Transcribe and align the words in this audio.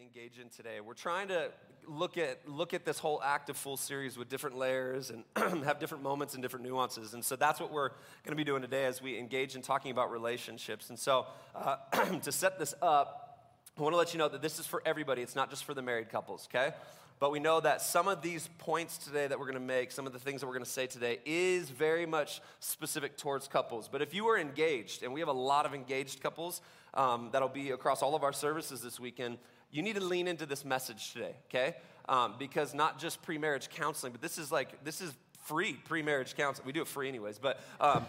engage 0.00 0.38
in 0.38 0.48
today. 0.48 0.80
We're 0.80 0.94
trying 0.94 1.28
to 1.28 1.50
look 1.86 2.16
at 2.16 2.48
look 2.48 2.72
at 2.72 2.86
this 2.86 2.98
whole 2.98 3.20
Act 3.22 3.50
A 3.50 3.54
Fool 3.54 3.76
series 3.76 4.16
with 4.16 4.30
different 4.30 4.56
layers 4.56 5.10
and 5.10 5.24
have 5.64 5.78
different 5.78 6.02
moments 6.02 6.32
and 6.32 6.42
different 6.42 6.64
nuances. 6.64 7.12
And 7.12 7.22
so 7.22 7.36
that's 7.36 7.60
what 7.60 7.70
we're 7.70 7.90
going 7.90 8.30
to 8.30 8.36
be 8.36 8.44
doing 8.44 8.62
today 8.62 8.86
as 8.86 9.02
we 9.02 9.18
engage 9.18 9.56
in 9.56 9.62
talking 9.62 9.90
about 9.90 10.10
relationships. 10.10 10.88
And 10.88 10.98
so 10.98 11.26
uh, 11.54 11.76
to 12.22 12.32
set 12.32 12.58
this 12.58 12.74
up, 12.80 13.52
I 13.78 13.82
want 13.82 13.92
to 13.92 13.98
let 13.98 14.14
you 14.14 14.18
know 14.18 14.28
that 14.28 14.40
this 14.40 14.58
is 14.58 14.64
for 14.64 14.82
everybody. 14.86 15.20
It's 15.20 15.36
not 15.36 15.50
just 15.50 15.64
for 15.64 15.74
the 15.74 15.82
married 15.82 16.08
couples. 16.08 16.48
Okay. 16.50 16.74
But 17.18 17.30
we 17.30 17.38
know 17.38 17.60
that 17.60 17.82
some 17.82 18.08
of 18.08 18.22
these 18.22 18.48
points 18.56 18.96
today 18.96 19.26
that 19.26 19.38
we're 19.38 19.44
going 19.44 19.52
to 19.52 19.60
make, 19.60 19.92
some 19.92 20.06
of 20.06 20.14
the 20.14 20.18
things 20.18 20.40
that 20.40 20.46
we're 20.46 20.54
going 20.54 20.64
to 20.64 20.70
say 20.70 20.86
today, 20.86 21.18
is 21.26 21.68
very 21.68 22.06
much 22.06 22.40
specific 22.60 23.18
towards 23.18 23.46
couples. 23.46 23.86
But 23.86 24.00
if 24.00 24.14
you 24.14 24.26
are 24.28 24.38
engaged, 24.38 25.02
and 25.02 25.12
we 25.12 25.20
have 25.20 25.28
a 25.28 25.32
lot 25.32 25.66
of 25.66 25.74
engaged 25.74 26.22
couples 26.22 26.62
um, 26.94 27.28
that'll 27.32 27.50
be 27.50 27.72
across 27.72 28.02
all 28.02 28.14
of 28.14 28.24
our 28.24 28.32
services 28.32 28.80
this 28.80 28.98
weekend, 28.98 29.36
you 29.70 29.82
need 29.82 29.96
to 29.96 30.04
lean 30.04 30.28
into 30.28 30.46
this 30.46 30.64
message 30.64 31.12
today, 31.12 31.34
okay? 31.48 31.76
Um, 32.08 32.34
because 32.38 32.74
not 32.74 32.98
just 32.98 33.22
pre 33.22 33.38
marriage 33.38 33.68
counseling, 33.68 34.12
but 34.12 34.20
this 34.20 34.38
is 34.38 34.50
like, 34.50 34.84
this 34.84 35.00
is 35.00 35.12
free 35.44 35.74
pre 35.84 36.02
marriage 36.02 36.36
counseling. 36.36 36.66
We 36.66 36.72
do 36.72 36.82
it 36.82 36.88
free 36.88 37.08
anyways, 37.08 37.38
but 37.38 37.60
um, 37.80 38.04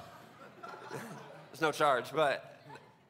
there's 0.92 1.62
no 1.62 1.72
charge. 1.72 2.12
But 2.14 2.60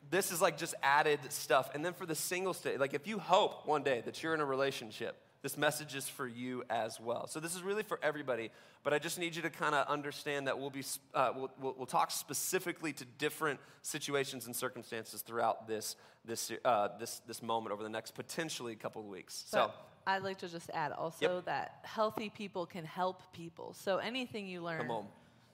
this 0.09 0.31
is 0.31 0.41
like 0.41 0.57
just 0.57 0.75
added 0.83 1.19
stuff. 1.29 1.71
And 1.73 1.83
then 1.83 1.93
for 1.93 2.05
the 2.05 2.15
single 2.15 2.53
state, 2.53 2.79
like 2.79 2.93
if 2.93 3.07
you 3.07 3.19
hope 3.19 3.65
one 3.65 3.83
day 3.83 4.01
that 4.05 4.21
you're 4.21 4.33
in 4.33 4.41
a 4.41 4.45
relationship, 4.45 5.15
this 5.41 5.57
message 5.57 5.95
is 5.95 6.07
for 6.07 6.27
you 6.27 6.63
as 6.69 6.99
well. 6.99 7.27
So 7.27 7.39
this 7.39 7.55
is 7.55 7.63
really 7.63 7.83
for 7.83 7.99
everybody, 8.03 8.51
but 8.83 8.93
I 8.93 8.99
just 8.99 9.17
need 9.17 9.35
you 9.35 9.41
to 9.41 9.49
kind 9.49 9.73
of 9.73 9.87
understand 9.87 10.47
that 10.47 10.59
we'll 10.59 10.69
be 10.69 10.83
uh, 11.13 11.31
we'll, 11.35 11.51
we'll, 11.59 11.75
we'll, 11.77 11.85
talk 11.87 12.11
specifically 12.11 12.93
to 12.93 13.05
different 13.17 13.59
situations 13.81 14.45
and 14.45 14.55
circumstances 14.55 15.21
throughout 15.21 15.67
this 15.67 15.95
this 16.25 16.51
uh, 16.63 16.89
this 16.99 17.21
this 17.27 17.41
moment 17.41 17.73
over 17.73 17.81
the 17.81 17.89
next 17.89 18.11
potentially 18.11 18.75
couple 18.75 19.01
of 19.01 19.07
weeks. 19.07 19.45
But 19.51 19.67
so. 19.67 19.73
I'd 20.07 20.23
like 20.23 20.39
to 20.39 20.47
just 20.47 20.69
add 20.73 20.91
also 20.91 21.35
yep. 21.35 21.45
that 21.45 21.75
healthy 21.83 22.29
people 22.29 22.65
can 22.65 22.83
help 22.83 23.21
people. 23.33 23.75
So 23.77 23.97
anything 23.97 24.47
you 24.47 24.61
learn, 24.63 24.89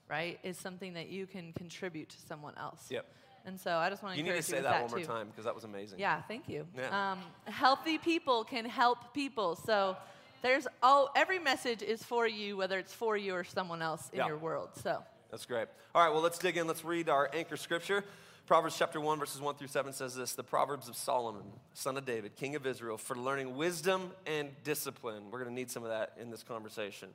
right, 0.08 0.38
is 0.42 0.56
something 0.56 0.94
that 0.94 1.08
you 1.10 1.26
can 1.26 1.52
contribute 1.52 2.08
to 2.10 2.20
someone 2.26 2.54
else. 2.56 2.86
Yep. 2.90 3.06
And 3.48 3.58
so 3.58 3.76
I 3.76 3.88
just 3.88 4.02
want 4.02 4.14
to 4.14 4.18
you 4.22 4.28
need 4.28 4.36
to 4.36 4.42
say 4.42 4.56
that, 4.56 4.64
that, 4.64 4.82
one 4.82 4.90
more 4.90 5.00
time 5.00 5.28
because 5.28 5.46
that 5.46 5.54
was 5.54 5.64
amazing. 5.64 5.98
Yeah, 5.98 6.20
thank 6.28 6.48
you. 6.50 6.66
Yeah. 6.76 7.12
Um, 7.12 7.20
healthy 7.46 7.96
people 7.96 8.44
can 8.44 8.66
help 8.66 9.14
people. 9.14 9.56
So 9.56 9.96
there's 10.42 10.68
all 10.82 11.10
every 11.16 11.38
message 11.38 11.82
is 11.82 12.02
for 12.02 12.28
you, 12.28 12.58
whether 12.58 12.78
it's 12.78 12.92
for 12.92 13.16
you 13.16 13.32
or 13.34 13.44
someone 13.44 13.80
else 13.80 14.10
in 14.12 14.18
yeah. 14.18 14.26
your 14.26 14.36
world. 14.36 14.68
So 14.82 15.02
that's 15.30 15.46
great. 15.46 15.68
All 15.94 16.04
right, 16.04 16.12
well 16.12 16.22
let's 16.22 16.38
dig 16.38 16.58
in. 16.58 16.66
Let's 16.66 16.84
read 16.84 17.08
our 17.08 17.30
anchor 17.32 17.56
scripture. 17.56 18.04
Proverbs 18.46 18.76
chapter 18.78 18.98
1, 18.98 19.18
verses 19.18 19.42
1 19.42 19.56
through 19.56 19.68
7 19.68 19.92
says 19.92 20.14
this 20.14 20.34
The 20.34 20.42
Proverbs 20.42 20.88
of 20.88 20.96
Solomon, 20.96 21.42
son 21.72 21.96
of 21.96 22.04
David, 22.04 22.36
king 22.36 22.54
of 22.54 22.66
Israel, 22.66 22.96
for 22.98 23.16
learning 23.16 23.56
wisdom 23.56 24.10
and 24.26 24.48
discipline. 24.64 25.24
We're 25.30 25.40
going 25.40 25.50
to 25.50 25.54
need 25.54 25.70
some 25.70 25.82
of 25.82 25.90
that 25.90 26.12
in 26.20 26.30
this 26.30 26.42
conversation 26.42 27.08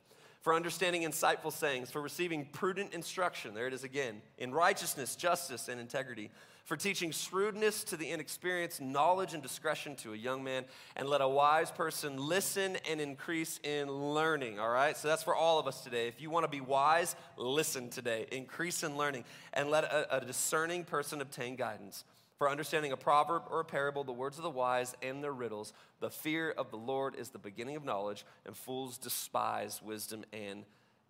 for 0.44 0.52
understanding 0.52 1.04
insightful 1.04 1.50
sayings, 1.50 1.90
for 1.90 2.02
receiving 2.02 2.44
prudent 2.44 2.92
instruction. 2.92 3.54
There 3.54 3.66
it 3.66 3.72
is 3.72 3.82
again. 3.82 4.20
In 4.36 4.52
righteousness, 4.52 5.16
justice, 5.16 5.68
and 5.68 5.80
integrity. 5.80 6.30
For 6.66 6.76
teaching 6.76 7.12
shrewdness 7.12 7.82
to 7.84 7.96
the 7.96 8.10
inexperienced, 8.10 8.78
knowledge 8.78 9.32
and 9.32 9.42
discretion 9.42 9.96
to 9.96 10.12
a 10.12 10.16
young 10.16 10.44
man. 10.44 10.66
And 10.96 11.08
let 11.08 11.22
a 11.22 11.28
wise 11.28 11.70
person 11.70 12.18
listen 12.18 12.76
and 12.90 13.00
increase 13.00 13.58
in 13.64 13.90
learning. 13.90 14.60
All 14.60 14.68
right? 14.68 14.94
So 14.94 15.08
that's 15.08 15.22
for 15.22 15.34
all 15.34 15.58
of 15.58 15.66
us 15.66 15.80
today. 15.80 16.08
If 16.08 16.20
you 16.20 16.28
want 16.28 16.44
to 16.44 16.50
be 16.50 16.60
wise, 16.60 17.16
listen 17.38 17.88
today. 17.88 18.26
Increase 18.30 18.82
in 18.82 18.98
learning. 18.98 19.24
And 19.54 19.70
let 19.70 19.84
a, 19.84 20.18
a 20.18 20.26
discerning 20.26 20.84
person 20.84 21.22
obtain 21.22 21.56
guidance. 21.56 22.04
For 22.38 22.50
understanding 22.50 22.90
a 22.90 22.96
proverb 22.96 23.44
or 23.48 23.60
a 23.60 23.64
parable, 23.64 24.02
the 24.02 24.12
words 24.12 24.38
of 24.38 24.42
the 24.42 24.50
wise 24.50 24.94
and 25.02 25.22
their 25.22 25.32
riddles, 25.32 25.72
the 26.00 26.10
fear 26.10 26.50
of 26.50 26.70
the 26.70 26.76
Lord 26.76 27.14
is 27.14 27.30
the 27.30 27.38
beginning 27.38 27.76
of 27.76 27.84
knowledge, 27.84 28.26
and 28.44 28.56
fools 28.56 28.98
despise 28.98 29.80
wisdom 29.80 30.24
and 30.32 30.64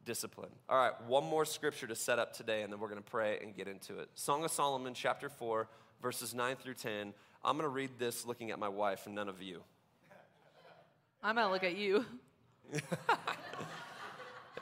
discipline. 0.04 0.50
All 0.68 0.76
right, 0.76 0.92
one 1.06 1.24
more 1.24 1.44
scripture 1.46 1.86
to 1.86 1.94
set 1.94 2.18
up 2.18 2.34
today, 2.34 2.62
and 2.62 2.72
then 2.72 2.78
we're 2.78 2.88
going 2.88 3.02
to 3.02 3.10
pray 3.10 3.38
and 3.42 3.56
get 3.56 3.68
into 3.68 3.98
it. 3.98 4.10
Song 4.14 4.44
of 4.44 4.50
Solomon, 4.50 4.92
chapter 4.92 5.30
4, 5.30 5.66
verses 6.02 6.34
9 6.34 6.56
through 6.56 6.74
10. 6.74 7.14
I'm 7.42 7.56
going 7.56 7.64
to 7.64 7.68
read 7.68 7.90
this 7.98 8.26
looking 8.26 8.50
at 8.50 8.58
my 8.58 8.68
wife 8.68 9.06
and 9.06 9.14
none 9.14 9.28
of 9.28 9.42
you. 9.42 9.62
I'm 11.22 11.36
going 11.36 11.46
to 11.46 11.52
look 11.52 11.64
at 11.64 11.76
you. 11.76 12.04
it 12.72 12.82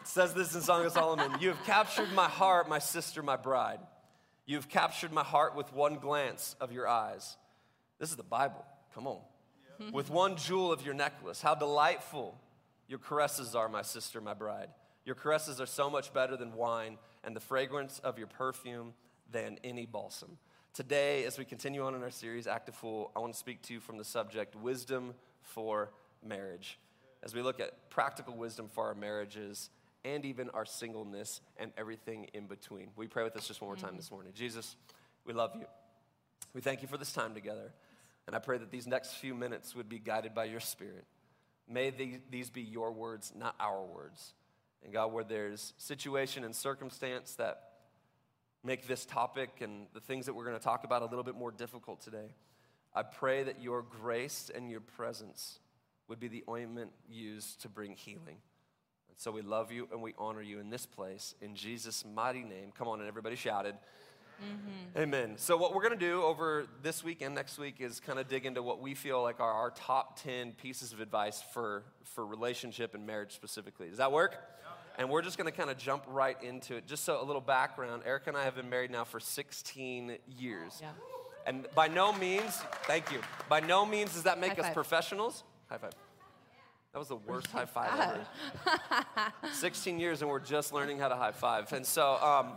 says 0.04 0.32
this 0.34 0.54
in 0.54 0.60
Song 0.60 0.84
of 0.84 0.92
Solomon 0.92 1.32
You 1.40 1.48
have 1.48 1.64
captured 1.64 2.12
my 2.14 2.28
heart, 2.28 2.68
my 2.68 2.78
sister, 2.78 3.22
my 3.22 3.36
bride. 3.36 3.80
You've 4.46 4.68
captured 4.68 5.12
my 5.12 5.22
heart 5.22 5.54
with 5.54 5.72
one 5.72 5.96
glance 5.96 6.56
of 6.60 6.72
your 6.72 6.88
eyes. 6.88 7.36
This 7.98 8.10
is 8.10 8.16
the 8.16 8.22
Bible. 8.22 8.64
Come 8.94 9.06
on. 9.06 9.20
with 9.92 10.10
one 10.10 10.36
jewel 10.36 10.72
of 10.72 10.84
your 10.84 10.94
necklace. 10.94 11.40
How 11.40 11.54
delightful 11.54 12.38
your 12.88 12.98
caresses 12.98 13.54
are, 13.54 13.68
my 13.68 13.82
sister, 13.82 14.20
my 14.20 14.34
bride. 14.34 14.68
Your 15.04 15.14
caresses 15.14 15.60
are 15.60 15.66
so 15.66 15.90
much 15.90 16.12
better 16.12 16.36
than 16.36 16.54
wine, 16.54 16.98
and 17.24 17.34
the 17.34 17.40
fragrance 17.40 18.00
of 18.00 18.18
your 18.18 18.26
perfume 18.26 18.94
than 19.30 19.58
any 19.64 19.86
balsam. 19.86 20.38
Today, 20.74 21.24
as 21.24 21.38
we 21.38 21.44
continue 21.44 21.84
on 21.84 21.94
in 21.94 22.02
our 22.02 22.10
series, 22.10 22.46
Act 22.46 22.68
A 22.68 22.72
Fool, 22.72 23.10
I 23.16 23.18
want 23.18 23.32
to 23.32 23.38
speak 23.38 23.62
to 23.62 23.74
you 23.74 23.80
from 23.80 23.98
the 23.98 24.04
subject 24.04 24.54
Wisdom 24.56 25.14
for 25.42 25.90
Marriage. 26.26 26.78
As 27.22 27.34
we 27.34 27.42
look 27.42 27.60
at 27.60 27.90
practical 27.90 28.34
wisdom 28.34 28.68
for 28.72 28.86
our 28.86 28.94
marriages 28.94 29.70
and 30.04 30.24
even 30.24 30.50
our 30.50 30.64
singleness 30.64 31.40
and 31.56 31.72
everything 31.76 32.26
in 32.34 32.46
between. 32.46 32.88
We 32.96 33.06
pray 33.06 33.24
with 33.24 33.36
us 33.36 33.48
just 33.48 33.60
one 33.60 33.68
more 33.68 33.76
time 33.76 33.90
mm-hmm. 33.90 33.96
this 33.98 34.10
morning. 34.10 34.32
Jesus, 34.34 34.76
we 35.24 35.32
love 35.32 35.52
you. 35.54 35.66
We 36.54 36.60
thank 36.60 36.82
you 36.82 36.88
for 36.88 36.98
this 36.98 37.12
time 37.12 37.34
together. 37.34 37.72
And 38.26 38.36
I 38.36 38.38
pray 38.38 38.58
that 38.58 38.70
these 38.70 38.86
next 38.86 39.14
few 39.14 39.34
minutes 39.34 39.74
would 39.74 39.88
be 39.88 39.98
guided 39.98 40.34
by 40.34 40.44
your 40.44 40.60
Spirit. 40.60 41.04
May 41.68 41.90
these 42.30 42.50
be 42.50 42.62
your 42.62 42.92
words, 42.92 43.32
not 43.36 43.54
our 43.58 43.82
words. 43.82 44.34
And 44.84 44.92
God, 44.92 45.12
where 45.12 45.24
there's 45.24 45.74
situation 45.78 46.44
and 46.44 46.54
circumstance 46.54 47.34
that 47.34 47.70
make 48.64 48.86
this 48.86 49.04
topic 49.04 49.60
and 49.60 49.86
the 49.94 50.00
things 50.00 50.26
that 50.26 50.34
we're 50.34 50.44
going 50.44 50.58
to 50.58 50.62
talk 50.62 50.84
about 50.84 51.02
a 51.02 51.06
little 51.06 51.24
bit 51.24 51.36
more 51.36 51.50
difficult 51.50 52.00
today, 52.00 52.34
I 52.94 53.02
pray 53.02 53.44
that 53.44 53.60
your 53.60 53.82
grace 53.82 54.50
and 54.54 54.70
your 54.70 54.80
presence 54.80 55.58
would 56.08 56.20
be 56.20 56.28
the 56.28 56.44
ointment 56.48 56.90
used 57.08 57.62
to 57.62 57.68
bring 57.68 57.94
healing. 57.96 58.36
And 59.12 59.20
so 59.20 59.30
we 59.30 59.42
love 59.42 59.70
you 59.70 59.88
and 59.92 60.00
we 60.00 60.14
honor 60.18 60.42
you 60.42 60.58
in 60.58 60.70
this 60.70 60.86
place. 60.86 61.34
In 61.42 61.54
Jesus' 61.54 62.04
mighty 62.04 62.42
name. 62.42 62.72
Come 62.76 62.88
on, 62.88 63.00
and 63.00 63.08
everybody 63.08 63.36
shouted. 63.36 63.74
Mm-hmm. 64.40 64.98
Amen. 64.98 65.34
So, 65.36 65.56
what 65.56 65.74
we're 65.74 65.82
going 65.82 65.98
to 65.98 66.06
do 66.06 66.22
over 66.22 66.66
this 66.82 67.04
week 67.04 67.22
and 67.22 67.34
next 67.34 67.58
week 67.58 67.76
is 67.78 68.00
kind 68.00 68.18
of 68.18 68.28
dig 68.28 68.44
into 68.44 68.62
what 68.62 68.80
we 68.80 68.94
feel 68.94 69.22
like 69.22 69.38
are 69.38 69.52
our 69.52 69.70
top 69.70 70.20
10 70.22 70.52
pieces 70.52 70.92
of 70.92 71.00
advice 71.00 71.42
for, 71.52 71.84
for 72.02 72.26
relationship 72.26 72.94
and 72.94 73.06
marriage 73.06 73.32
specifically. 73.34 73.88
Does 73.88 73.98
that 73.98 74.10
work? 74.10 74.36
And 74.98 75.08
we're 75.08 75.22
just 75.22 75.38
going 75.38 75.50
to 75.50 75.56
kind 75.56 75.70
of 75.70 75.78
jump 75.78 76.04
right 76.08 76.36
into 76.42 76.76
it. 76.76 76.86
Just 76.86 77.04
so 77.04 77.22
a 77.22 77.24
little 77.24 77.40
background 77.40 78.02
Erica 78.04 78.30
and 78.30 78.36
I 78.36 78.44
have 78.44 78.56
been 78.56 78.68
married 78.68 78.90
now 78.90 79.04
for 79.04 79.20
16 79.20 80.18
years. 80.38 80.78
Yeah. 80.80 80.88
And 81.46 81.66
by 81.74 81.88
no 81.88 82.12
means, 82.12 82.56
thank 82.84 83.10
you, 83.10 83.20
by 83.48 83.60
no 83.60 83.86
means 83.86 84.14
does 84.14 84.24
that 84.24 84.40
make 84.40 84.58
us 84.58 84.72
professionals. 84.72 85.44
High 85.68 85.78
five. 85.78 85.92
That 86.92 86.98
was 86.98 87.08
the 87.08 87.16
worst 87.16 87.46
high 87.46 87.64
five 87.64 88.18
ever. 88.66 89.32
16 89.52 89.98
years 89.98 90.20
and 90.20 90.30
we're 90.30 90.38
just 90.38 90.74
learning 90.74 90.98
how 90.98 91.08
to 91.08 91.16
high 91.16 91.32
five. 91.32 91.72
And 91.72 91.86
so, 91.86 92.16
um, 92.22 92.52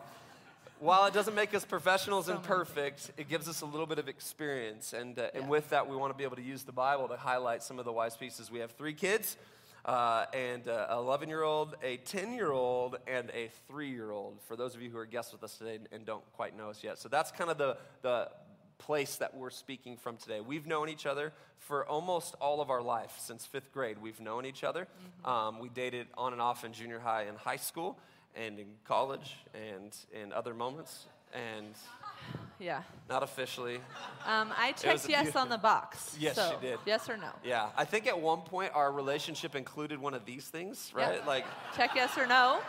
while 0.80 1.06
it 1.06 1.14
doesn't 1.14 1.36
make 1.36 1.54
us 1.54 1.64
professionals 1.64 2.28
and 2.28 2.44
perfect, 2.44 3.12
it 3.16 3.30
gives 3.30 3.48
us 3.48 3.62
a 3.62 3.66
little 3.66 3.86
bit 3.86 3.98
of 3.98 4.10
experience. 4.10 4.92
And, 4.92 5.18
uh, 5.18 5.30
and 5.34 5.48
with 5.48 5.70
that, 5.70 5.90
we 5.90 5.96
want 5.96 6.14
to 6.14 6.18
be 6.18 6.26
able 6.26 6.36
to 6.36 6.42
use 6.42 6.64
the 6.64 6.74
Bible 6.74 7.08
to 7.08 7.16
highlight 7.16 7.64
some 7.64 7.80
of 7.80 7.86
the 7.86 7.94
wise 7.94 8.18
pieces. 8.18 8.52
We 8.52 8.60
have 8.60 8.72
three 8.72 8.94
kids. 8.94 9.38
Uh, 9.86 10.26
and 10.34 10.68
uh, 10.68 10.88
11 10.92 11.30
year 11.30 11.44
old, 11.44 11.76
a 11.84 11.98
10 11.98 12.34
year 12.34 12.52
old, 12.52 12.98
and 13.08 13.30
a 13.30 13.50
3 13.68 13.88
year 13.88 14.12
old, 14.12 14.42
for 14.48 14.56
those 14.56 14.76
of 14.76 14.82
you 14.82 14.90
who 14.90 14.98
are 14.98 15.06
guests 15.06 15.32
with 15.32 15.44
us 15.44 15.58
today 15.58 15.80
and 15.92 16.06
don't 16.06 16.24
quite 16.34 16.58
know 16.58 16.72
us 16.72 16.84
yet. 16.84 16.98
So 16.98 17.08
that's 17.08 17.32
kind 17.32 17.52
of 17.52 17.58
the, 17.58 17.78
the 18.02 18.30
place 18.78 19.18
that 19.18 19.36
we're 19.36 19.50
speaking 19.50 19.98
from 19.98 20.18
today. 20.18 20.42
We've 20.42 20.68
known 20.68 20.90
each 20.90 21.06
other 21.06 21.34
for 21.60 21.86
almost 21.86 22.36
all 22.40 22.62
of 22.62 22.70
our 22.70 22.82
life, 22.82 23.16
since 23.20 23.46
fifth 23.46 23.72
grade. 23.72 23.98
We've 24.02 24.20
known 24.20 24.46
each 24.46 24.64
other. 24.64 24.88
Mm-hmm. 25.24 25.30
Um, 25.30 25.60
we 25.60 25.70
dated 25.70 26.08
on 26.18 26.34
and 26.34 26.42
off 26.42 26.64
in 26.64 26.74
junior 26.74 27.00
high 27.00 27.24
and 27.24 27.38
high 27.38 27.56
school, 27.58 27.98
and 28.36 28.60
in 28.60 28.68
college, 28.86 29.38
and 29.54 29.96
in 30.14 30.34
other 30.34 30.54
moments. 30.54 31.06
And 31.34 31.74
yeah. 32.60 32.84
Not 33.10 33.24
officially. 33.24 33.78
Um, 34.26 34.54
I 34.58 34.74
checked 34.74 35.10
yes 35.10 35.36
on 35.36 35.50
the 35.50 35.58
box. 35.58 36.16
Yes, 36.20 36.36
so 36.36 36.52
you 36.62 36.70
did. 36.70 36.80
Yes 36.86 37.10
or 37.10 37.18
no? 37.18 37.30
Yeah. 37.44 37.70
I 37.76 37.86
think 37.86 38.08
at 38.08 38.20
one 38.20 38.42
point 38.42 38.72
our 38.74 38.92
relationship 38.92 39.56
included 39.56 40.00
one 40.00 40.14
of 40.14 40.26
these 40.26 40.46
things, 40.48 40.92
right? 40.96 41.20
Yeah. 41.20 41.28
Like 41.28 41.46
check 41.76 41.92
yes 41.96 42.18
or 42.18 42.26
no. 42.26 42.62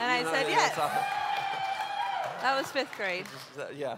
And 0.00 0.10
I 0.10 0.30
said 0.30 0.46
yes. 0.48 0.76
That 2.42 2.58
was 2.58 2.70
fifth 2.70 2.94
grade. 2.96 3.26
yeah. 3.74 3.96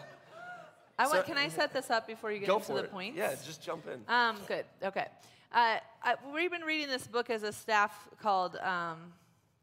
I 0.99 1.07
so, 1.09 1.23
can 1.23 1.37
I 1.37 1.49
set 1.49 1.73
this 1.73 1.91
up 1.91 2.07
before 2.07 2.33
you 2.33 2.39
get 2.39 2.49
into 2.49 2.73
the 2.73 2.85
it. 2.85 2.91
points? 2.91 3.19
Yeah, 3.19 3.35
just 3.45 3.63
jump 3.63 3.87
in. 3.87 4.01
Um, 4.13 4.37
good. 4.47 4.65
Okay. 4.83 5.07
Uh, 5.53 5.77
I, 6.03 6.15
we've 6.35 6.51
been 6.51 6.63
reading 6.63 6.89
this 6.89 7.07
book 7.07 7.31
as 7.31 7.43
a 7.43 7.53
staff 7.53 8.09
called, 8.21 8.57
um, 8.57 9.13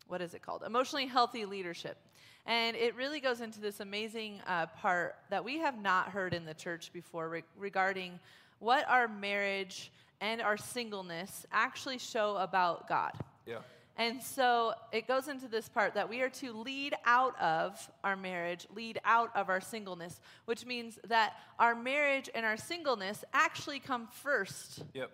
what 0.07 0.21
is 0.21 0.33
it 0.33 0.41
called? 0.41 0.63
Emotionally 0.63 1.07
Healthy 1.07 1.45
Leadership. 1.45 1.97
And 2.45 2.75
it 2.75 2.95
really 2.95 3.19
goes 3.19 3.41
into 3.41 3.59
this 3.59 3.79
amazing 3.79 4.41
uh, 4.47 4.67
part 4.67 5.15
that 5.29 5.43
we 5.43 5.59
have 5.59 5.81
not 5.81 6.09
heard 6.09 6.33
in 6.33 6.45
the 6.45 6.53
church 6.53 6.91
before 6.93 7.29
re- 7.29 7.43
regarding 7.57 8.19
what 8.59 8.87
our 8.89 9.07
marriage 9.07 9.91
and 10.21 10.41
our 10.41 10.57
singleness 10.57 11.45
actually 11.51 11.97
show 11.97 12.37
about 12.37 12.87
God. 12.87 13.13
Yeah. 13.45 13.59
And 13.95 14.23
so 14.23 14.73
it 14.91 15.07
goes 15.07 15.27
into 15.27 15.47
this 15.47 15.69
part 15.69 15.93
that 15.93 16.09
we 16.09 16.21
are 16.21 16.29
to 16.29 16.51
lead 16.53 16.95
out 17.05 17.39
of 17.39 17.91
our 18.03 18.15
marriage, 18.15 18.65
lead 18.73 18.99
out 19.05 19.29
of 19.35 19.49
our 19.49 19.61
singleness, 19.61 20.19
which 20.45 20.65
means 20.65 20.97
that 21.07 21.33
our 21.59 21.75
marriage 21.75 22.29
and 22.33 22.43
our 22.45 22.57
singleness 22.57 23.23
actually 23.33 23.79
come 23.79 24.07
first. 24.07 24.83
Yep. 24.93 25.11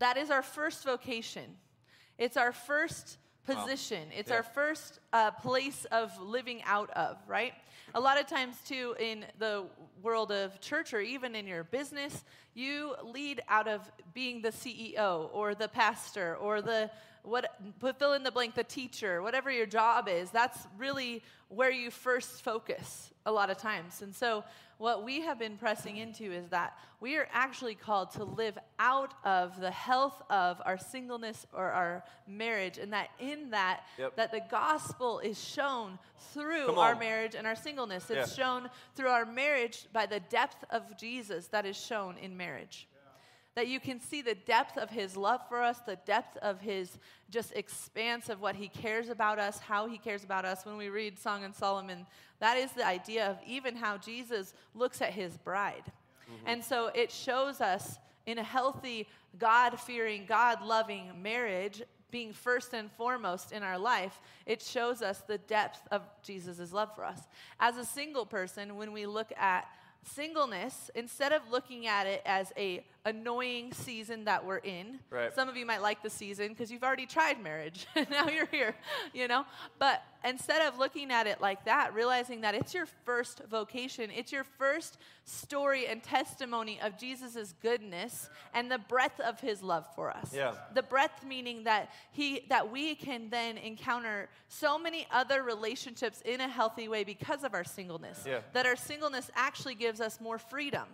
That 0.00 0.16
is 0.18 0.30
our 0.30 0.42
first 0.42 0.84
vocation. 0.84 1.56
It's 2.18 2.36
our 2.36 2.52
first 2.52 3.16
position. 3.46 4.10
It's 4.14 4.28
Yeah. 4.30 4.36
our 4.36 4.42
first 4.42 5.00
uh, 5.12 5.30
place 5.30 5.86
of 5.86 6.18
living 6.20 6.62
out 6.64 6.90
of, 6.90 7.16
right? 7.26 7.54
A 7.94 8.00
lot 8.00 8.18
of 8.20 8.26
times, 8.26 8.56
too, 8.66 8.96
in 8.98 9.24
the 9.38 9.66
world 10.02 10.32
of 10.32 10.60
church 10.60 10.92
or 10.92 11.00
even 11.00 11.34
in 11.34 11.46
your 11.46 11.64
business, 11.64 12.24
you 12.54 12.94
lead 13.02 13.42
out 13.48 13.68
of 13.68 13.90
being 14.12 14.42
the 14.42 14.50
CEO 14.50 15.30
or 15.32 15.54
the 15.54 15.68
pastor 15.68 16.36
or 16.36 16.60
the 16.60 16.90
what 17.24 17.56
put 17.80 17.98
fill 17.98 18.12
in 18.12 18.22
the 18.22 18.30
blank 18.30 18.54
the 18.54 18.62
teacher 18.64 19.22
whatever 19.22 19.50
your 19.50 19.66
job 19.66 20.08
is 20.08 20.30
that's 20.30 20.66
really 20.78 21.22
where 21.48 21.70
you 21.70 21.90
first 21.90 22.42
focus 22.42 23.10
a 23.26 23.32
lot 23.32 23.48
of 23.50 23.56
times 23.58 24.02
and 24.02 24.14
so 24.14 24.44
what 24.78 25.04
we 25.04 25.20
have 25.22 25.38
been 25.38 25.56
pressing 25.56 25.96
into 25.96 26.24
is 26.32 26.48
that 26.48 26.76
we 27.00 27.16
are 27.16 27.28
actually 27.32 27.74
called 27.76 28.10
to 28.10 28.24
live 28.24 28.58
out 28.78 29.14
of 29.24 29.58
the 29.60 29.70
health 29.70 30.20
of 30.28 30.60
our 30.66 30.76
singleness 30.76 31.46
or 31.54 31.70
our 31.70 32.04
marriage 32.26 32.76
and 32.76 32.92
that 32.92 33.08
in 33.20 33.50
that 33.50 33.84
Yep. 33.98 34.16
that 34.16 34.30
the 34.32 34.42
gospel 34.50 35.20
is 35.20 35.42
shown 35.42 35.98
through 36.32 36.74
our 36.74 36.94
marriage 36.96 37.34
and 37.34 37.46
our 37.46 37.56
singleness 37.56 38.10
it's 38.10 38.36
Yeah. 38.36 38.44
shown 38.44 38.70
through 38.96 39.08
our 39.08 39.24
marriage 39.24 39.86
by 39.92 40.04
the 40.06 40.20
depth 40.20 40.62
of 40.70 40.82
jesus 40.98 41.46
that 41.48 41.64
is 41.64 41.76
shown 41.76 42.18
in 42.18 42.36
marriage 42.36 42.86
that 43.54 43.68
you 43.68 43.78
can 43.78 44.00
see 44.00 44.22
the 44.22 44.34
depth 44.34 44.76
of 44.76 44.90
his 44.90 45.16
love 45.16 45.40
for 45.48 45.62
us, 45.62 45.78
the 45.86 45.98
depth 46.04 46.36
of 46.38 46.60
his 46.60 46.98
just 47.30 47.52
expanse 47.54 48.28
of 48.28 48.40
what 48.40 48.56
he 48.56 48.68
cares 48.68 49.08
about 49.08 49.38
us, 49.38 49.58
how 49.58 49.86
he 49.86 49.98
cares 49.98 50.24
about 50.24 50.44
us. 50.44 50.66
When 50.66 50.76
we 50.76 50.88
read 50.88 51.18
Song 51.18 51.44
and 51.44 51.54
Solomon, 51.54 52.06
that 52.40 52.56
is 52.56 52.72
the 52.72 52.86
idea 52.86 53.26
of 53.26 53.38
even 53.46 53.76
how 53.76 53.96
Jesus 53.96 54.54
looks 54.74 55.00
at 55.00 55.10
his 55.10 55.36
bride. 55.38 55.84
Mm-hmm. 55.86 56.48
And 56.48 56.64
so 56.64 56.90
it 56.94 57.12
shows 57.12 57.60
us 57.60 57.98
in 58.26 58.38
a 58.38 58.42
healthy, 58.42 59.06
God 59.38 59.78
fearing, 59.78 60.24
God 60.26 60.62
loving 60.62 61.10
marriage, 61.22 61.82
being 62.10 62.32
first 62.32 62.74
and 62.74 62.92
foremost 62.92 63.50
in 63.50 63.64
our 63.64 63.76
life, 63.76 64.20
it 64.46 64.62
shows 64.62 65.02
us 65.02 65.22
the 65.26 65.38
depth 65.38 65.80
of 65.90 66.02
Jesus' 66.22 66.72
love 66.72 66.94
for 66.94 67.04
us. 67.04 67.20
As 67.58 67.76
a 67.76 67.84
single 67.84 68.24
person, 68.24 68.76
when 68.76 68.92
we 68.92 69.04
look 69.04 69.32
at 69.36 69.66
singleness 70.06 70.90
instead 70.94 71.32
of 71.32 71.42
looking 71.50 71.86
at 71.86 72.06
it 72.06 72.22
as 72.24 72.52
a 72.56 72.84
annoying 73.04 73.72
season 73.72 74.24
that 74.24 74.44
we're 74.44 74.58
in 74.58 74.98
Right. 75.10 75.34
some 75.34 75.48
of 75.48 75.56
you 75.56 75.66
might 75.66 75.82
like 75.82 76.02
the 76.02 76.10
season 76.10 76.48
because 76.48 76.70
you've 76.70 76.82
already 76.84 77.06
tried 77.06 77.42
marriage 77.42 77.86
and 77.94 78.08
now 78.10 78.28
you're 78.28 78.46
here 78.46 78.74
you 79.12 79.28
know 79.28 79.44
but 79.78 80.02
instead 80.24 80.62
of 80.66 80.78
looking 80.78 81.10
at 81.10 81.26
it 81.26 81.40
like 81.40 81.64
that 81.64 81.94
realizing 81.94 82.40
that 82.40 82.54
it's 82.54 82.72
your 82.74 82.86
first 83.04 83.42
vocation 83.50 84.10
it's 84.10 84.32
your 84.32 84.44
first 84.44 84.96
story 85.24 85.86
and 85.86 86.02
testimony 86.02 86.78
of 86.82 86.96
jesus' 86.98 87.54
goodness 87.62 88.28
and 88.54 88.70
the 88.70 88.78
breadth 88.78 89.20
of 89.20 89.38
his 89.40 89.62
love 89.62 89.86
for 89.94 90.10
us 90.10 90.32
Yeah. 90.34 90.54
the 90.74 90.82
breadth 90.82 91.24
meaning 91.24 91.64
that 91.64 91.90
he 92.12 92.44
that 92.48 92.70
we 92.70 92.94
can 92.94 93.28
then 93.30 93.58
encounter 93.58 94.28
so 94.48 94.78
many 94.78 95.06
other 95.10 95.42
relationships 95.42 96.22
in 96.24 96.40
a 96.40 96.48
healthy 96.48 96.88
way 96.88 97.04
because 97.04 97.44
of 97.44 97.54
our 97.54 97.64
singleness 97.64 98.24
Yeah. 98.26 98.40
that 98.52 98.66
our 98.66 98.76
singleness 98.76 99.30
actually 99.34 99.74
gives 99.74 100.00
us 100.00 100.20
more 100.20 100.38
freedom 100.38 100.84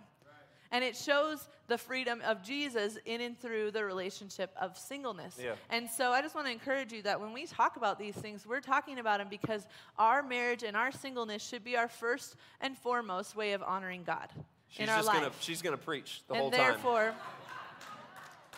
and 0.71 0.83
it 0.83 0.95
shows 0.95 1.47
the 1.67 1.77
freedom 1.77 2.21
of 2.25 2.41
Jesus 2.43 2.97
in 3.05 3.21
and 3.21 3.39
through 3.39 3.71
the 3.71 3.83
relationship 3.83 4.51
of 4.59 4.77
singleness. 4.77 5.37
Yeah. 5.41 5.53
And 5.69 5.89
so 5.89 6.11
I 6.11 6.21
just 6.21 6.35
want 6.35 6.47
to 6.47 6.51
encourage 6.53 6.91
you 6.91 7.01
that 7.03 7.19
when 7.19 7.33
we 7.33 7.45
talk 7.45 7.75
about 7.77 7.97
these 7.99 8.15
things, 8.15 8.45
we're 8.45 8.59
talking 8.61 8.99
about 8.99 9.19
them 9.19 9.27
because 9.29 9.65
our 9.97 10.21
marriage 10.23 10.63
and 10.63 10.75
our 10.75 10.91
singleness 10.91 11.45
should 11.47 11.63
be 11.63 11.77
our 11.77 11.87
first 11.87 12.35
and 12.59 12.77
foremost 12.77 13.35
way 13.35 13.53
of 13.53 13.61
honoring 13.63 14.03
God 14.03 14.27
She's 14.69 14.83
in 14.83 14.89
our 14.89 14.97
just 14.97 15.07
life. 15.07 15.21
gonna 15.21 15.31
she's 15.39 15.61
gonna 15.61 15.77
preach 15.77 16.21
the 16.27 16.33
and 16.33 16.41
whole 16.41 16.51
time. 16.51 16.59
therefore, 16.59 17.13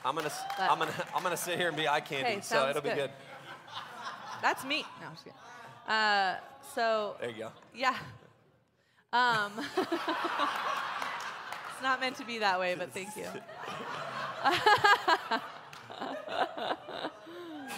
I'm 0.05 0.15
gonna 0.15 0.31
I'm 0.59 0.79
gonna 0.79 0.93
I'm 1.15 1.23
gonna 1.23 1.37
sit 1.37 1.57
here 1.57 1.67
and 1.69 1.77
be 1.77 1.87
eye 1.87 1.99
candy, 2.01 2.31
Okay, 2.33 2.41
so 2.41 2.69
it'll 2.69 2.81
be 2.81 2.89
good. 2.89 2.95
good. 2.97 3.11
that's 4.41 4.63
me. 4.65 4.85
No, 5.01 5.07
I'm 5.07 5.13
just 5.13 5.23
kidding. 5.25 5.39
Uh, 5.87 6.35
so 6.75 7.15
There 7.19 7.29
you 7.29 7.37
go. 7.39 7.51
Yeah. 7.75 7.95
Um, 9.11 9.51
not 11.83 11.99
meant 11.99 12.15
to 12.17 12.25
be 12.25 12.39
that 12.39 12.59
way, 12.59 12.75
but 12.75 12.91
thank 12.91 13.15
you. 13.15 13.25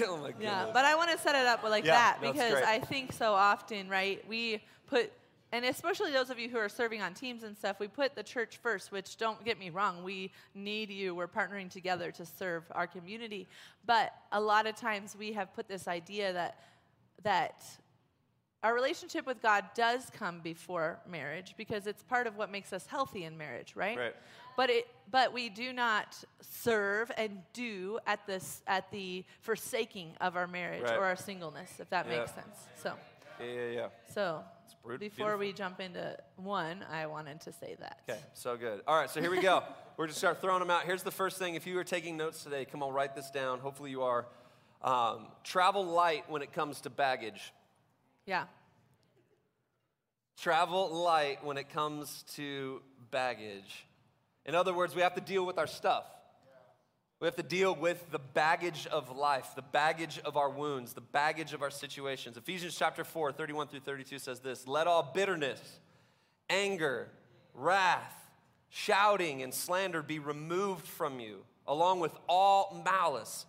oh 0.05 0.17
my 0.17 0.31
goodness. 0.31 0.35
Yeah, 0.39 0.69
but 0.73 0.85
I 0.85 0.95
want 0.95 1.11
to 1.11 1.17
set 1.17 1.35
it 1.35 1.45
up 1.45 1.63
like 1.63 1.85
Yeah, 1.85 1.93
that 1.93 2.17
because. 2.21 2.63
I 2.63 2.79
think 2.79 3.13
so 3.13 3.33
often, 3.33 3.89
right, 3.89 4.23
we 4.27 4.63
put, 4.87 5.11
and 5.51 5.65
especially 5.65 6.11
those 6.11 6.29
of 6.29 6.39
you 6.39 6.49
who 6.49 6.57
are 6.57 6.69
serving 6.69 7.01
on 7.01 7.13
teams 7.13 7.43
and 7.43 7.57
stuff, 7.57 7.79
we 7.79 7.87
put 7.87 8.15
the 8.15 8.23
church 8.23 8.57
first, 8.57 8.91
which 8.91 9.17
don't 9.17 9.43
get 9.45 9.59
me 9.59 9.69
wrong, 9.69 10.03
we 10.03 10.31
need 10.53 10.89
you. 10.89 11.15
We're 11.15 11.27
partnering 11.27 11.69
together 11.69 12.11
to 12.11 12.25
serve 12.25 12.63
our 12.71 12.87
community. 12.87 13.47
But 13.85 14.13
a 14.31 14.39
lot 14.39 14.67
of 14.67 14.75
times 14.75 15.15
we 15.17 15.33
have 15.33 15.53
put 15.53 15.67
this 15.67 15.87
idea 15.87 16.33
that, 16.33 16.59
that, 17.23 17.63
our 18.65 18.73
relationship 18.73 19.27
with 19.27 19.44
God 19.44 19.63
does 19.75 20.09
come 20.17 20.39
before 20.39 20.97
marriage 21.07 21.53
because 21.56 21.85
it's 21.85 22.01
part 22.01 22.25
of 22.25 22.35
what 22.35 22.50
makes 22.51 22.73
us 22.73 22.88
healthy 22.88 23.23
in 23.25 23.38
marriage, 23.38 23.73
right? 23.75 23.95
Right. 23.95 24.15
But 24.57 24.71
it 24.71 24.88
but 25.12 25.31
we 25.33 25.50
do 25.50 25.71
not 25.71 26.23
serve 26.41 27.12
and 27.15 27.44
do 27.53 28.00
at 28.07 28.25
this 28.25 28.63
at 28.65 28.89
the 28.89 29.23
forsaking 29.41 30.13
of 30.19 30.35
our 30.35 30.47
marriage 30.47 30.81
Right. 30.81 30.97
or 30.97 31.03
our 31.03 31.15
singleness, 31.15 31.79
if 31.79 31.91
that 31.91 32.07
Yeah. 32.07 32.17
makes 32.17 32.31
sense. 32.33 32.57
So 32.75 32.95
Yeah, 33.39 33.45
yeah, 33.45 33.69
yeah. 33.69 33.88
so 34.12 34.44
before 34.97 34.97
beautiful. 34.97 35.38
we 35.38 35.53
jump 35.53 35.79
into 35.79 36.17
one, 36.38 36.83
I 36.91 37.06
wanted 37.06 37.41
to 37.41 37.51
say 37.51 37.75
that. 37.79 38.00
Okay, 38.09 38.19
so 38.33 38.57
good. 38.57 38.81
All 38.88 38.97
right, 39.00 39.09
so 39.12 39.21
here 39.21 39.29
we 39.29 39.41
go. 39.41 39.63
We're 39.97 40.07
just 40.07 40.17
start 40.17 40.41
throwing 40.41 40.59
them 40.59 40.71
out. 40.71 40.85
Here's 40.85 41.03
the 41.03 41.12
first 41.12 41.38
thing. 41.38 41.53
If 41.53 41.67
you 41.67 41.77
are 41.77 41.83
taking 41.83 42.17
notes 42.17 42.44
today, 42.44 42.65
come 42.65 42.81
on, 42.81 42.94
write 42.94 43.13
this 43.15 43.29
down. 43.29 43.59
Hopefully 43.59 43.91
you 43.91 44.01
are. 44.01 44.25
Um, 44.81 45.27
travel 45.44 45.85
light 45.85 46.27
when 46.29 46.41
it 46.41 46.51
comes 46.51 46.81
to 46.81 46.89
baggage. 46.89 47.53
Yeah. 48.25 48.45
Travel 50.38 50.94
light 50.94 51.44
when 51.44 51.57
it 51.57 51.69
comes 51.69 52.24
to 52.36 52.81
baggage. 53.12 53.86
In 54.45 54.56
other 54.56 54.74
words, 54.74 54.95
we 54.95 55.01
have 55.01 55.16
to 55.16 55.22
deal 55.22 55.45
with 55.45 55.57
our 55.57 55.68
stuff. 55.68 56.06
We 57.19 57.25
have 57.25 57.36
to 57.38 57.44
deal 57.44 57.74
with 57.74 58.12
the 58.12 58.19
baggage 58.19 58.88
of 58.88 59.15
life, 59.15 59.53
the 59.55 59.62
baggage 59.62 60.20
of 60.25 60.36
our 60.36 60.50
wounds, 60.50 60.94
the 60.94 61.01
baggage 61.01 61.53
of 61.53 61.62
our 61.62 61.70
situations. 61.70 62.36
Ephesians 62.36 62.75
chapter 62.77 63.03
4, 63.03 63.32
31 63.32 63.67
through 63.67 63.79
32 63.79 64.20
says 64.20 64.41
this 64.41 64.67
Let 64.67 64.86
all 64.86 65.12
bitterness, 65.13 65.62
anger, 66.50 67.08
wrath, 67.53 68.13
shouting, 68.70 69.41
and 69.44 69.53
slander 69.53 70.03
be 70.03 70.20
removed 70.20 70.86
from 70.86 71.20
you, 71.22 71.38
along 71.65 72.01
with 72.01 72.13
all 72.27 72.82
malice, 72.84 73.46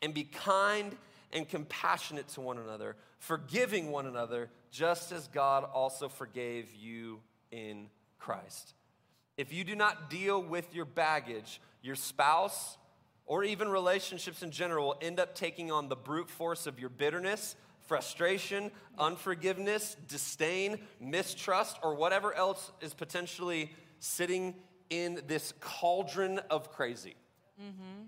and 0.00 0.14
be 0.14 0.24
kind 0.24 0.96
and 1.32 1.48
compassionate 1.48 2.28
to 2.28 2.40
one 2.40 2.56
another, 2.56 2.94
forgiving 3.18 3.90
one 3.90 4.06
another, 4.06 4.50
just 4.70 5.12
as 5.12 5.28
God 5.28 5.64
also 5.64 6.08
forgave 6.08 6.74
you 6.74 7.20
in 7.50 7.88
Christ. 8.18 8.74
If 9.36 9.52
you 9.52 9.64
do 9.64 9.76
not 9.76 10.10
deal 10.10 10.42
with 10.42 10.74
your 10.74 10.84
baggage, 10.84 11.60
your 11.82 11.94
spouse, 11.94 12.76
or 13.26 13.44
even 13.44 13.68
relationships 13.68 14.42
in 14.42 14.50
general 14.50 14.88
will 14.88 14.98
end 15.00 15.20
up 15.20 15.34
taking 15.34 15.70
on 15.70 15.88
the 15.88 15.96
brute 15.96 16.30
force 16.30 16.66
of 16.66 16.80
your 16.80 16.88
bitterness, 16.88 17.56
frustration, 17.86 18.70
unforgiveness, 18.98 19.96
disdain, 20.08 20.78
mistrust, 21.00 21.78
or 21.82 21.94
whatever 21.94 22.34
else 22.34 22.72
is 22.80 22.94
potentially 22.94 23.70
sitting 24.00 24.54
in 24.90 25.20
this 25.26 25.52
cauldron 25.60 26.38
of 26.50 26.72
crazy. 26.72 27.16
Mm-hmm. 27.60 28.04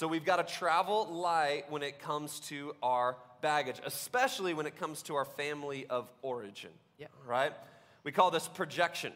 So 0.00 0.08
we've 0.08 0.24
got 0.24 0.36
to 0.36 0.54
travel 0.54 1.08
light 1.12 1.64
when 1.68 1.82
it 1.82 1.98
comes 1.98 2.40
to 2.48 2.74
our 2.82 3.18
baggage, 3.42 3.76
especially 3.84 4.54
when 4.54 4.64
it 4.64 4.78
comes 4.78 5.02
to 5.02 5.16
our 5.16 5.26
family 5.26 5.84
of 5.90 6.10
origin. 6.22 6.70
Yeah. 6.96 7.08
Right? 7.26 7.52
We 8.02 8.10
call 8.10 8.30
this 8.30 8.48
projection. 8.48 9.12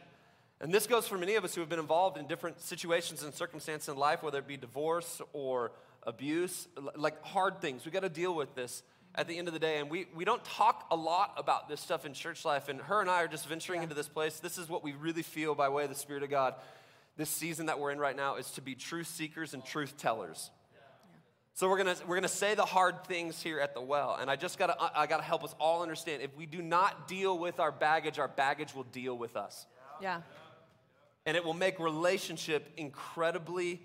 And 0.61 0.75
this 0.75 0.87
goes 0.87 1.09
for 1.09 1.17
many 1.17 1.37
of 1.37 1.45
us 1.45 1.55
who 1.55 1.63
have 1.63 1.71
been 1.71 1.79
involved 1.79 2.19
in 2.19 2.27
different 2.27 2.61
situations 2.61 3.23
and 3.23 3.33
circumstances 3.33 3.89
in 3.89 3.97
life, 3.97 4.23
whether 4.23 4.41
it 4.41 4.47
be 4.47 4.59
divorce 4.59 5.23
or 5.33 5.73
abuse, 6.03 6.69
like 6.97 7.25
hard 7.25 7.63
things. 7.63 7.87
We 7.87 7.91
got 7.91 8.01
to 8.01 8.11
deal 8.11 8.35
with 8.35 8.55
this 8.55 8.83
at 9.15 9.27
the 9.27 9.39
end 9.39 9.49
of 9.49 9.55
the 9.55 9.61
day. 9.61 9.79
And 9.79 9.89
we, 9.89 10.05
we 10.15 10.27
don't 10.27 10.45
talk 10.45 10.87
a 10.91 10.97
lot 10.97 11.33
about 11.39 11.67
this 11.67 11.81
stuff 11.81 12.05
in 12.05 12.13
church 12.13 12.45
life. 12.45 12.69
And 12.69 12.79
her 12.83 13.01
and 13.01 13.09
I 13.09 13.23
are 13.23 13.29
just 13.29 13.49
venturing 13.49 13.83
into 13.83 13.95
this 13.95 14.09
place. 14.09 14.39
This 14.39 14.59
is 14.59 14.69
what 14.69 14.85
we 14.85 14.93
really 14.93 15.23
feel 15.23 15.55
by 15.55 15.71
way 15.71 15.85
of 15.85 15.89
the 15.89 15.97
Spirit 15.97 16.23
of 16.23 16.29
God. 16.29 16.57
This 17.17 17.31
season 17.31 17.67
that 17.67 17.81
we're 17.81 17.91
in 17.91 17.99
right 17.99 18.15
now 18.15 18.37
is 18.37 18.51
to 18.51 18.61
be 18.61 18.75
truth 18.75 19.07
seekers 19.07 19.55
and 19.55 19.65
truth 19.65 19.97
tellers. 19.97 20.51
So 21.57 21.69
we're 21.69 21.79
gonna 21.79 21.95
we're 22.09 22.17
gonna 22.17 22.27
say 22.29 22.57
the 22.57 22.65
hard 22.65 23.05
things 23.05 23.41
here 23.41 23.61
at 23.61 23.75
the 23.75 23.81
well, 23.81 24.17
and 24.21 24.29
I 24.29 24.35
just 24.35 24.59
gotta 24.59 24.77
uh, 24.77 24.91
I 24.95 25.07
gotta 25.07 25.23
help 25.23 25.45
us 25.45 25.55
all 25.61 25.83
understand. 25.83 26.21
If 26.21 26.37
we 26.37 26.47
do 26.47 26.61
not 26.61 27.07
deal 27.07 27.39
with 27.39 27.61
our 27.61 27.71
baggage, 27.71 28.19
our 28.19 28.27
baggage 28.27 28.75
will 28.75 28.83
deal 28.85 29.17
with 29.17 29.37
us, 29.37 29.67
Yeah. 30.01 30.23
and 31.27 31.37
it 31.37 31.45
will 31.45 31.55
make 31.55 31.79
relationship 31.79 32.73
incredibly 32.77 33.81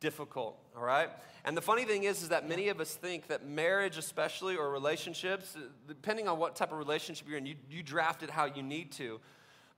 difficult, 0.00 0.58
all 0.76 0.82
right? 0.82 1.08
And 1.44 1.56
the 1.56 1.62
funny 1.62 1.84
thing 1.84 2.02
is, 2.02 2.20
is 2.22 2.30
that 2.30 2.48
many 2.48 2.68
of 2.68 2.80
us 2.80 2.94
think 2.94 3.28
that 3.28 3.46
marriage, 3.46 3.96
especially, 3.96 4.56
or 4.56 4.68
relationships, 4.70 5.54
uh, 5.56 5.60
depending 5.86 6.26
on 6.26 6.38
what 6.38 6.56
type 6.56 6.72
of 6.72 6.78
relationship 6.78 7.28
you're 7.28 7.38
in, 7.38 7.46
you, 7.46 7.54
you 7.70 7.82
draft 7.82 8.22
it 8.22 8.30
how 8.30 8.46
you 8.46 8.62
need 8.62 8.90
to. 8.92 9.20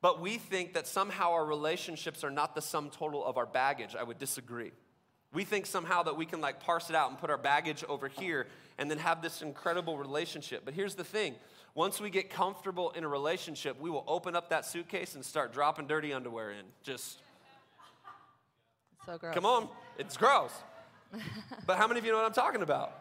But 0.01 0.21
we 0.21 0.39
think 0.39 0.75
that 0.75 0.87
somehow 0.87 1.33
our 1.33 1.45
relationships 1.45 2.25
are 2.25 2.31
not 2.31 2.55
the 2.55 2.63
sum 2.63 2.91
total 2.91 3.25
of 3.25 3.37
our 3.37 3.47
baggage. 3.47 3.95
I 3.95 4.05
would 4.05 4.19
disagree. 4.19 4.73
We 5.37 5.45
think 5.45 5.67
somehow 5.67 6.03
that 6.05 6.17
we 6.17 6.25
can 6.25 6.41
like 6.41 6.61
parse 6.61 6.89
it 6.89 6.97
out 6.97 7.11
and 7.11 7.19
put 7.19 7.29
our 7.29 7.37
baggage 7.37 7.85
over 7.91 8.09
here 8.09 8.47
and 8.79 8.91
then 8.91 8.97
have 8.97 9.21
this 9.21 9.43
incredible 9.43 9.99
relationship. 9.99 10.63
But 10.65 10.73
here's 10.73 10.95
the 10.95 11.05
thing 11.05 11.35
once 11.75 12.01
we 12.01 12.09
get 12.09 12.31
comfortable 12.31 12.91
in 12.93 13.05
a 13.05 13.09
relationship, 13.09 13.79
we 13.79 13.91
will 13.91 14.05
open 14.09 14.35
up 14.35 14.49
that 14.49 14.65
suitcase 14.65 15.15
and 15.15 15.23
start 15.23 15.53
dropping 15.53 15.89
dirty 15.89 16.15
underwear 16.15 16.53
in. 16.53 16.65
Just. 16.83 17.19
So 19.05 19.19
gross. 19.19 19.35
Come 19.35 19.45
on, 19.45 19.69
it's 19.99 20.17
gross. 20.17 20.53
but 21.67 21.77
how 21.77 21.87
many 21.87 22.01
of 22.01 22.07
you 22.07 22.13
know 22.13 22.17
what 22.17 22.27
I'm 22.27 22.33
talking 22.33 22.63
about? 22.63 22.99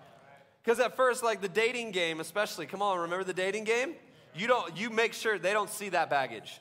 Because 0.62 0.82
at 0.82 0.98
first, 0.98 1.24
like 1.24 1.40
the 1.40 1.48
dating 1.48 1.92
game, 1.92 2.20
especially, 2.20 2.66
come 2.66 2.82
on, 2.82 3.00
remember 3.00 3.24
the 3.24 3.34
dating 3.34 3.64
game? 3.64 3.94
You 4.36 4.48
don't, 4.48 4.76
you 4.76 4.90
make 4.90 5.14
sure 5.14 5.40
they 5.40 5.54
don't 5.54 5.70
see 5.70 5.88
that 5.88 6.10
baggage 6.10 6.60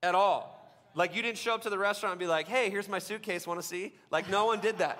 at 0.00 0.14
all. 0.14 0.55
Like 0.96 1.14
you 1.14 1.20
didn't 1.20 1.38
show 1.38 1.54
up 1.54 1.62
to 1.62 1.70
the 1.70 1.78
restaurant 1.78 2.14
and 2.14 2.18
be 2.18 2.26
like, 2.26 2.48
hey, 2.48 2.70
here's 2.70 2.88
my 2.88 2.98
suitcase, 2.98 3.46
wanna 3.46 3.62
see? 3.62 3.92
Like 4.10 4.28
no 4.30 4.46
one 4.46 4.60
did 4.60 4.78
that. 4.78 4.98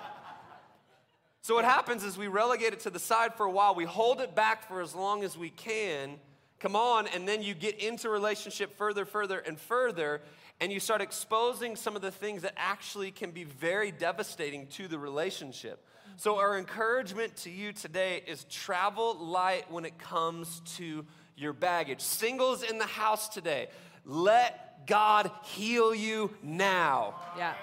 So 1.41 1.55
what 1.55 1.65
happens 1.65 2.03
is 2.03 2.17
we 2.17 2.27
relegate 2.27 2.73
it 2.73 2.81
to 2.81 2.89
the 2.91 2.99
side 2.99 3.33
for 3.33 3.45
a 3.45 3.51
while, 3.51 3.73
we 3.73 3.85
hold 3.85 4.21
it 4.21 4.35
back 4.35 4.67
for 4.67 4.79
as 4.81 4.93
long 4.93 5.23
as 5.23 5.37
we 5.37 5.49
can. 5.49 6.19
Come 6.59 6.75
on, 6.75 7.07
and 7.07 7.27
then 7.27 7.41
you 7.41 7.53
get 7.53 7.79
into 7.79 8.09
relationship 8.09 8.77
further, 8.77 9.05
further, 9.05 9.39
and 9.39 9.59
further, 9.59 10.21
and 10.59 10.71
you 10.71 10.79
start 10.79 11.01
exposing 11.01 11.75
some 11.75 11.95
of 11.95 12.01
the 12.01 12.11
things 12.11 12.41
that 12.41 12.53
actually 12.57 13.11
can 13.11 13.31
be 13.31 13.43
very 13.43 13.91
devastating 13.91 14.67
to 14.67 14.87
the 14.87 14.97
relationship. 14.97 15.85
So, 16.15 16.37
our 16.39 16.57
encouragement 16.57 17.35
to 17.37 17.51
you 17.51 17.73
today 17.73 18.23
is 18.25 18.43
travel 18.45 19.15
light 19.23 19.71
when 19.71 19.85
it 19.85 19.99
comes 19.99 20.61
to 20.77 21.05
your 21.35 21.53
baggage. 21.53 22.01
Singles 22.01 22.63
in 22.63 22.79
the 22.79 22.87
house 22.87 23.29
today, 23.29 23.67
let 24.03 24.66
God 24.85 25.31
heal 25.43 25.93
you 25.93 26.33
now. 26.43 27.15
Yeah. 27.37 27.53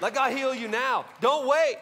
Let 0.00 0.14
God 0.14 0.32
heal 0.36 0.54
you 0.54 0.68
now. 0.68 1.04
Don't 1.20 1.46
wait. 1.46 1.76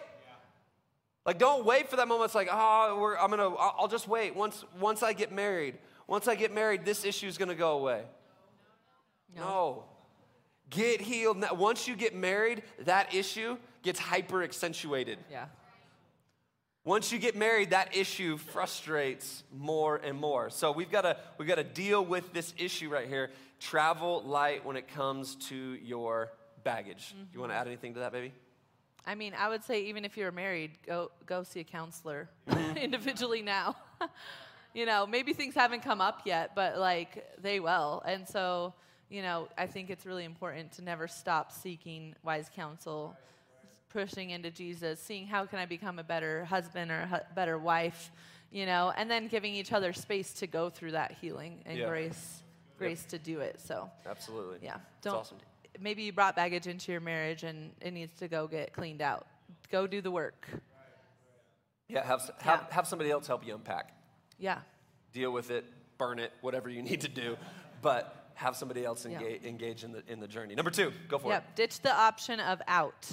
Like, 1.24 1.38
don't 1.38 1.64
wait 1.64 1.88
for 1.88 1.96
that 1.96 2.08
moment. 2.08 2.26
It's 2.26 2.34
like, 2.34 2.48
oh, 2.50 3.16
I'm 3.20 3.30
gonna, 3.30 3.54
I'll 3.54 3.88
just 3.88 4.08
wait. 4.08 4.34
Once, 4.34 4.64
once 4.78 5.02
I 5.02 5.12
get 5.12 5.32
married, 5.32 5.78
once 6.06 6.28
I 6.28 6.34
get 6.34 6.52
married, 6.52 6.84
this 6.84 7.04
issue 7.04 7.28
is 7.28 7.38
gonna 7.38 7.54
go 7.54 7.78
away. 7.78 8.02
No. 9.36 9.42
no. 9.42 9.84
Get 10.70 11.00
healed. 11.00 11.44
Once 11.52 11.88
you 11.88 11.96
get 11.96 12.14
married, 12.14 12.62
that 12.80 13.14
issue 13.14 13.56
gets 13.82 13.98
hyper 13.98 14.42
accentuated. 14.42 15.18
Yeah. 15.30 15.46
Once 16.90 17.12
you 17.12 17.20
get 17.20 17.36
married, 17.36 17.70
that 17.70 17.96
issue 17.96 18.36
frustrates 18.36 19.44
more 19.56 19.94
and 19.98 20.18
more. 20.18 20.50
So 20.50 20.72
we've 20.72 20.90
got 20.90 21.02
to 21.02 21.16
we've 21.38 21.46
got 21.46 21.54
to 21.58 21.62
deal 21.62 22.04
with 22.04 22.32
this 22.32 22.52
issue 22.58 22.88
right 22.88 23.06
here. 23.06 23.30
Travel 23.60 24.24
light 24.24 24.66
when 24.66 24.74
it 24.74 24.88
comes 24.88 25.36
to 25.50 25.54
your 25.54 26.32
baggage. 26.64 27.14
Mm-hmm. 27.14 27.26
You 27.32 27.38
want 27.38 27.52
to 27.52 27.56
add 27.56 27.68
anything 27.68 27.94
to 27.94 28.00
that, 28.00 28.10
baby? 28.10 28.32
I 29.06 29.14
mean, 29.14 29.34
I 29.38 29.48
would 29.48 29.62
say 29.62 29.82
even 29.84 30.04
if 30.04 30.16
you're 30.16 30.32
married, 30.32 30.72
go 30.84 31.12
go 31.26 31.44
see 31.44 31.60
a 31.60 31.64
counselor 31.64 32.28
mm-hmm. 32.48 32.76
individually 32.88 33.42
now. 33.42 33.76
you 34.74 34.84
know, 34.84 35.06
maybe 35.06 35.32
things 35.32 35.54
haven't 35.54 35.84
come 35.84 36.00
up 36.00 36.22
yet, 36.24 36.56
but 36.56 36.76
like 36.76 37.24
they 37.40 37.60
will. 37.60 38.02
And 38.04 38.28
so 38.28 38.74
you 39.08 39.22
know, 39.22 39.46
I 39.56 39.68
think 39.68 39.90
it's 39.90 40.06
really 40.06 40.24
important 40.24 40.72
to 40.72 40.82
never 40.82 41.06
stop 41.06 41.52
seeking 41.52 42.16
wise 42.24 42.50
counsel, 42.52 43.16
pushing 43.90 44.30
into 44.30 44.50
Jesus, 44.50 45.00
seeing 45.00 45.26
how 45.26 45.44
can 45.46 45.58
I 45.58 45.66
become 45.66 45.98
a 45.98 46.04
better 46.04 46.44
husband 46.44 46.90
or 46.90 47.00
a 47.00 47.22
better 47.34 47.58
wife, 47.58 48.10
you 48.50 48.66
know, 48.66 48.92
and 48.96 49.10
then 49.10 49.28
giving 49.28 49.54
each 49.54 49.72
other 49.72 49.92
space 49.92 50.32
to 50.34 50.46
go 50.46 50.70
through 50.70 50.92
that 50.92 51.12
healing 51.20 51.62
and 51.66 51.78
yeah. 51.78 51.88
grace, 51.88 52.42
grace 52.78 53.02
yep. 53.02 53.10
to 53.10 53.18
do 53.18 53.40
it. 53.40 53.60
So 53.60 53.90
absolutely, 54.08 54.58
yeah. 54.62 54.76
Don't. 55.02 55.16
Awesome. 55.16 55.38
Maybe 55.80 56.02
you 56.02 56.12
brought 56.12 56.36
baggage 56.36 56.66
into 56.66 56.92
your 56.92 57.00
marriage 57.00 57.42
and 57.42 57.70
it 57.80 57.92
needs 57.92 58.12
to 58.18 58.28
go 58.28 58.46
get 58.46 58.72
cleaned 58.72 59.02
out. 59.02 59.26
Go 59.70 59.86
do 59.86 60.00
the 60.00 60.10
work. 60.10 60.46
Yeah, 61.88 62.06
have, 62.06 62.20
have, 62.38 62.66
yeah. 62.68 62.74
have 62.74 62.86
somebody 62.86 63.10
else 63.10 63.26
help 63.26 63.46
you 63.46 63.54
unpack. 63.54 63.92
Yeah. 64.38 64.58
Deal 65.12 65.32
with 65.32 65.50
it, 65.50 65.64
burn 65.98 66.18
it, 66.18 66.32
whatever 66.40 66.68
you 66.68 66.82
need 66.90 67.02
to 67.02 67.08
do. 67.08 67.36
But 67.82 68.32
have 68.34 68.56
somebody 68.56 68.84
else 68.84 69.04
engage, 69.04 69.44
engage 69.44 69.84
in, 69.84 69.92
the, 69.92 70.02
in 70.08 70.18
the 70.18 70.28
journey. 70.28 70.54
Number 70.54 70.70
two, 70.70 70.92
go 71.08 71.18
for 71.18 71.28
yep. 71.28 71.44
it. 71.50 71.56
Ditch 71.56 71.80
the 71.80 71.94
option 71.94 72.40
of 72.40 72.60
out. 72.66 73.06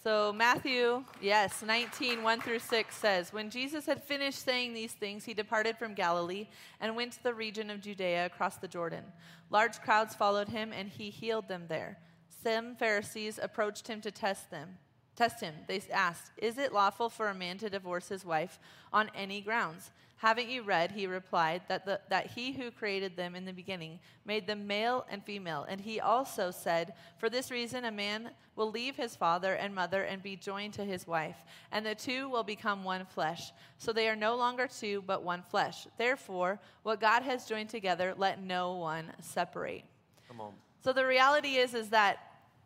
So, 0.00 0.32
Matthew, 0.32 1.02
yes, 1.20 1.64
19, 1.66 2.22
1 2.22 2.40
through 2.40 2.60
6 2.60 2.96
says, 2.96 3.32
When 3.32 3.50
Jesus 3.50 3.84
had 3.84 4.04
finished 4.04 4.44
saying 4.44 4.72
these 4.72 4.92
things, 4.92 5.24
he 5.24 5.34
departed 5.34 5.76
from 5.76 5.94
Galilee 5.94 6.46
and 6.80 6.94
went 6.94 7.14
to 7.14 7.22
the 7.24 7.34
region 7.34 7.68
of 7.68 7.80
Judea 7.80 8.26
across 8.26 8.58
the 8.58 8.68
Jordan. 8.68 9.02
Large 9.50 9.80
crowds 9.80 10.14
followed 10.14 10.50
him, 10.50 10.72
and 10.72 10.88
he 10.88 11.10
healed 11.10 11.48
them 11.48 11.64
there. 11.68 11.98
Some 12.44 12.76
Pharisees 12.76 13.40
approached 13.42 13.88
him 13.88 14.00
to 14.02 14.12
test 14.12 14.52
them. 14.52 14.78
Test 15.16 15.40
him. 15.40 15.54
They 15.66 15.82
asked, 15.92 16.30
Is 16.36 16.58
it 16.58 16.72
lawful 16.72 17.08
for 17.08 17.26
a 17.26 17.34
man 17.34 17.58
to 17.58 17.68
divorce 17.68 18.08
his 18.08 18.24
wife 18.24 18.60
on 18.92 19.10
any 19.16 19.40
grounds? 19.40 19.90
Haven't 20.18 20.48
you 20.48 20.62
read, 20.62 20.90
he 20.90 21.06
replied, 21.06 21.62
that, 21.68 21.86
the, 21.86 22.00
that 22.10 22.26
he 22.26 22.50
who 22.52 22.72
created 22.72 23.16
them 23.16 23.36
in 23.36 23.44
the 23.44 23.52
beginning 23.52 24.00
made 24.26 24.48
them 24.48 24.66
male 24.66 25.06
and 25.08 25.24
female? 25.24 25.64
And 25.68 25.80
he 25.80 26.00
also 26.00 26.50
said, 26.50 26.94
For 27.18 27.30
this 27.30 27.52
reason, 27.52 27.84
a 27.84 27.92
man 27.92 28.30
will 28.56 28.68
leave 28.68 28.96
his 28.96 29.14
father 29.14 29.54
and 29.54 29.72
mother 29.72 30.02
and 30.02 30.20
be 30.20 30.34
joined 30.34 30.74
to 30.74 30.84
his 30.84 31.06
wife, 31.06 31.36
and 31.70 31.86
the 31.86 31.94
two 31.94 32.28
will 32.28 32.42
become 32.42 32.82
one 32.82 33.06
flesh. 33.06 33.52
So 33.78 33.92
they 33.92 34.08
are 34.08 34.16
no 34.16 34.36
longer 34.36 34.66
two, 34.66 35.04
but 35.06 35.22
one 35.22 35.42
flesh. 35.42 35.86
Therefore, 35.98 36.58
what 36.82 37.00
God 37.00 37.22
has 37.22 37.46
joined 37.46 37.68
together, 37.68 38.12
let 38.16 38.42
no 38.42 38.74
one 38.74 39.12
separate. 39.20 39.84
Come 40.26 40.40
on. 40.40 40.52
So 40.82 40.92
the 40.92 41.06
reality 41.06 41.56
is, 41.56 41.74
is 41.74 41.90
that 41.90 42.18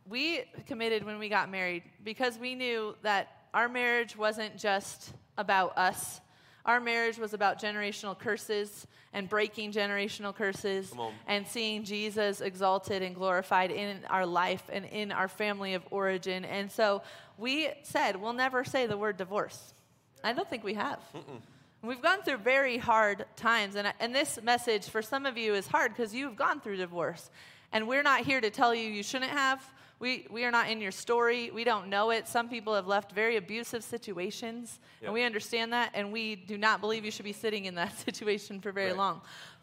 we 0.08 0.44
committed 0.66 1.04
when 1.04 1.18
we 1.18 1.28
got 1.28 1.50
married 1.50 1.82
because 2.02 2.38
we 2.38 2.54
knew 2.54 2.96
that 3.02 3.28
our 3.52 3.68
marriage 3.68 4.16
wasn't 4.16 4.56
just 4.56 5.12
about 5.36 5.76
us 5.76 6.22
our 6.64 6.80
marriage 6.80 7.18
was 7.18 7.34
about 7.34 7.60
generational 7.60 8.18
curses 8.18 8.86
and 9.12 9.28
breaking 9.28 9.72
generational 9.72 10.34
curses 10.34 10.92
and 11.26 11.46
seeing 11.46 11.84
Jesus 11.84 12.40
exalted 12.40 13.02
and 13.02 13.14
glorified 13.14 13.70
in 13.70 14.00
our 14.08 14.24
life 14.24 14.62
and 14.72 14.84
in 14.86 15.12
our 15.12 15.28
family 15.28 15.74
of 15.74 15.82
origin. 15.90 16.44
And 16.44 16.70
so 16.70 17.02
we 17.36 17.68
said, 17.82 18.16
we'll 18.16 18.32
never 18.32 18.64
say 18.64 18.86
the 18.86 18.96
word 18.96 19.16
divorce. 19.16 19.74
I 20.22 20.32
don't 20.32 20.48
think 20.48 20.62
we 20.64 20.74
have. 20.74 21.00
Mm-mm. 21.14 21.40
We've 21.82 22.00
gone 22.00 22.22
through 22.22 22.36
very 22.36 22.78
hard 22.78 23.24
times, 23.34 23.74
and, 23.74 23.92
and 23.98 24.14
this 24.14 24.38
message 24.40 24.88
for 24.88 25.02
some 25.02 25.26
of 25.26 25.36
you 25.36 25.54
is 25.54 25.66
hard 25.66 25.92
because 25.92 26.14
you've 26.14 26.36
gone 26.36 26.60
through 26.60 26.76
divorce. 26.76 27.28
And 27.72 27.88
we're 27.88 28.04
not 28.04 28.20
here 28.20 28.40
to 28.40 28.50
tell 28.50 28.72
you 28.72 28.88
you 28.88 29.02
shouldn't 29.02 29.32
have. 29.32 29.68
We, 30.02 30.26
we 30.32 30.44
are 30.44 30.50
not 30.50 30.68
in 30.68 30.80
your 30.80 30.90
story. 30.90 31.52
We 31.52 31.62
don't 31.62 31.86
know 31.86 32.10
it. 32.10 32.26
Some 32.26 32.48
people 32.48 32.74
have 32.74 32.88
left 32.88 33.12
very 33.12 33.36
abusive 33.36 33.84
situations, 33.84 34.80
yep. 35.00 35.06
and 35.06 35.14
we 35.14 35.22
understand 35.22 35.72
that, 35.74 35.92
and 35.94 36.10
we 36.10 36.34
do 36.34 36.58
not 36.58 36.80
believe 36.80 37.04
you 37.04 37.12
should 37.12 37.24
be 37.24 37.32
sitting 37.32 37.66
in 37.66 37.76
that 37.76 37.96
situation 38.04 38.60
for 38.60 38.72
very 38.72 38.88
right. 38.88 38.96
long. 38.96 39.20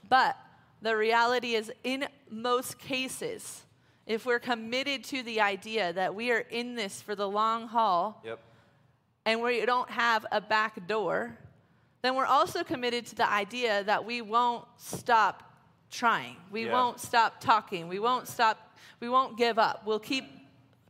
But 0.08 0.38
the 0.82 0.96
reality 0.96 1.56
is, 1.56 1.70
in 1.84 2.08
most 2.30 2.80
cases, 2.80 3.64
if 4.08 4.26
we're 4.26 4.40
committed 4.40 5.04
to 5.06 5.24
the 5.24 5.42
idea 5.42 5.92
that 5.92 6.16
we 6.16 6.32
are 6.32 6.46
in 6.50 6.74
this 6.74 7.02
for 7.02 7.16
the 7.16 7.28
long 7.28 7.68
haul, 7.68 8.22
yep. 8.24 8.40
and 9.26 9.42
we 9.42 9.66
don't 9.66 9.90
have 9.90 10.26
a 10.32 10.40
back 10.40 10.88
door, 10.88 11.38
then 12.02 12.16
we're 12.16 12.26
also 12.26 12.64
committed 12.64 13.06
to 13.08 13.16
the 13.16 13.30
idea 13.30 13.84
that 13.84 14.06
we 14.06 14.22
won't 14.22 14.64
stop 14.78 15.44
trying. 15.92 16.38
We 16.50 16.66
yeah. 16.66 16.72
won't 16.72 17.02
stop 17.02 17.42
talking. 17.42 17.90
We 17.90 18.00
won't 18.00 18.26
stop 18.26 18.69
we 19.00 19.10
won't 19.10 19.38
give 19.38 19.60
up. 19.60 19.86
We'll 19.86 20.00
keep 20.00 20.26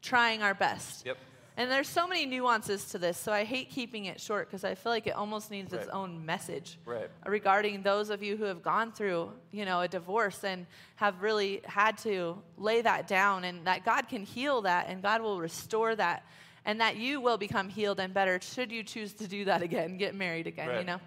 trying 0.01 0.41
our 0.41 0.53
best. 0.53 1.05
Yep. 1.05 1.17
And 1.59 1.69
there's 1.69 1.89
so 1.89 2.07
many 2.07 2.25
nuances 2.25 2.85
to 2.91 2.97
this, 2.97 3.17
so 3.17 3.33
I 3.33 3.43
hate 3.43 3.69
keeping 3.69 4.05
it 4.05 4.21
short 4.21 4.47
because 4.47 4.63
I 4.63 4.75
feel 4.75 4.93
like 4.93 5.07
it 5.07 5.15
almost 5.15 5.51
needs 5.51 5.73
right. 5.73 5.81
its 5.81 5.89
own 5.89 6.25
message 6.25 6.79
right. 6.85 7.09
regarding 7.25 7.83
those 7.83 8.09
of 8.09 8.23
you 8.23 8.37
who 8.37 8.45
have 8.45 8.63
gone 8.63 8.93
through, 8.93 9.33
you 9.51 9.65
know, 9.65 9.81
a 9.81 9.87
divorce 9.89 10.45
and 10.45 10.65
have 10.95 11.21
really 11.21 11.59
had 11.65 11.97
to 11.97 12.41
lay 12.57 12.81
that 12.81 13.09
down, 13.09 13.43
and 13.43 13.67
that 13.67 13.83
God 13.83 14.07
can 14.07 14.23
heal 14.23 14.61
that, 14.61 14.87
and 14.87 15.01
God 15.01 15.21
will 15.21 15.41
restore 15.41 15.97
that, 15.97 16.25
and 16.63 16.79
that 16.79 16.95
you 16.95 17.19
will 17.19 17.37
become 17.37 17.67
healed 17.67 17.99
and 17.99 18.13
better 18.13 18.39
should 18.39 18.71
you 18.71 18.81
choose 18.81 19.11
to 19.15 19.27
do 19.27 19.43
that 19.43 19.61
again, 19.61 19.97
get 19.97 20.15
married 20.15 20.47
again, 20.47 20.69
right. 20.69 20.79
you 20.79 20.85
know. 20.85 21.01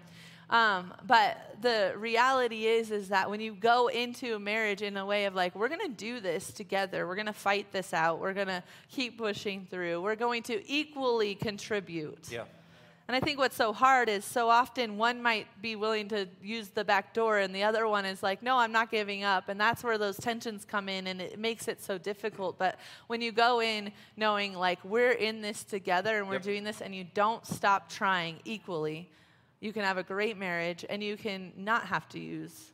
Um, 0.49 0.93
but 1.07 1.55
the 1.61 1.93
reality 1.97 2.65
is, 2.65 2.91
is 2.91 3.09
that 3.09 3.29
when 3.29 3.39
you 3.39 3.53
go 3.53 3.87
into 3.87 4.35
a 4.35 4.39
marriage 4.39 4.81
in 4.81 4.97
a 4.97 5.05
way 5.05 5.25
of 5.25 5.33
like, 5.33 5.55
we're 5.55 5.69
going 5.69 5.81
to 5.81 5.87
do 5.87 6.19
this 6.19 6.51
together, 6.51 7.07
we're 7.07 7.15
going 7.15 7.27
to 7.27 7.33
fight 7.33 7.71
this 7.71 7.93
out, 7.93 8.19
we're 8.19 8.33
going 8.33 8.47
to 8.47 8.63
keep 8.89 9.17
pushing 9.17 9.65
through, 9.69 10.01
we're 10.01 10.15
going 10.15 10.43
to 10.43 10.69
equally 10.71 11.35
contribute. 11.35 12.27
Yeah. 12.29 12.43
And 13.05 13.17
I 13.17 13.19
think 13.19 13.37
what's 13.37 13.57
so 13.57 13.73
hard 13.73 14.07
is 14.07 14.23
so 14.23 14.47
often 14.47 14.97
one 14.97 15.21
might 15.21 15.47
be 15.61 15.75
willing 15.75 16.07
to 16.09 16.25
use 16.41 16.69
the 16.69 16.85
back 16.85 17.13
door 17.13 17.37
and 17.39 17.53
the 17.53 17.63
other 17.63 17.85
one 17.85 18.05
is 18.05 18.23
like, 18.23 18.41
no, 18.41 18.57
I'm 18.57 18.71
not 18.71 18.91
giving 18.91 19.25
up. 19.25 19.49
And 19.49 19.59
that's 19.59 19.83
where 19.83 19.97
those 19.97 20.15
tensions 20.15 20.63
come 20.63 20.87
in 20.87 21.07
and 21.07 21.21
it 21.21 21.37
makes 21.37 21.67
it 21.67 21.83
so 21.83 21.97
difficult. 21.97 22.57
But 22.57 22.79
when 23.07 23.21
you 23.21 23.33
go 23.33 23.61
in 23.61 23.91
knowing 24.15 24.53
like 24.53 24.83
we're 24.85 25.11
in 25.11 25.41
this 25.41 25.65
together 25.65 26.17
and 26.17 26.27
we're 26.29 26.35
Yep. 26.35 26.43
doing 26.43 26.63
this 26.63 26.79
and 26.81 26.95
you 26.95 27.05
don't 27.13 27.45
stop 27.45 27.89
trying 27.89 28.39
equally, 28.45 29.09
you 29.63 29.71
can 29.71 29.83
have 29.83 29.97
a 29.97 30.03
great 30.03 30.37
marriage 30.37 30.83
and 30.89 31.01
you 31.01 31.15
can 31.15 31.53
not 31.55 31.85
have 31.85 32.09
to 32.09 32.19
use 32.19 32.71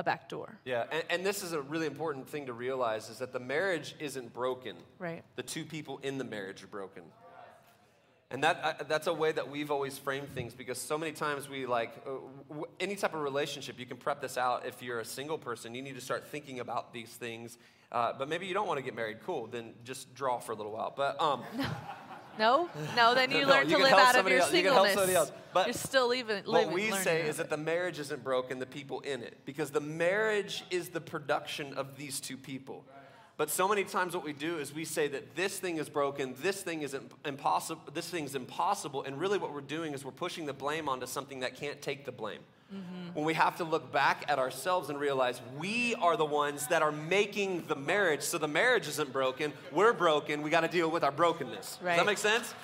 a 0.00 0.04
back 0.04 0.28
door. 0.28 0.58
Yeah, 0.64 0.84
and, 0.90 1.04
and 1.08 1.26
this 1.26 1.44
is 1.44 1.52
a 1.52 1.60
really 1.60 1.86
important 1.86 2.28
thing 2.28 2.46
to 2.46 2.52
realize 2.52 3.08
is 3.08 3.18
that 3.18 3.32
the 3.32 3.38
marriage 3.38 3.94
isn't 4.00 4.34
broken. 4.34 4.76
Right. 4.98 5.22
The 5.36 5.44
two 5.44 5.64
people 5.64 6.00
in 6.02 6.18
the 6.18 6.24
marriage 6.24 6.64
are 6.64 6.66
broken. 6.66 7.04
And 8.32 8.42
that, 8.42 8.60
uh, 8.64 8.84
that's 8.88 9.06
a 9.06 9.12
way 9.12 9.30
that 9.30 9.50
we've 9.50 9.70
always 9.70 9.98
framed 9.98 10.30
things 10.30 10.52
because 10.54 10.78
so 10.78 10.98
many 10.98 11.12
times 11.12 11.48
we 11.48 11.66
like, 11.66 11.92
uh, 12.06 12.10
w- 12.48 12.66
any 12.80 12.96
type 12.96 13.14
of 13.14 13.20
relationship, 13.20 13.78
you 13.78 13.86
can 13.86 13.98
prep 13.98 14.20
this 14.20 14.36
out 14.36 14.66
if 14.66 14.82
you're 14.82 15.00
a 15.00 15.04
single 15.04 15.38
person. 15.38 15.74
You 15.74 15.82
need 15.82 15.94
to 15.94 16.00
start 16.00 16.26
thinking 16.26 16.58
about 16.58 16.92
these 16.92 17.10
things. 17.10 17.58
Uh, 17.92 18.14
but 18.18 18.28
maybe 18.30 18.46
you 18.46 18.54
don't 18.54 18.66
want 18.66 18.78
to 18.78 18.82
get 18.82 18.96
married. 18.96 19.18
Cool, 19.24 19.48
then 19.48 19.74
just 19.84 20.14
draw 20.14 20.38
for 20.38 20.52
a 20.52 20.54
little 20.54 20.72
while. 20.72 20.94
But 20.96 21.20
um, 21.20 21.42
No? 22.38 22.68
No, 22.96 23.14
then 23.14 23.30
you 23.30 23.42
No, 23.46 23.48
learn 23.48 23.68
you 23.68 23.76
to 23.76 23.82
live 23.82 23.92
out 23.92 24.16
of 24.16 24.28
your 24.28 24.40
else. 24.40 24.52
You 24.52 24.62
can 24.62 24.72
help 24.72 24.86
singleness. 24.88 24.94
somebody 24.94 25.14
else. 25.14 25.32
But 25.52 25.66
You're 25.66 25.74
still 25.74 26.08
living, 26.08 26.42
what 26.44 26.72
we 26.72 26.90
say 26.92 27.28
is 27.28 27.36
that 27.36 27.50
the 27.50 27.56
marriage 27.56 27.98
isn't 27.98 28.24
broken, 28.24 28.58
the 28.58 28.66
people 28.66 29.00
in 29.00 29.22
it. 29.22 29.36
Because 29.44 29.70
the 29.70 29.80
marriage 29.80 30.64
is 30.70 30.88
the 30.88 31.00
production 31.00 31.74
of 31.74 31.96
these 31.96 32.20
two 32.20 32.36
people. 32.36 32.84
But 33.36 33.50
so 33.50 33.66
many 33.66 33.84
times 33.84 34.14
what 34.14 34.24
we 34.24 34.32
do 34.32 34.58
is 34.58 34.74
we 34.74 34.84
say 34.84 35.08
that 35.08 35.34
this 35.34 35.58
thing 35.58 35.78
is 35.78 35.88
broken, 35.88 36.34
this 36.42 36.62
thing 36.62 36.82
is 36.82 36.96
impossible, 37.24 37.82
this 37.92 38.08
thing's 38.08 38.34
impossible, 38.34 39.02
and 39.02 39.18
really 39.18 39.38
what 39.38 39.52
we're 39.52 39.62
doing 39.62 39.94
is 39.94 40.04
we're 40.04 40.10
pushing 40.12 40.46
the 40.46 40.52
blame 40.52 40.88
onto 40.88 41.06
something 41.06 41.40
that 41.40 41.56
can't 41.56 41.80
take 41.80 42.04
the 42.04 42.12
blame. 42.12 42.40
Mm-hmm. 42.72 43.14
When 43.14 43.24
we 43.26 43.34
have 43.34 43.56
to 43.56 43.64
look 43.64 43.92
back 43.92 44.24
at 44.28 44.38
ourselves 44.38 44.88
and 44.88 44.98
realize 44.98 45.40
we 45.58 45.94
are 45.96 46.16
the 46.16 46.24
ones 46.24 46.66
that 46.68 46.80
are 46.80 46.92
making 46.92 47.66
the 47.66 47.76
marriage, 47.76 48.22
so 48.22 48.38
the 48.38 48.48
marriage 48.48 48.88
isn't 48.88 49.12
broken, 49.12 49.52
we're 49.70 49.92
broken, 49.92 50.40
we 50.42 50.48
got 50.50 50.62
to 50.62 50.68
deal 50.68 50.90
with 50.90 51.04
our 51.04 51.12
brokenness. 51.12 51.76
Does 51.76 51.96
that 51.96 52.06
make 52.06 52.18
sense? 52.18 52.54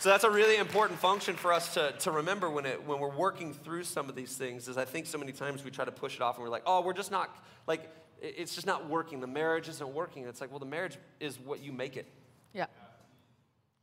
So 0.00 0.08
that's 0.10 0.24
a 0.24 0.30
really 0.30 0.56
important 0.56 0.98
function 1.00 1.34
for 1.34 1.52
us 1.52 1.74
to, 1.74 1.92
to 2.00 2.10
remember 2.12 2.48
when, 2.50 2.66
it, 2.66 2.84
when 2.86 3.00
we're 3.00 3.14
working 3.16 3.52
through 3.52 3.84
some 3.84 4.08
of 4.08 4.14
these 4.14 4.36
things 4.36 4.68
is 4.68 4.76
I 4.76 4.84
think 4.84 5.06
so 5.06 5.18
many 5.18 5.32
times 5.32 5.64
we 5.64 5.70
try 5.72 5.84
to 5.84 5.90
push 5.92 6.14
it 6.14 6.22
off 6.22 6.36
and 6.36 6.44
we're 6.44 6.50
like, 6.50 6.62
oh, 6.66 6.82
we're 6.82 6.92
just 6.92 7.10
not, 7.10 7.36
like, 7.66 7.88
it's 8.20 8.54
just 8.54 8.66
not 8.66 8.88
working. 8.88 9.20
The 9.20 9.26
marriage 9.26 9.68
isn't 9.68 9.94
working. 9.94 10.24
It's 10.26 10.40
like, 10.40 10.50
well, 10.50 10.60
the 10.60 10.66
marriage 10.66 10.96
is 11.20 11.38
what 11.38 11.60
you 11.60 11.72
make 11.72 11.96
it 11.96 12.06
Yeah. 12.52 12.66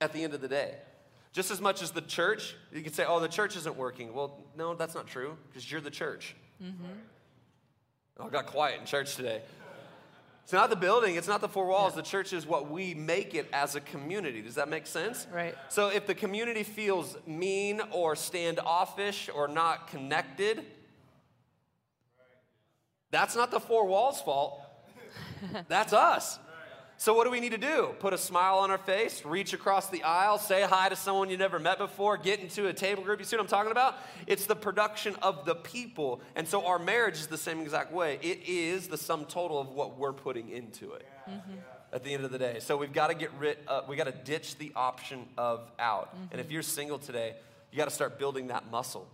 at 0.02 0.14
the 0.14 0.24
end 0.24 0.34
of 0.34 0.42
the 0.42 0.48
day. 0.48 0.76
Just 1.36 1.52
as 1.52 1.60
much 1.60 1.82
as 1.82 1.92
the 1.92 2.00
church, 2.00 2.56
you 2.72 2.82
could 2.82 2.96
say, 2.96 3.04
oh, 3.06 3.20
the 3.20 3.28
church 3.28 3.58
isn't 3.58 3.76
working. 3.76 4.14
Well, 4.14 4.40
no, 4.56 4.74
that's 4.74 4.96
not 4.96 5.06
true 5.06 5.36
because 5.50 5.70
you're 5.70 5.82
the 5.82 5.92
church. 5.92 6.34
Mm-hmm. 6.64 6.86
Oh, 8.18 8.28
I 8.28 8.30
got 8.30 8.46
quiet 8.46 8.80
in 8.80 8.86
church 8.86 9.18
today. 9.18 9.42
It's 10.44 10.54
not 10.54 10.70
the 10.70 10.78
building, 10.78 11.16
it's 11.16 11.28
not 11.28 11.42
the 11.42 11.50
four 11.50 11.66
walls. 11.68 11.94
The 11.94 12.04
church 12.04 12.32
is 12.32 12.46
what 12.46 12.72
we 12.72 12.94
make 12.94 13.36
it 13.36 13.50
as 13.52 13.76
a 13.76 13.82
community. 13.82 14.42
Does 14.42 14.56
that 14.56 14.70
make 14.70 14.88
sense? 14.88 15.28
Right. 15.30 15.56
So 15.68 15.90
if 15.90 16.08
the 16.08 16.16
community 16.16 16.64
feels 16.64 17.18
mean 17.28 17.82
or 17.92 18.16
standoffish 18.16 19.30
or 19.36 19.50
not 19.50 19.90
connected, 19.90 20.64
that's 23.12 23.36
not 23.36 23.52
the 23.52 23.60
four 23.60 23.86
walls' 23.88 24.22
fault. 24.22 24.62
That's 25.68 25.92
us. 25.92 26.40
So 26.98 27.14
what 27.14 27.26
do 27.26 27.30
we 27.32 27.42
need 27.42 27.52
to 27.52 27.58
do? 27.58 27.94
Put 28.00 28.14
a 28.14 28.18
smile 28.18 28.60
on 28.60 28.72
our 28.72 28.78
face, 28.78 29.26
reach 29.26 29.52
across 29.54 29.90
the 29.90 30.02
aisle, 30.04 30.38
say 30.38 30.62
hi 30.62 30.88
to 30.90 30.96
someone 30.96 31.30
you 31.30 31.38
never 31.38 31.60
met 31.60 31.78
before, 31.78 32.16
get 32.18 32.40
into 32.40 32.68
a 32.68 32.74
table 32.74 33.04
group. 33.04 33.20
You 33.20 33.26
see 33.26 33.36
what 33.36 33.42
I'm 33.44 33.48
talking 33.50 33.72
about? 33.72 33.98
It's 34.28 34.46
the 34.46 34.56
production 34.56 35.16
of 35.22 35.46
the 35.46 35.56
people. 35.56 36.22
And 36.36 36.48
so 36.48 36.66
our 36.66 36.80
marriage 36.80 37.16
is 37.16 37.28
the 37.28 37.38
same 37.38 37.60
exact 37.60 37.92
way. 37.92 38.18
It 38.22 38.48
is 38.48 38.88
the 38.88 38.98
sum 38.98 39.26
total 39.26 39.60
of 39.60 39.70
what 39.70 39.98
we're 39.98 40.14
putting 40.14 40.50
into 40.50 40.94
it. 40.94 41.06
At 41.92 42.04
the 42.04 42.14
end 42.14 42.24
of 42.26 42.32
the 42.32 42.40
day. 42.40 42.58
So 42.60 42.76
we've 42.78 42.92
got 42.94 43.08
to 43.08 43.14
get 43.14 43.32
rid 43.40 43.58
uh, 43.68 43.82
we 43.88 43.96
got 43.96 44.06
to 44.06 44.12
ditch 44.12 44.58
the 44.58 44.72
option 44.76 45.26
of 45.38 45.70
out. 45.80 46.16
And 46.32 46.42
if 46.42 46.52
you're 46.52 46.62
single 46.62 46.98
today, 46.98 47.36
you 47.72 47.78
got 47.78 47.86
to 47.86 47.94
start 47.94 48.18
building 48.20 48.48
that 48.48 48.70
muscle 48.72 49.08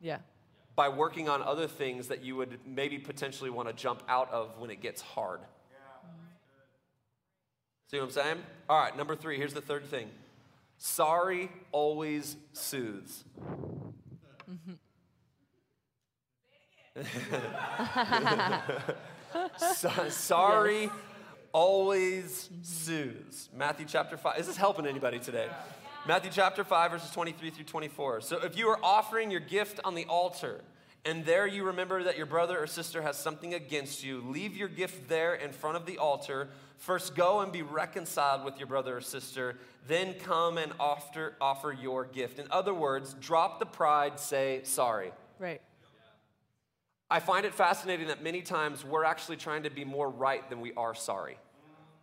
Yeah. 0.00 0.18
by 0.76 0.88
working 0.88 1.28
on 1.28 1.42
other 1.42 1.66
things 1.66 2.08
that 2.08 2.22
you 2.22 2.36
would 2.36 2.58
maybe 2.66 2.98
potentially 2.98 3.50
want 3.50 3.68
to 3.68 3.74
jump 3.74 4.02
out 4.08 4.30
of 4.30 4.58
when 4.58 4.70
it 4.70 4.80
gets 4.82 5.00
hard. 5.02 5.40
See 7.90 7.96
what 7.98 8.04
I'm 8.04 8.10
saying? 8.10 8.36
All 8.68 8.78
right, 8.78 8.94
number 8.96 9.16
three, 9.16 9.36
here's 9.38 9.54
the 9.54 9.60
third 9.60 9.84
thing 9.86 10.08
sorry 10.76 11.50
always 11.72 12.36
soothes. 12.52 13.24
So- 19.58 20.08
sorry 20.08 20.90
always 21.52 22.48
soothes. 22.62 23.50
Matthew 23.54 23.86
chapter 23.86 24.16
5. 24.16 24.38
Is 24.38 24.46
this 24.46 24.56
helping 24.56 24.86
anybody 24.86 25.18
today? 25.18 25.48
Matthew 26.06 26.30
chapter 26.32 26.64
5, 26.64 26.92
verses 26.92 27.10
23 27.10 27.50
through 27.50 27.64
24. 27.64 28.22
So 28.22 28.42
if 28.42 28.56
you 28.56 28.68
are 28.68 28.78
offering 28.82 29.30
your 29.30 29.40
gift 29.40 29.80
on 29.84 29.94
the 29.94 30.06
altar, 30.06 30.62
and 31.08 31.24
there 31.24 31.46
you 31.46 31.64
remember 31.64 32.02
that 32.02 32.18
your 32.18 32.26
brother 32.26 32.62
or 32.62 32.66
sister 32.66 33.00
has 33.00 33.16
something 33.16 33.54
against 33.54 34.04
you, 34.04 34.22
leave 34.26 34.54
your 34.54 34.68
gift 34.68 35.08
there 35.08 35.34
in 35.34 35.52
front 35.52 35.78
of 35.78 35.86
the 35.86 35.96
altar. 35.96 36.48
First 36.76 37.14
go 37.14 37.40
and 37.40 37.50
be 37.50 37.62
reconciled 37.62 38.44
with 38.44 38.58
your 38.58 38.66
brother 38.66 38.98
or 38.98 39.00
sister, 39.00 39.56
then 39.86 40.12
come 40.22 40.58
and 40.58 40.70
offer, 40.78 41.34
offer 41.40 41.72
your 41.72 42.04
gift. 42.04 42.38
In 42.38 42.46
other 42.50 42.74
words, 42.74 43.14
drop 43.20 43.58
the 43.58 43.64
pride, 43.64 44.20
say 44.20 44.60
sorry. 44.64 45.12
Right. 45.38 45.62
I 47.10 47.20
find 47.20 47.46
it 47.46 47.54
fascinating 47.54 48.08
that 48.08 48.22
many 48.22 48.42
times 48.42 48.84
we're 48.84 49.04
actually 49.04 49.38
trying 49.38 49.62
to 49.62 49.70
be 49.70 49.86
more 49.86 50.10
right 50.10 50.46
than 50.50 50.60
we 50.60 50.74
are 50.74 50.94
sorry. 50.94 51.38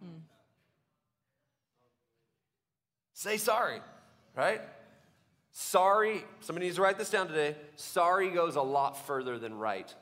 Hmm. 0.04 0.18
Say 3.13 3.38
sorry, 3.38 3.82
right? 4.36 4.62
Sorry, 5.58 6.22
somebody 6.41 6.65
needs 6.65 6.76
to 6.76 6.82
write 6.82 6.98
this 6.98 7.10
down 7.10 7.30
today. 7.30 7.56
Sorry 7.78 8.30
goes 8.30 8.58
a 8.58 8.62
lot 8.62 9.08
further 9.08 9.39
than 9.39 9.58
right. 9.58 9.94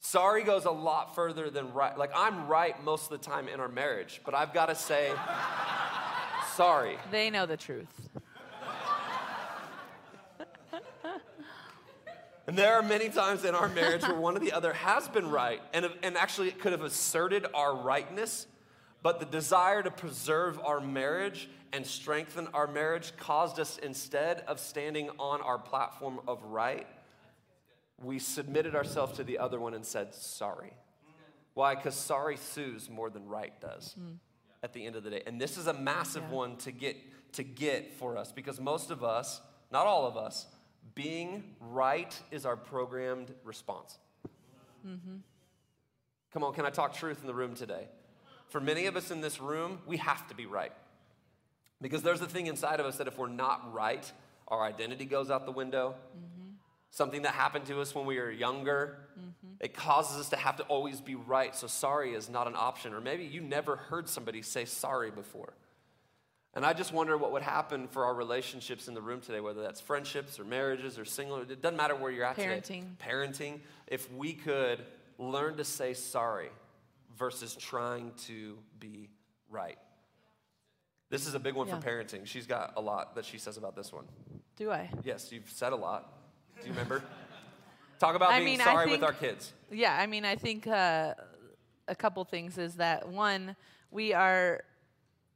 Sorry 0.00 0.42
goes 0.42 0.64
a 0.64 0.72
lot 0.72 1.14
further 1.14 1.48
than 1.48 1.72
right. 1.72 1.96
Like, 1.96 2.10
I'm 2.12 2.48
right 2.48 2.82
most 2.82 3.04
of 3.04 3.10
the 3.10 3.24
time 3.24 3.46
in 3.46 3.60
our 3.60 3.68
marriage, 3.68 4.20
but 4.24 4.34
I've 4.34 4.52
got 4.52 4.66
to 4.66 4.74
say 4.74 5.12
sorry. 6.56 6.98
They 7.12 7.30
know 7.30 7.46
the 7.46 7.56
truth. 7.56 7.86
And 12.48 12.58
there 12.58 12.74
are 12.74 12.82
many 12.82 13.10
times 13.10 13.44
in 13.44 13.54
our 13.54 13.68
marriage 13.68 14.02
where 14.02 14.16
one 14.16 14.34
or 14.36 14.40
the 14.40 14.54
other 14.54 14.72
has 14.72 15.06
been 15.06 15.30
right 15.30 15.60
and, 15.72 15.88
and 16.02 16.16
actually 16.16 16.48
it 16.48 16.58
could 16.58 16.72
have 16.72 16.82
asserted 16.82 17.46
our 17.54 17.76
rightness, 17.76 18.48
but 19.02 19.20
the 19.20 19.26
desire 19.26 19.82
to 19.82 19.90
preserve 19.90 20.58
our 20.64 20.80
marriage 20.80 21.48
and 21.72 21.86
strengthen 21.86 22.48
our 22.54 22.66
marriage 22.66 23.12
caused 23.16 23.60
us, 23.60 23.78
instead 23.78 24.40
of 24.48 24.58
standing 24.58 25.10
on 25.18 25.40
our 25.42 25.58
platform 25.58 26.20
of 26.26 26.42
right, 26.44 26.86
we 28.02 28.18
submitted 28.18 28.74
ourselves 28.74 29.16
to 29.16 29.24
the 29.24 29.38
other 29.38 29.60
one 29.60 29.74
and 29.74 29.84
said, 29.84 30.14
sorry. 30.14 30.72
Why? 31.54 31.74
Because 31.74 31.94
sorry 31.94 32.36
sues 32.36 32.88
more 32.88 33.10
than 33.10 33.26
right 33.26 33.58
does 33.60 33.94
hmm. 33.98 34.14
at 34.62 34.72
the 34.72 34.86
end 34.86 34.96
of 34.96 35.02
the 35.02 35.10
day. 35.10 35.22
And 35.26 35.40
this 35.40 35.56
is 35.58 35.66
a 35.66 35.72
massive 35.72 36.22
Yeah. 36.28 36.36
one 36.36 36.56
to 36.58 36.70
get, 36.70 36.96
to 37.32 37.42
get 37.42 37.94
for 37.94 38.16
us 38.16 38.32
because 38.32 38.60
most 38.60 38.90
of 38.90 39.02
us, 39.02 39.40
not 39.72 39.86
all 39.86 40.06
of 40.06 40.16
us, 40.16 40.46
being 40.94 41.56
right 41.60 42.16
is 42.30 42.46
our 42.46 42.56
programmed 42.56 43.34
response. 43.44 43.98
Mm-hmm. 44.86 45.16
Come 46.32 46.44
on, 46.44 46.54
can 46.54 46.64
I 46.64 46.70
talk 46.70 46.94
truth 46.94 47.20
in 47.20 47.26
the 47.26 47.34
room 47.34 47.54
today? 47.54 47.88
For 48.48 48.60
many 48.60 48.86
of 48.86 48.96
us 48.96 49.10
in 49.10 49.20
this 49.20 49.40
room, 49.40 49.78
we 49.86 49.98
have 49.98 50.26
to 50.28 50.34
be 50.34 50.46
right. 50.46 50.72
Because 51.80 52.02
there's 52.02 52.20
a 52.20 52.26
thing 52.26 52.46
inside 52.46 52.80
of 52.80 52.86
us 52.86 52.96
that 52.96 53.06
if 53.06 53.18
we're 53.18 53.28
not 53.28 53.72
right, 53.72 54.10
our 54.48 54.62
identity 54.62 55.04
goes 55.04 55.30
out 55.30 55.44
the 55.44 55.52
window. 55.52 55.94
Mm-hmm. 56.16 56.50
Something 56.90 57.22
that 57.22 57.34
happened 57.34 57.66
to 57.66 57.80
us 57.80 57.94
when 57.94 58.06
we 58.06 58.18
were 58.18 58.30
younger, 58.30 58.98
mm-hmm. 59.18 59.54
it 59.60 59.74
causes 59.74 60.18
us 60.18 60.30
to 60.30 60.36
have 60.36 60.56
to 60.56 60.62
always 60.64 61.00
be 61.00 61.14
right. 61.14 61.54
So 61.54 61.66
sorry 61.66 62.14
is 62.14 62.28
not 62.28 62.46
an 62.46 62.54
option. 62.56 62.94
Or 62.94 63.00
maybe 63.00 63.24
you 63.24 63.42
never 63.42 63.76
heard 63.76 64.08
somebody 64.08 64.42
say 64.42 64.64
sorry 64.64 65.10
before. 65.10 65.52
And 66.54 66.64
I 66.64 66.72
just 66.72 66.92
wonder 66.92 67.16
what 67.16 67.30
would 67.32 67.42
happen 67.42 67.86
for 67.86 68.06
our 68.06 68.14
relationships 68.14 68.88
in 68.88 68.94
the 68.94 69.02
room 69.02 69.20
today, 69.20 69.38
whether 69.38 69.62
that's 69.62 69.80
friendships 69.80 70.40
or 70.40 70.44
marriages 70.44 70.98
or 70.98 71.04
single, 71.04 71.36
it 71.36 71.62
doesn't 71.62 71.76
matter 71.76 71.94
where 71.94 72.10
you're 72.10 72.24
at 72.24 72.36
today. 72.36 72.60
Parenting. 72.60 72.96
Parenting. 72.96 73.60
If 73.86 74.10
we 74.12 74.32
could 74.32 74.80
learn 75.18 75.58
to 75.58 75.64
say 75.64 75.92
sorry 75.92 76.48
versus 77.18 77.54
trying 77.56 78.12
to 78.26 78.56
be 78.78 79.10
right. 79.50 79.78
This 81.10 81.26
is 81.26 81.34
a 81.34 81.38
big 81.38 81.54
one 81.54 81.66
Yeah. 81.68 81.80
for 81.80 81.86
parenting. 81.86 82.26
She's 82.26 82.46
got 82.46 82.74
a 82.76 82.80
lot 82.80 83.14
that 83.16 83.24
she 83.24 83.38
says 83.38 83.56
about 83.56 83.74
this 83.74 83.92
one. 83.92 84.06
Do 84.56 84.70
I? 84.70 84.90
Yes, 85.02 85.32
you've 85.32 85.50
said 85.50 85.72
a 85.72 85.76
lot. 85.76 86.12
Do 86.60 86.66
you 86.66 86.72
remember? 86.72 87.02
Talk 87.98 88.14
about 88.14 88.30
I 88.30 88.38
being 88.38 88.58
mean, 88.58 88.60
sorry 88.60 88.90
with 88.90 89.02
our 89.02 89.12
kids. 89.12 89.52
Yeah, 89.70 89.96
I 89.98 90.06
mean, 90.06 90.24
I 90.24 90.36
think 90.36 90.66
uh, 90.66 91.14
a 91.88 91.94
couple 91.94 92.22
things 92.24 92.58
is 92.58 92.74
that 92.76 93.08
one, 93.08 93.56
we 93.90 94.12
are 94.12 94.62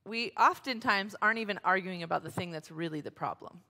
we 0.05 0.33
oftentimes 0.39 1.15
aren't 1.23 1.39
even 1.39 1.59
arguing 1.65 2.03
about 2.03 2.25
the 2.25 2.31
thing 2.31 2.51
that's 2.51 2.71
really 2.73 3.01
the 3.01 3.11
problem, 3.13 3.61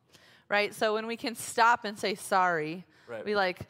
right? 0.49 0.75
So 0.75 0.95
when 0.95 1.07
we 1.07 1.17
can 1.17 1.35
stop 1.35 1.85
and 1.85 1.99
say 1.99 2.15
sorry, 2.15 2.85
Right. 3.07 3.25
we 3.25 3.37
like 3.37 3.69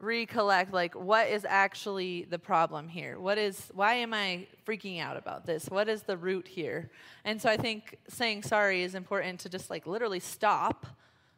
recollect 0.00 0.72
like 0.72 0.94
what 0.94 1.28
is 1.28 1.44
actually 1.48 2.24
the 2.30 2.38
problem 2.38 2.88
here? 2.88 3.18
What 3.18 3.38
is 3.38 3.70
why 3.74 3.94
am 3.94 4.14
i 4.14 4.46
freaking 4.66 5.00
out 5.00 5.16
about 5.16 5.46
this? 5.46 5.66
What 5.66 5.88
is 5.88 6.02
the 6.02 6.16
root 6.16 6.48
here? 6.48 6.90
And 7.24 7.40
so 7.40 7.48
i 7.50 7.56
think 7.56 7.98
saying 8.08 8.42
sorry 8.42 8.82
is 8.82 8.94
important 8.94 9.40
to 9.40 9.48
just 9.48 9.70
like 9.70 9.86
literally 9.86 10.20
stop 10.20 10.86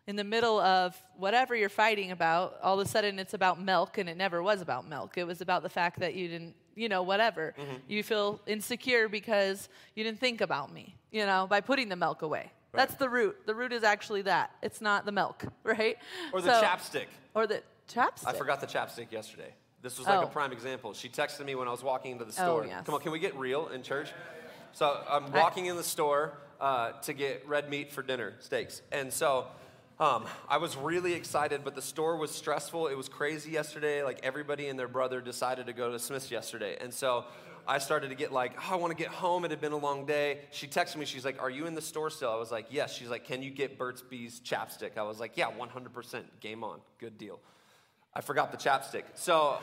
in 0.07 0.16
the 0.16 0.25
middle 0.25 0.59
of 0.61 0.96
whatever 1.16 1.55
you're 1.55 1.68
fighting 1.68 2.11
about. 2.11 2.57
All 2.62 2.79
of 2.81 2.87
a 2.87 2.88
sudden 2.90 3.18
it's 3.18 3.35
about 3.35 3.61
milk 3.61 3.98
and 3.98 4.09
it 4.09 4.16
never 4.16 4.42
was 4.42 4.61
about 4.61 4.88
milk. 4.88 5.16
It 5.16 5.25
was 5.25 5.40
about 5.40 5.62
the 5.62 5.68
fact 5.68 6.01
that 6.01 6.14
you 6.14 6.29
didn't 6.29 6.55
you 6.75 6.88
know 6.88 7.03
whatever. 7.03 7.55
Mm-hmm. 7.59 7.77
You 7.88 8.03
feel 8.03 8.40
insecure 8.46 9.09
because 9.09 9.68
you 9.94 10.05
didn't 10.05 10.20
think 10.20 10.40
about 10.40 10.72
me 10.72 10.94
you 11.11 11.27
know 11.27 11.46
by 11.48 11.61
putting 11.61 11.88
the 11.88 11.96
milk 11.96 12.22
away. 12.22 12.53
That's 12.75 12.94
the 12.94 13.09
root. 13.09 13.37
The 13.44 13.55
root 13.55 13.70
is 13.72 13.83
actually 13.83 14.22
that. 14.22 14.51
It's 14.62 14.81
not 14.81 15.05
the 15.05 15.12
milk 15.12 15.44
right? 15.64 15.98
Or 16.33 16.40
the 16.40 16.61
So- 16.61 16.66
chapstick. 16.66 17.07
or 17.35 17.46
the 17.46 17.62
chapstick 17.94 18.26
I 18.28 18.33
forgot 18.33 18.61
the 18.61 18.66
chapstick 18.66 19.11
yesterday. 19.12 19.52
This 19.83 19.98
was 19.98 20.07
like 20.07 20.20
Oh. 20.20 20.24
a 20.24 20.26
prime 20.28 20.52
example. 20.52 20.94
She 20.94 21.09
texted 21.09 21.44
me 21.44 21.55
when 21.55 21.66
I 21.66 21.70
was 21.72 21.83
walking 21.83 22.12
into 22.12 22.24
the 22.24 22.33
store. 22.33 22.62
Oh, 22.62 22.66
yes. 22.66 22.85
Come 22.87 22.94
on, 22.94 23.00
can 23.00 23.11
we 23.12 23.18
get 23.18 23.37
real 23.37 23.68
in 23.68 23.83
church? 23.83 24.11
So 24.72 25.00
I'm 25.09 25.33
walking 25.33 25.66
in 25.66 25.76
the 25.76 25.83
store 25.83 26.33
uh, 26.61 26.92
to 27.02 27.12
get 27.12 27.46
red 27.48 27.68
meat 27.68 27.90
for 27.90 28.02
dinner, 28.02 28.35
steaks. 28.38 28.81
And 28.92 29.12
so 29.12 29.46
um, 29.98 30.24
I 30.48 30.59
was 30.59 30.76
really 30.76 31.14
excited, 31.14 31.62
but 31.64 31.74
the 31.74 31.83
store 31.83 32.16
was 32.16 32.31
stressful. 32.31 32.87
It 32.87 32.96
was 32.96 33.09
crazy 33.09 33.50
yesterday. 33.50 34.02
Like 34.05 34.20
everybody 34.22 34.68
and 34.68 34.78
their 34.78 34.88
brother 34.88 35.20
decided 35.20 35.66
to 35.66 35.72
go 35.72 35.90
to 35.90 35.98
Smith's 35.98 36.31
yesterday. 36.31 36.78
And 36.81 36.94
so 36.94 37.24
I 37.66 37.78
started 37.78 38.09
to 38.11 38.14
get 38.14 38.33
like, 38.33 38.52
oh, 38.59 38.72
I 38.72 38.76
want 38.76 38.96
to 38.96 38.96
get 38.96 39.09
home. 39.12 39.44
It 39.44 39.50
had 39.50 39.61
been 39.61 39.72
a 39.72 39.76
long 39.76 40.07
day. 40.07 40.40
She 40.52 40.66
texted 40.68 40.96
me. 40.96 41.05
She's 41.05 41.24
like, 41.24 41.40
Are 41.42 41.50
you 41.50 41.66
in 41.66 41.74
the 41.74 41.83
store 41.83 42.11
still? 42.11 42.31
I 42.31 42.37
was 42.37 42.50
like, 42.50 42.66
Yes. 42.70 42.94
She's 42.94 43.09
like, 43.11 43.24
Can 43.24 43.42
you 43.42 43.50
get 43.50 43.78
Burt's 43.78 44.02
Bees 44.02 44.40
chapstick? 44.44 44.96
I 44.96 45.02
was 45.02 45.20
like, 45.20 45.37
Yeah, 45.37 45.50
100%. 45.50 46.22
Game 46.40 46.64
on. 46.64 46.81
Good 46.98 47.18
deal. 47.18 47.40
I 48.14 48.20
forgot 48.20 48.53
the 48.53 48.59
chapstick. 48.59 49.05
So, 49.14 49.59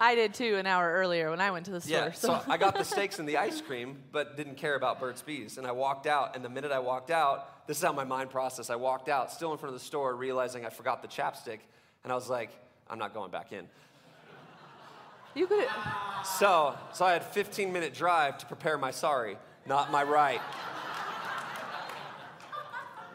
I 0.00 0.14
did 0.14 0.34
too 0.34 0.56
an 0.56 0.66
hour 0.66 0.92
earlier 0.92 1.30
when 1.30 1.40
I 1.40 1.50
went 1.50 1.66
to 1.66 1.72
the 1.72 1.80
store. 1.80 1.92
yeah, 1.92 2.12
so 2.12 2.40
I 2.48 2.56
got 2.56 2.76
the 2.76 2.84
steaks 2.94 3.18
and 3.18 3.28
the 3.28 3.36
ice 3.36 3.60
cream, 3.60 3.98
but 4.12 4.36
didn't 4.36 4.56
care 4.56 4.74
about 4.74 5.00
Burt's 5.00 5.22
Bees. 5.22 5.58
And 5.58 5.66
I 5.66 5.72
walked 5.72 6.06
out, 6.06 6.36
and 6.36 6.44
the 6.44 6.48
minute 6.48 6.72
I 6.72 6.78
walked 6.80 7.10
out, 7.10 7.66
this 7.66 7.78
is 7.78 7.82
how 7.82 7.92
my 7.92 8.04
mind 8.04 8.30
processed. 8.30 8.70
I 8.70 8.76
walked 8.76 9.08
out, 9.08 9.32
still 9.32 9.52
in 9.52 9.58
front 9.58 9.74
of 9.74 9.80
the 9.80 9.84
store, 9.84 10.14
realizing 10.14 10.64
I 10.66 10.70
forgot 10.70 11.02
the 11.02 11.08
chapstick, 11.08 11.60
and 12.02 12.12
I 12.12 12.14
was 12.14 12.28
like, 12.28 12.50
I'm 12.88 12.98
not 12.98 13.14
going 13.14 13.30
back 13.30 13.52
in. 13.52 13.66
you 15.34 15.46
could. 15.46 15.66
So, 16.24 16.76
so 16.92 17.04
I 17.04 17.12
had 17.12 17.24
15 17.24 17.72
minute 17.72 17.94
drive 17.94 18.38
to 18.38 18.46
prepare 18.46 18.78
my 18.78 18.90
sorry, 18.90 19.36
not 19.66 19.90
my 19.90 20.02
right. 20.02 20.40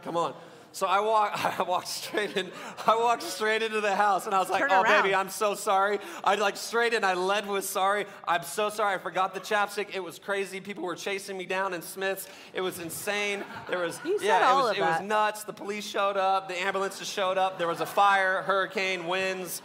Come 0.03 0.17
on. 0.17 0.33
So 0.79 0.87
I 0.87 1.01
walk, 1.01 1.33
I 1.59 1.63
walked 1.63 1.89
straight 1.89 2.37
in. 2.37 2.49
I 2.87 2.95
walked 2.95 3.23
straight 3.23 3.61
into 3.61 3.81
the 3.81 3.93
house, 3.93 4.27
and 4.27 4.33
I 4.33 4.39
was 4.39 4.49
like, 4.49 4.61
Turn 4.61 4.69
"Oh, 4.71 4.81
around. 4.81 5.03
baby, 5.03 5.13
I'm 5.13 5.27
so 5.27 5.53
sorry." 5.53 5.99
I 6.23 6.35
like 6.35 6.55
straight 6.55 6.93
in. 6.93 7.03
I 7.03 7.15
led 7.15 7.45
with 7.49 7.65
sorry. 7.65 8.05
I'm 8.25 8.43
so 8.43 8.69
sorry. 8.69 8.95
I 8.95 8.97
forgot 8.97 9.33
the 9.33 9.41
chapstick. 9.41 9.93
It 9.93 10.01
was 10.01 10.19
crazy. 10.19 10.61
People 10.61 10.85
were 10.85 10.95
chasing 10.95 11.37
me 11.37 11.45
down 11.45 11.73
in 11.73 11.81
Smith's. 11.81 12.29
It 12.53 12.61
was 12.61 12.79
insane. 12.79 13.43
There 13.69 13.79
was 13.79 13.99
You 14.05 14.19
said 14.19 14.25
yeah, 14.25 14.47
all 14.47 14.59
it 14.59 14.61
was 14.61 14.71
of 14.71 14.77
it 14.77 14.81
was 14.85 14.97
that. 14.99 15.05
nuts. 15.05 15.43
The 15.43 15.51
police 15.51 15.85
showed 15.85 16.15
up. 16.15 16.47
The 16.47 16.57
ambulances 16.61 17.09
showed 17.09 17.37
up. 17.37 17.57
There 17.57 17.67
was 17.67 17.81
a 17.81 17.85
fire, 17.85 18.41
hurricane, 18.43 19.05
winds. 19.05 19.61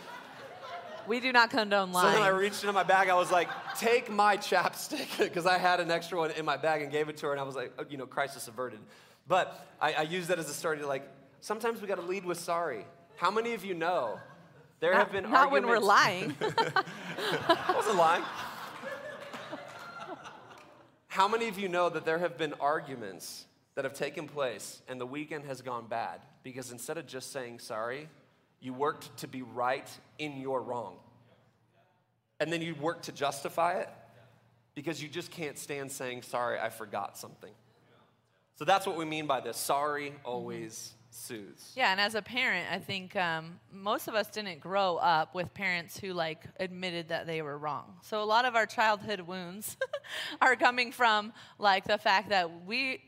We 1.07 1.21
do 1.21 1.31
not 1.33 1.51
condone 1.51 1.93
So 1.93 2.11
then 2.11 2.23
I 2.23 2.29
reached 2.29 2.63
into 2.63 2.73
my 2.73 2.83
bag. 2.83 3.09
I 3.09 3.15
was 3.15 3.31
like, 3.31 3.49
take 3.79 4.11
my 4.11 4.37
chapstick, 4.49 5.19
because 5.19 5.47
I 5.47 5.59
had 5.59 5.79
an 5.79 5.93
extra 5.93 6.19
one 6.19 6.33
in 6.33 6.45
my 6.45 6.57
bag 6.57 6.83
and 6.83 6.91
gave 6.91 7.09
it 7.09 7.19
to 7.19 7.27
her. 7.27 7.33
And 7.33 7.41
I 7.41 7.45
was 7.45 7.55
like, 7.55 7.73
oh, 7.79 7.85
you 7.89 7.99
know, 7.99 8.07
crisis 8.07 8.49
averted. 8.49 8.81
But 9.27 9.67
I, 9.81 9.93
I 9.95 10.03
used 10.03 10.29
that 10.29 10.39
as 10.39 10.49
a 10.49 10.55
story 10.55 10.79
to 10.79 10.87
like, 10.87 11.09
sometimes 11.41 11.81
we 11.81 11.89
got 11.89 11.97
to 11.97 12.03
lead 12.03 12.25
with 12.25 12.39
sorry. 12.39 12.85
How 13.17 13.31
many 13.31 13.55
of 13.55 13.65
you 13.65 13.75
know 13.75 14.19
there 14.81 14.93
not 14.93 14.99
have 14.99 15.13
been 15.13 15.25
arguments? 15.25 15.45
not 15.45 15.53
when 15.53 15.67
we're 15.67 15.79
lying. 15.79 16.35
I 16.41 17.73
wasn't 17.75 17.97
lying. 17.97 18.25
How 21.07 21.29
many 21.29 21.49
of 21.49 21.59
you 21.59 21.69
know 21.69 21.89
that 21.89 22.05
there 22.05 22.19
have 22.19 22.37
been 22.37 22.55
arguments 22.61 23.47
that 23.77 23.85
have 23.85 23.95
taken 23.95 24.27
place 24.27 24.83
and 24.89 25.01
the 25.01 25.07
weekend 25.07 25.45
has 25.45 25.63
gone 25.63 25.87
bad 25.87 26.21
because 26.43 26.73
instead 26.73 26.99
of 26.99 27.07
just 27.07 27.33
saying 27.33 27.61
sorry, 27.61 28.09
you 28.61 28.75
worked 28.75 29.17
to 29.19 29.29
be 29.29 29.43
right 29.43 29.89
in 30.19 30.41
your 30.41 30.61
wrong? 30.61 30.97
And 32.41 32.53
then 32.53 32.63
you 32.63 32.75
worked 32.75 33.05
to 33.05 33.13
justify 33.13 33.75
it 33.75 33.89
because 34.75 35.01
you 35.01 35.09
just 35.09 35.31
can't 35.31 35.57
stand 35.57 35.93
saying 35.93 36.23
sorry, 36.23 36.59
I 36.59 36.69
forgot 36.69 37.17
something. 37.17 37.53
So 38.57 38.65
that's 38.65 38.87
what 38.87 38.97
we 38.97 39.05
mean 39.05 39.27
by 39.27 39.41
this. 39.41 39.57
Sorry 39.57 40.15
always 40.25 40.95
soothes. 41.11 41.73
yeah, 41.77 41.93
and 41.93 42.01
as 42.01 42.15
a 42.17 42.23
parent, 42.23 42.67
I 42.71 42.79
think 42.79 43.15
um, 43.15 43.59
most 43.73 44.09
of 44.09 44.15
us 44.15 44.29
didn't 44.29 44.61
grow 44.61 44.97
up 44.97 45.35
with 45.35 45.55
parents 45.55 45.99
who 45.99 46.13
like 46.13 46.43
admitted 46.59 47.09
that 47.09 47.27
they 47.27 47.41
were 47.41 47.57
wrong. 47.57 47.95
So 48.03 48.23
a 48.23 48.25
lot 48.25 48.45
of 48.45 48.57
our 48.57 48.67
childhood 48.67 49.21
wounds 49.21 49.77
are 50.43 50.57
coming 50.57 50.93
from 50.93 51.33
like 51.59 51.85
the 51.85 51.99
fact 51.99 52.31
that 52.31 52.67
we 52.67 53.01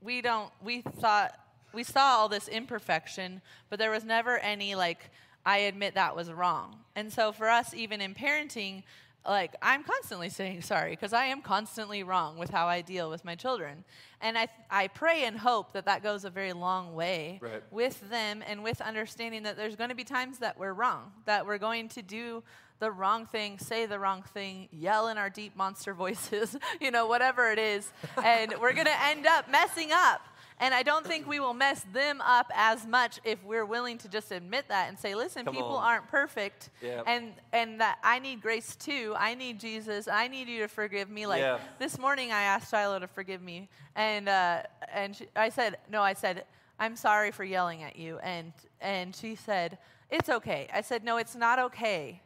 we 0.00 0.22
don't 0.22 0.50
we 0.62 0.80
thought 0.80 1.38
we 1.72 1.84
saw 1.84 2.16
all 2.16 2.28
this 2.28 2.48
imperfection, 2.48 3.42
but 3.68 3.78
there 3.78 3.90
was 3.90 4.04
never 4.04 4.38
any 4.38 4.74
like 4.74 5.10
I 5.44 5.58
admit 5.58 5.94
that 5.94 6.14
was 6.16 6.30
wrong. 6.30 6.76
And 6.96 7.12
so 7.12 7.32
for 7.32 7.48
us, 7.48 7.74
even 7.74 8.00
in 8.00 8.14
parenting, 8.14 8.82
like 9.26 9.54
I'm 9.60 9.82
constantly 9.84 10.28
saying 10.30 10.62
sorry 10.62 10.90
because 10.92 11.12
I 11.12 11.26
am 11.26 11.42
constantly 11.42 12.02
wrong 12.02 12.38
with 12.38 12.50
how 12.50 12.66
I 12.66 12.80
deal 12.80 13.10
with 13.10 13.24
my 13.24 13.34
children. 13.34 13.84
And 14.22 14.36
I, 14.36 14.48
I 14.70 14.88
pray 14.88 15.24
and 15.24 15.38
hope 15.38 15.72
that 15.72 15.86
that 15.86 16.02
goes 16.02 16.24
a 16.24 16.30
very 16.30 16.52
long 16.52 16.94
way 16.94 17.38
Right. 17.42 17.62
with 17.70 18.08
them 18.10 18.42
and 18.46 18.62
with 18.62 18.80
understanding 18.80 19.42
that 19.44 19.56
there's 19.56 19.76
going 19.76 19.90
to 19.90 19.96
be 19.96 20.04
times 20.04 20.38
that 20.38 20.58
we're 20.58 20.72
wrong, 20.72 21.12
that 21.26 21.46
we're 21.46 21.58
going 21.58 21.88
to 21.90 22.02
do 22.02 22.42
the 22.80 22.90
wrong 22.90 23.26
thing, 23.26 23.58
say 23.58 23.84
the 23.84 23.98
wrong 23.98 24.22
thing, 24.22 24.68
yell 24.72 25.08
in 25.08 25.18
our 25.18 25.28
deep 25.28 25.54
monster 25.54 25.92
voices, 26.04 26.56
you 26.80 26.90
know, 26.90 27.06
whatever 27.06 27.50
it 27.50 27.58
is. 27.58 27.90
And 28.22 28.54
we're 28.60 28.72
going 28.72 28.86
to 28.86 29.04
end 29.04 29.26
up 29.26 29.50
messing 29.50 29.90
up. 29.92 30.22
And 30.60 30.74
I 30.74 30.82
don't 30.82 31.06
think 31.06 31.26
we 31.26 31.40
will 31.40 31.54
mess 31.54 31.84
them 31.92 32.20
up 32.20 32.52
as 32.54 32.86
much 32.86 33.18
if 33.24 33.42
we're 33.44 33.64
willing 33.64 33.96
to 33.98 34.08
just 34.08 34.30
admit 34.30 34.66
that 34.68 34.90
and 34.90 34.98
say, 34.98 35.14
listen, 35.14 35.46
Come 35.46 35.54
people 35.54 35.76
on. 35.76 35.84
aren't 35.84 36.08
perfect. 36.08 36.68
Yep. 36.82 37.04
And 37.06 37.32
and 37.52 37.80
that 37.80 37.98
I 38.04 38.18
need 38.18 38.42
grace 38.42 38.76
too. 38.76 39.14
I 39.18 39.34
need 39.34 39.58
Jesus. 39.58 40.06
I 40.06 40.28
need 40.28 40.48
you 40.48 40.60
to 40.60 40.68
forgive 40.68 41.08
me. 41.08 41.26
Like 41.26 41.40
Yeah. 41.40 41.58
this 41.78 41.98
morning 41.98 42.30
I 42.30 42.42
asked 42.42 42.70
Shiloh 42.70 42.98
to 42.98 43.08
forgive 43.08 43.40
me. 43.42 43.68
And 43.96 44.28
uh, 44.28 44.62
and 44.92 45.16
she, 45.16 45.26
I 45.34 45.48
said, 45.48 45.78
no, 45.90 46.02
I 46.02 46.12
said, 46.12 46.44
I'm 46.78 46.94
sorry 46.94 47.30
for 47.30 47.42
yelling 47.44 47.82
at 47.82 47.96
you. 47.96 48.18
And 48.18 48.52
and 48.82 49.16
she 49.16 49.34
said, 49.36 49.78
It's 50.10 50.28
okay. 50.28 50.68
I 50.74 50.82
said, 50.82 51.04
No, 51.04 51.16
it's 51.16 51.34
not 51.36 51.58
okay. 51.58 52.20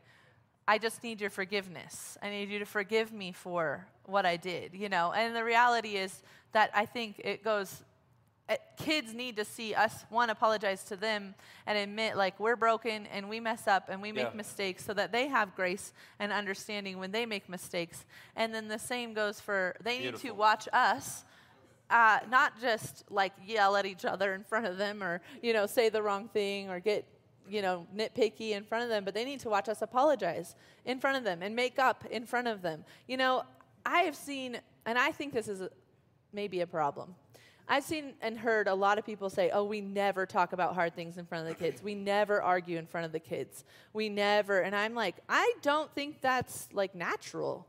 I 0.66 0.79
just 0.79 1.03
need 1.05 1.20
your 1.20 1.31
forgiveness. 1.31 2.16
I 2.23 2.31
need 2.31 2.49
you 2.49 2.59
to 2.59 2.64
forgive 2.66 3.12
me 3.12 3.33
for 3.33 3.87
what 4.07 4.25
I 4.27 4.37
did, 4.37 4.75
you 4.75 4.88
know. 4.88 5.12
And 5.12 5.37
the 5.37 5.44
reality 5.44 5.97
is 5.97 6.23
that 6.53 6.70
I 6.75 6.87
think 6.87 7.20
it 7.23 7.44
goes 7.44 7.83
kids 8.76 9.14
need 9.14 9.37
to 9.37 9.44
see 9.44 9.74
us 9.74 10.04
one 10.11 10.28
apologize 10.28 10.85
to 10.85 10.96
them 10.96 11.35
and 11.66 11.78
admit 11.78 12.16
like 12.16 12.38
we're 12.38 12.57
broken 12.57 13.07
and 13.07 13.28
we 13.28 13.40
mess 13.40 13.66
up 13.66 13.88
and 13.88 14.02
we 14.02 14.12
make 14.12 14.24
Yeah. 14.24 14.35
mistakes 14.35 14.85
so 14.85 14.92
that 14.94 15.12
they 15.12 15.28
have 15.28 15.54
grace 15.54 15.92
and 16.18 16.30
understanding 16.33 16.98
when 16.98 17.11
they 17.11 17.24
make 17.24 17.48
mistakes. 17.48 18.04
And 18.37 18.54
then 18.54 18.68
the 18.68 18.78
same 18.78 19.14
goes 19.14 19.40
for 19.40 19.76
they 19.83 19.98
need 19.98 20.16
to 20.16 20.33
watch 20.33 20.68
us 20.72 21.24
uh, 21.90 22.20
not 22.30 22.61
just 22.61 23.04
like 23.11 23.33
yell 23.46 23.76
at 23.76 23.87
each 23.87 24.04
other 24.04 24.35
in 24.35 24.42
front 24.44 24.66
of 24.66 24.76
them 24.78 25.02
or 25.02 25.20
you 25.42 25.52
know 25.52 25.66
say 25.66 25.88
the 25.88 26.02
wrong 26.02 26.28
thing 26.28 26.68
or 26.70 26.80
get 26.80 27.04
you 27.48 27.61
know 27.62 27.87
nitpicky 27.94 28.50
in 28.52 28.64
front 28.64 28.83
of 28.83 28.88
them 28.90 29.04
but 29.04 29.12
they 29.14 29.24
need 29.24 29.38
to 29.38 29.50
watch 29.50 29.68
us 29.68 29.83
apologize 29.83 30.54
in 30.87 30.98
front 30.98 31.16
of 31.16 31.24
them 31.24 31.42
and 31.42 31.54
make 31.54 31.78
up 31.78 32.04
in 32.11 32.24
front 32.26 32.48
of 32.48 32.62
them. 32.62 32.85
You 33.07 33.16
know 33.16 33.44
i 33.87 34.00
have 34.00 34.16
seen 34.16 34.59
and 34.87 34.98
i 34.98 35.11
think 35.12 35.35
this 35.35 35.46
is 35.46 35.61
a, 35.61 35.68
maybe 36.33 36.62
a 36.62 36.66
problem 36.66 37.14
i've 37.68 37.85
seen 37.85 38.14
and 38.20 38.38
heard 38.38 38.68
a 38.68 38.74
lot 38.74 38.98
of 38.98 39.07
people 39.07 39.31
say 39.31 39.50
oh 39.50 39.64
we 39.64 39.81
never 39.81 40.27
talk 40.27 40.53
about 40.53 40.74
hard 40.74 40.94
things 40.94 41.18
in 41.18 41.27
front 41.27 41.46
of 41.46 41.57
the 41.57 41.64
kids 41.64 41.83
we 41.83 41.94
never 41.94 42.42
argue 42.42 42.79
in 42.79 42.87
front 42.87 43.07
of 43.07 43.12
the 43.12 43.20
kids 43.20 43.64
we 43.92 44.09
never 44.09 44.61
and 44.61 44.74
i'm 44.74 44.94
like 44.94 45.16
i 45.29 45.53
don't 45.62 45.92
think 45.94 46.20
that's 46.20 46.68
like 46.72 46.94
natural 46.94 47.66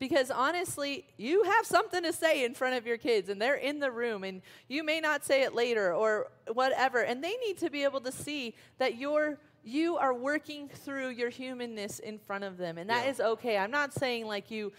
because 0.00 0.30
honestly, 0.30 1.04
you 1.18 1.44
have 1.44 1.66
something 1.66 2.02
to 2.02 2.12
say 2.12 2.42
in 2.44 2.54
front 2.54 2.74
of 2.74 2.86
your 2.86 2.96
kids, 2.96 3.28
and 3.28 3.40
they're 3.40 3.54
in 3.54 3.78
the 3.80 3.90
room, 3.90 4.24
and 4.24 4.40
you 4.66 4.82
may 4.82 4.98
not 4.98 5.24
say 5.26 5.42
it 5.42 5.54
later 5.54 5.94
or 5.94 6.32
whatever. 6.50 7.02
And 7.02 7.22
they 7.22 7.36
need 7.46 7.58
to 7.58 7.70
be 7.70 7.84
able 7.84 8.00
to 8.00 8.10
see 8.10 8.54
that 8.78 8.96
you're 8.96 9.38
you 9.62 9.96
are 9.98 10.14
working 10.14 10.68
through 10.68 11.10
your 11.10 11.28
humanness 11.30 11.98
in 11.98 12.18
front 12.18 12.44
of 12.44 12.56
them, 12.56 12.78
and 12.78 12.88
that 12.88 13.04
Yeah. 13.04 13.10
is 13.10 13.20
okay. 13.20 13.58
I'm 13.58 13.70
not 13.70 13.92
saying 13.92 14.26
like 14.26 14.50
you 14.50 14.72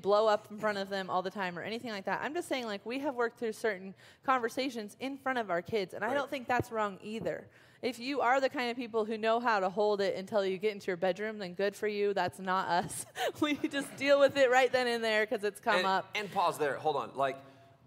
blow 0.00 0.26
up 0.26 0.48
in 0.50 0.58
front 0.58 0.78
of 0.78 0.88
them 0.88 1.10
all 1.10 1.22
the 1.22 1.30
time 1.30 1.58
or 1.58 1.62
anything 1.62 1.90
like 1.90 2.04
that. 2.06 2.20
I'm 2.22 2.34
just 2.34 2.48
saying 2.48 2.66
like 2.66 2.84
we 2.86 2.98
have 3.00 3.14
worked 3.14 3.38
through 3.38 3.52
certain 3.52 3.94
conversations 4.24 4.96
in 5.00 5.16
front 5.16 5.38
of 5.38 5.50
our 5.50 5.62
kids, 5.62 5.94
and 5.94 6.04
I 6.04 6.14
don't 6.14 6.30
think 6.30 6.46
that's 6.48 6.70
wrong 6.72 6.98
either. 7.02 7.46
If 7.82 7.98
you 7.98 8.22
are 8.22 8.40
the 8.40 8.48
kind 8.48 8.70
of 8.70 8.78
people 8.78 9.04
who 9.04 9.18
know 9.18 9.40
how 9.40 9.60
to 9.60 9.68
hold 9.68 10.00
it 10.00 10.16
until 10.16 10.44
you 10.44 10.56
get 10.56 10.72
into 10.72 10.86
your 10.86 10.96
bedroom, 10.96 11.36
then 11.36 11.52
good 11.52 11.76
for 11.76 11.86
you. 11.86 12.14
That's 12.14 12.38
not 12.38 12.66
us. 12.68 13.04
we 13.40 13.56
just 13.56 13.94
deal 13.96 14.18
with 14.18 14.38
it 14.38 14.50
right 14.50 14.72
then 14.72 14.86
and 14.86 15.04
there 15.04 15.26
because 15.26 15.44
it's 15.44 15.60
come 15.60 15.76
and, 15.76 15.86
up. 15.86 16.08
and 16.14 16.32
pause 16.32 16.56
there. 16.56 16.76
Hold 16.76 16.96
on. 16.96 17.10
Like, 17.14 17.36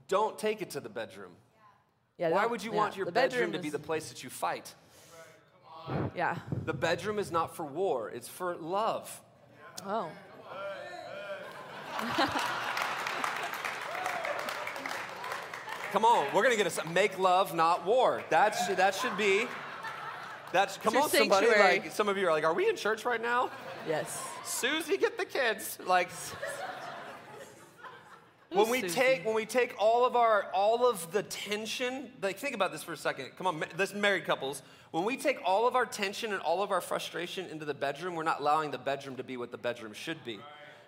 don't 0.08 0.38
take 0.38 0.62
it 0.62 0.69
to 0.71 0.80
the 0.80 0.89
bedroom. 0.89 1.32
Yeah, 2.19 2.30
Why 2.30 2.45
would 2.45 2.63
you 2.63 2.71
yeah, 2.71 2.78
want 2.78 2.95
your 2.95 3.08
the 3.08 3.12
bedroom, 3.12 3.54
to 3.54 3.60
be 3.60 3.71
the 3.71 3.80
place 3.80 4.10
that 4.10 4.23
you 4.23 4.30
fight? 4.30 4.73
Yeah. 6.15 6.38
The 6.65 6.73
bedroom 6.73 7.19
is 7.19 7.32
not 7.32 7.56
for 7.56 7.65
war, 7.65 8.10
it's 8.10 8.28
for 8.28 8.56
love. 8.56 9.21
Oh. 9.86 10.10
Come 15.91 16.04
on, 16.04 16.28
we're 16.34 16.43
gonna 16.43 16.58
get 16.58 16.78
a 16.78 16.88
make 16.89 17.17
love, 17.17 17.56
not 17.56 17.86
war. 17.86 18.23
That 18.30 18.52
should, 18.52 18.78
that 18.78 18.93
should 18.93 19.15
be. 19.17 19.47
That's 20.52 20.78
come 20.78 20.95
on, 20.95 21.10
somebody. 21.10 21.47
Like 21.47 21.91
some 21.91 22.08
of 22.10 22.17
you 22.17 22.28
are 22.28 22.32
like, 22.32 22.43
are 22.43 22.54
we 22.54 22.69
in 22.69 22.76
church 22.76 23.06
right 23.06 23.21
now? 23.21 23.50
Yes. 23.88 24.21
Susie, 24.45 24.97
get 24.97 25.17
the 25.17 25.26
kids. 25.26 25.78
Like 25.86 26.10
when 28.49 28.69
we 28.69 28.81
Susie? 28.81 28.95
take 28.95 29.25
when 29.25 29.36
we 29.36 29.45
take 29.45 29.75
all 29.77 30.05
of 30.05 30.15
our 30.15 30.47
all 30.53 30.89
of 30.89 31.12
the 31.12 31.23
tension. 31.23 32.12
Like 32.21 32.38
think 32.38 32.55
about 32.55 32.71
this 32.71 32.83
for 32.83 32.93
a 32.93 32.97
second. 32.97 33.31
Come 33.38 33.47
on, 33.47 33.63
this 33.75 33.93
married 33.93 34.25
couples. 34.25 34.62
When 34.91 35.03
we 35.03 35.17
take 35.17 35.39
all 35.43 35.67
of 35.67 35.75
our 35.75 35.86
tension 35.86 36.31
and 36.33 36.41
all 36.41 36.63
of 36.63 36.71
our 36.71 36.81
frustration 36.81 37.47
into 37.47 37.65
the 37.65 37.73
bedroom, 37.73 38.15
we're 38.15 38.23
not 38.23 38.39
allowing 38.39 38.71
the 38.71 38.77
bedroom 38.77 39.17
to 39.17 39.23
be 39.23 39.36
what 39.38 39.51
the 39.51 39.57
bedroom 39.57 39.93
should 39.93 40.23
be. 40.23 40.39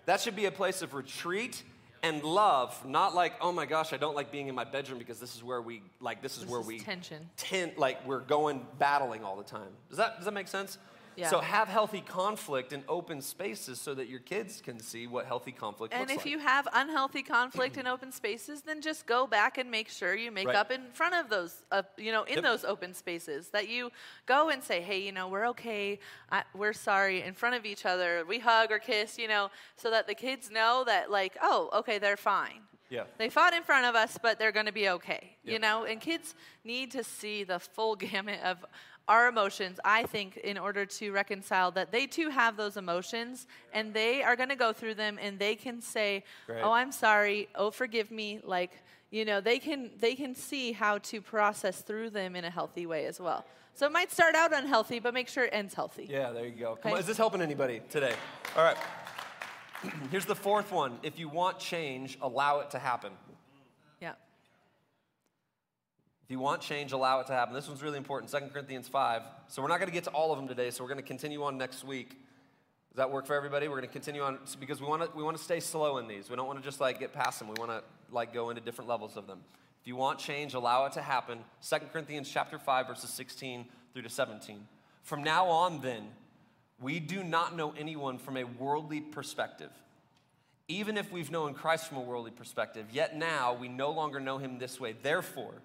That 0.06 0.22
should 0.22 0.36
be 0.36 0.46
a 0.46 0.52
place 0.52 0.82
of 0.82 0.94
retreat 0.94 1.62
and 2.02 2.24
love, 2.24 2.86
not 2.86 3.14
like, 3.14 3.34
oh 3.42 3.52
my 3.52 3.66
gosh, 3.66 3.92
I 3.92 3.98
don't 3.98 4.16
like 4.16 4.32
being 4.32 4.48
in 4.48 4.56
my 4.56 4.64
bedroom 4.64 5.00
because 5.00 5.20
this 5.20 5.36
is 5.36 5.44
where 5.44 5.62
we 5.62 5.82
like 6.00 6.22
this 6.22 6.38
is 6.38 6.44
This 6.44 6.50
where 6.50 6.62
is 6.62 6.68
we 6.68 6.80
tension. 6.80 7.30
ten, 7.36 7.74
like 7.76 8.08
we're 8.08 8.22
going 8.22 8.66
battling 8.80 9.24
all 9.26 9.36
the 9.36 9.44
time. 9.44 9.68
Does 9.90 9.98
that 9.98 10.16
does 10.16 10.26
that 10.26 10.34
make 10.34 10.48
sense? 10.48 10.78
Yeah. 11.20 11.30
So 11.30 11.40
have 11.40 11.68
healthy 11.68 12.02
conflict 12.02 12.72
in 12.72 12.84
open 12.88 13.22
spaces 13.22 13.80
so 13.82 13.94
that 13.94 14.08
your 14.08 14.20
kids 14.22 14.62
can 14.62 14.80
see 14.80 15.06
what 15.06 15.26
healthy 15.26 15.52
conflict 15.52 15.94
is. 15.94 16.00
And 16.00 16.10
looks 16.10 16.22
if 16.26 16.32
you 16.32 16.40
have 16.40 16.68
unhealthy 16.74 17.24
conflict 17.24 17.78
in 17.78 17.88
open 17.96 18.12
spaces, 18.12 18.62
then 18.62 18.82
just 18.82 19.06
go 19.06 19.28
back 19.28 19.58
and 19.58 19.70
make 19.70 19.90
sure 19.90 20.16
you 20.16 20.32
make 20.32 20.48
Right. 20.48 20.56
up 20.56 20.72
in 20.72 20.82
front 20.94 21.16
of 21.16 21.30
those, 21.30 21.64
uh, 21.72 21.84
you 21.98 22.12
know, 22.12 22.24
in 22.24 22.36
Yep. 22.36 22.44
those 22.44 22.64
open 22.64 22.94
spaces. 22.94 23.50
That 23.50 23.68
you 23.68 23.92
go 24.26 24.50
and 24.50 24.64
say, 24.64 24.82
hey, 24.82 25.00
you 25.00 25.12
know, 25.12 25.28
we're 25.28 25.48
okay, 25.50 26.00
I, 26.32 26.44
we're 26.56 26.74
sorry, 26.74 27.22
in 27.22 27.34
front 27.34 27.56
of 27.56 27.66
each 27.66 27.86
other. 27.86 28.24
We 28.26 28.40
hug 28.40 28.72
or 28.72 28.80
kiss, 28.80 29.18
you 29.18 29.28
know, 29.28 29.52
so 29.76 29.90
that 29.92 30.08
the 30.08 30.16
kids 30.16 30.50
know 30.50 30.84
that, 30.86 31.12
like, 31.12 31.38
oh, 31.42 31.70
okay, 31.74 32.00
they're 32.00 32.18
fine. 32.18 32.62
Yeah. 32.90 33.04
They 33.20 33.30
fought 33.30 33.54
in 33.54 33.62
front 33.64 33.86
of 33.86 33.96
us, 33.96 34.18
but 34.22 34.40
they're 34.40 34.52
going 34.52 34.66
to 34.66 34.72
be 34.72 34.90
okay. 34.90 35.36
You 35.44 35.60
know, 35.60 35.84
and 35.84 36.00
kids 36.02 36.34
need 36.64 36.92
to 36.92 37.04
see 37.04 37.44
the 37.44 37.60
full 37.60 37.96
gamut 37.96 38.40
of 38.44 38.66
our 39.10 39.28
emotions, 39.28 39.80
I 39.84 40.04
think, 40.04 40.38
in 40.38 40.58
order 40.58 40.86
to 40.86 41.12
reconcile 41.12 41.72
that 41.72 41.92
they 41.92 42.06
too 42.06 42.30
have 42.30 42.56
those 42.56 42.78
emotions 42.78 43.48
and 43.74 43.94
they 43.94 44.22
are 44.24 44.36
going 44.36 44.50
to 44.50 44.56
go 44.56 44.72
through 44.72 44.94
them 44.94 45.18
and 45.22 45.38
they 45.40 45.56
can 45.56 45.82
say, 45.82 46.24
Great. 46.46 46.62
"Oh, 46.62 46.72
I'm 46.72 46.92
sorry. 46.92 47.50
Oh, 47.56 47.72
forgive 47.72 48.12
me." 48.12 48.40
Like, 48.44 48.72
you 49.10 49.26
know, 49.26 49.42
they 49.42 49.58
can 49.60 49.90
they 50.00 50.16
can 50.16 50.36
see 50.36 50.72
how 50.72 51.00
to 51.00 51.22
process 51.22 51.82
through 51.82 52.12
them 52.12 52.36
in 52.36 52.46
a 52.46 52.50
healthy 52.52 52.86
way 52.86 53.08
as 53.08 53.20
well. 53.20 53.44
So 53.74 53.86
it 53.88 53.92
might 53.92 54.12
start 54.12 54.36
out 54.36 54.54
unhealthy, 54.54 55.00
but 55.00 55.14
make 55.14 55.28
sure 55.28 55.46
it 55.46 55.54
ends 55.54 55.74
healthy. 55.74 56.06
Yeah, 56.10 56.32
there 56.32 56.46
you 56.46 56.52
go. 56.52 56.76
Come 56.76 56.80
Okay. 56.80 56.92
on, 56.94 57.00
is 57.00 57.08
this 57.08 57.18
helping 57.18 57.42
anybody 57.42 57.82
today? 57.90 58.14
All 58.56 58.64
right. 58.64 58.78
Here's 60.12 60.26
the 60.26 60.36
fourth 60.36 60.72
one. 60.72 61.00
If 61.02 61.18
you 61.18 61.30
want 61.30 61.58
change, 61.60 62.18
allow 62.22 62.60
it 62.60 62.70
to 62.72 62.80
happen. 62.80 63.14
Yeah. 64.02 64.14
If 66.30 66.34
you 66.34 66.40
want 66.40 66.62
change, 66.62 66.92
allow 66.92 67.22
it 67.22 67.26
to 67.26 67.34
happen. 67.34 67.56
This 67.56 67.68
one's 67.68 67.82
really 67.82 67.98
important. 67.98 68.32
2 68.32 68.52
Corinthians 68.54 68.88
5. 68.88 69.24
So 69.48 69.64
we're 69.64 69.68
not 69.68 69.80
going 69.80 69.90
to 69.90 69.94
get 69.94 70.04
to 70.04 70.12
all 70.12 70.32
of 70.32 70.38
them 70.38 70.48
today, 70.48 70.70
so 70.70 70.84
we're 70.84 70.90
going 70.90 71.02
to 71.02 71.08
continue 71.08 71.42
on 71.42 71.58
next 71.58 71.84
week. 71.84 72.10
Does 72.10 72.98
that 72.98 73.10
work 73.10 73.26
for 73.26 73.34
everybody? 73.34 73.68
We're 73.68 73.78
going 73.78 73.88
to 73.88 73.92
continue 73.92 74.22
on 74.22 74.38
because 74.60 74.80
we 74.80 74.86
want 74.86 75.02
to 75.02 75.18
we 75.18 75.24
want 75.24 75.38
to 75.38 75.44
stay 75.44 75.60
slow 75.60 75.98
in 75.98 76.08
these. 76.08 76.30
We 76.30 76.36
don't 76.36 76.46
want 76.46 76.60
to 76.60 76.64
just 76.64 76.80
like 76.80 77.00
get 77.00 77.14
past 77.14 77.40
them. 77.40 77.48
We 77.48 77.56
want 77.58 77.72
to 77.72 77.82
like 78.12 78.32
go 78.32 78.52
into 78.52 78.62
different 78.62 78.88
levels 78.88 79.18
of 79.18 79.26
them. 79.26 79.40
If 79.82 79.88
you 79.88 79.96
want 79.96 80.20
change, 80.20 80.54
allow 80.54 80.86
it 80.86 80.92
to 80.94 81.02
happen. 81.02 81.40
2 81.68 81.78
Corinthians 81.92 82.30
chapter 82.32 82.60
5 82.60 82.88
verses 82.88 83.10
16 83.10 83.66
through 83.94 84.04
to 84.04 84.10
17. 84.10 84.68
From 85.02 85.24
now 85.24 85.48
on 85.48 85.82
then, 85.82 86.10
we 86.80 87.00
do 87.00 87.24
not 87.24 87.56
know 87.56 87.74
anyone 87.76 88.20
from 88.20 88.38
a 88.38 88.44
worldly 88.44 89.02
perspective. 89.02 89.72
Even 90.68 90.96
if 90.96 91.12
we've 91.12 91.32
known 91.32 91.56
Christ 91.56 91.88
from 91.88 91.98
a 91.98 92.02
worldly 92.02 92.30
perspective, 92.30 92.86
yet 92.92 93.18
now 93.18 93.56
we 93.56 93.68
no 93.68 93.90
longer 93.90 94.20
know 94.20 94.38
him 94.38 94.60
this 94.60 94.80
way. 94.80 94.94
Therefore, 95.02 95.56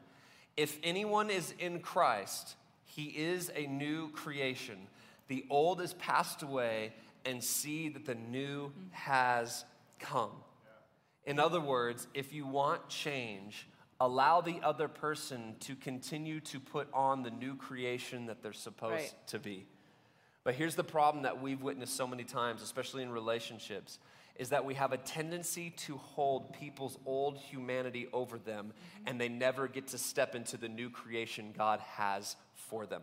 if 0.56 0.78
anyone 0.82 1.30
is 1.30 1.54
in 1.58 1.80
Christ, 1.80 2.56
he 2.84 3.04
is 3.04 3.50
a 3.54 3.66
new 3.66 4.10
creation. 4.10 4.78
The 5.28 5.44
old 5.50 5.80
is 5.80 5.94
passed 5.94 6.42
away, 6.42 6.92
and 7.24 7.42
see 7.42 7.88
that 7.88 8.04
the 8.04 8.14
new 8.14 8.72
has 8.90 9.64
come. 9.98 10.30
In 11.24 11.38
other 11.38 11.60
words, 11.60 12.06
if 12.12 12.32
you 12.32 12.46
want 12.46 12.88
change, 12.88 13.66
allow 14.00 14.40
the 14.40 14.60
other 14.62 14.88
person 14.88 15.56
to 15.60 15.74
continue 15.74 16.40
to 16.40 16.60
put 16.60 16.88
on 16.92 17.22
the 17.22 17.30
new 17.30 17.56
creation 17.56 18.26
that 18.26 18.42
they're 18.42 18.52
supposed 18.52 18.92
Right. 18.92 19.26
to 19.28 19.38
be. 19.38 19.66
But 20.42 20.54
here's 20.56 20.76
the 20.76 20.84
problem 20.84 21.22
that 21.22 21.40
we've 21.40 21.62
witnessed 21.62 21.96
so 21.96 22.06
many 22.06 22.24
times, 22.24 22.60
especially 22.60 23.02
in 23.02 23.10
relationships, 23.10 23.98
is 24.36 24.48
that 24.50 24.64
we 24.64 24.74
have 24.74 24.92
a 24.92 24.96
tendency 24.96 25.70
to 25.70 25.96
hold 25.96 26.52
people's 26.52 26.98
old 27.06 27.38
humanity 27.38 28.08
over 28.12 28.38
them, 28.38 28.66
mm-hmm. 28.66 29.08
and 29.08 29.20
they 29.20 29.28
never 29.28 29.68
get 29.68 29.88
to 29.88 29.98
step 29.98 30.34
into 30.34 30.56
the 30.56 30.68
new 30.68 30.90
creation 30.90 31.54
God 31.56 31.80
has 31.80 32.36
for 32.54 32.86
them. 32.86 33.02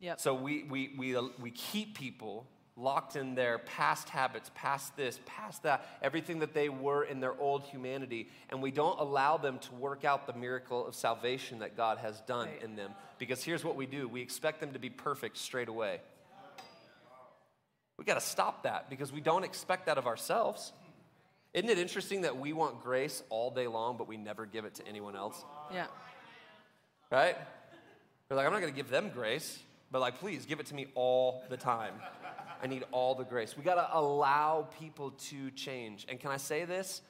Yep. 0.00 0.20
So 0.20 0.34
we, 0.34 0.64
we, 0.64 0.94
we, 0.96 1.16
uh, 1.16 1.22
we 1.40 1.50
keep 1.50 1.96
people 1.96 2.46
locked 2.76 3.16
in 3.16 3.34
their 3.34 3.58
past 3.58 4.08
habits, 4.08 4.50
past 4.54 4.96
this, 4.96 5.18
past 5.26 5.64
that, 5.64 5.84
everything 6.00 6.38
that 6.38 6.54
they 6.54 6.68
were 6.68 7.02
in 7.02 7.18
their 7.18 7.38
old 7.40 7.64
humanity, 7.64 8.28
and 8.50 8.62
we 8.62 8.70
don't 8.70 8.98
allow 9.00 9.36
them 9.36 9.58
to 9.58 9.74
work 9.74 10.04
out 10.04 10.26
the 10.26 10.32
miracle 10.32 10.86
of 10.86 10.94
salvation 10.94 11.58
that 11.58 11.76
God 11.76 11.98
has 11.98 12.20
done 12.22 12.46
Right. 12.46 12.62
in 12.62 12.76
them. 12.76 12.92
Because 13.18 13.42
here's 13.42 13.64
what 13.64 13.74
we 13.74 13.86
do 13.86 14.08
we 14.08 14.22
expect 14.22 14.60
them 14.60 14.72
to 14.72 14.78
be 14.78 14.90
perfect 14.90 15.36
straight 15.36 15.68
away. 15.68 16.00
We 17.98 18.04
got 18.04 18.14
to 18.14 18.20
stop 18.20 18.62
that 18.62 18.88
because 18.88 19.12
we 19.12 19.20
don't 19.20 19.44
expect 19.44 19.86
that 19.86 19.98
of 19.98 20.06
ourselves. 20.06 20.72
Isn't 21.52 21.68
it 21.68 21.78
interesting 21.78 22.22
that 22.22 22.38
we 22.38 22.52
want 22.52 22.82
grace 22.82 23.22
all 23.30 23.50
day 23.50 23.66
long, 23.66 23.96
but 23.96 24.06
we 24.06 24.16
never 24.16 24.46
give 24.46 24.64
it 24.64 24.74
to 24.76 24.86
anyone 24.86 25.16
else? 25.16 25.44
Yeah. 25.72 25.86
right? 27.10 27.36
They're 28.28 28.36
like, 28.36 28.46
I'm 28.46 28.52
not 28.52 28.60
going 28.60 28.72
to 28.72 28.76
give 28.76 28.90
them 28.90 29.10
grace, 29.12 29.58
but 29.90 30.00
like, 30.00 30.20
please 30.20 30.46
give 30.46 30.60
it 30.60 30.66
to 30.66 30.74
me 30.74 30.86
all 30.94 31.42
the 31.48 31.56
time. 31.56 31.94
I 32.62 32.66
need 32.66 32.84
all 32.92 33.14
the 33.14 33.24
grace. 33.24 33.56
We 33.56 33.64
got 33.64 33.76
to 33.76 33.88
allow 33.96 34.68
people 34.78 35.12
to 35.28 35.50
change. 35.52 36.06
And 36.08 36.20
can 36.20 36.30
I 36.30 36.36
say 36.36 36.64
this? 36.64 37.02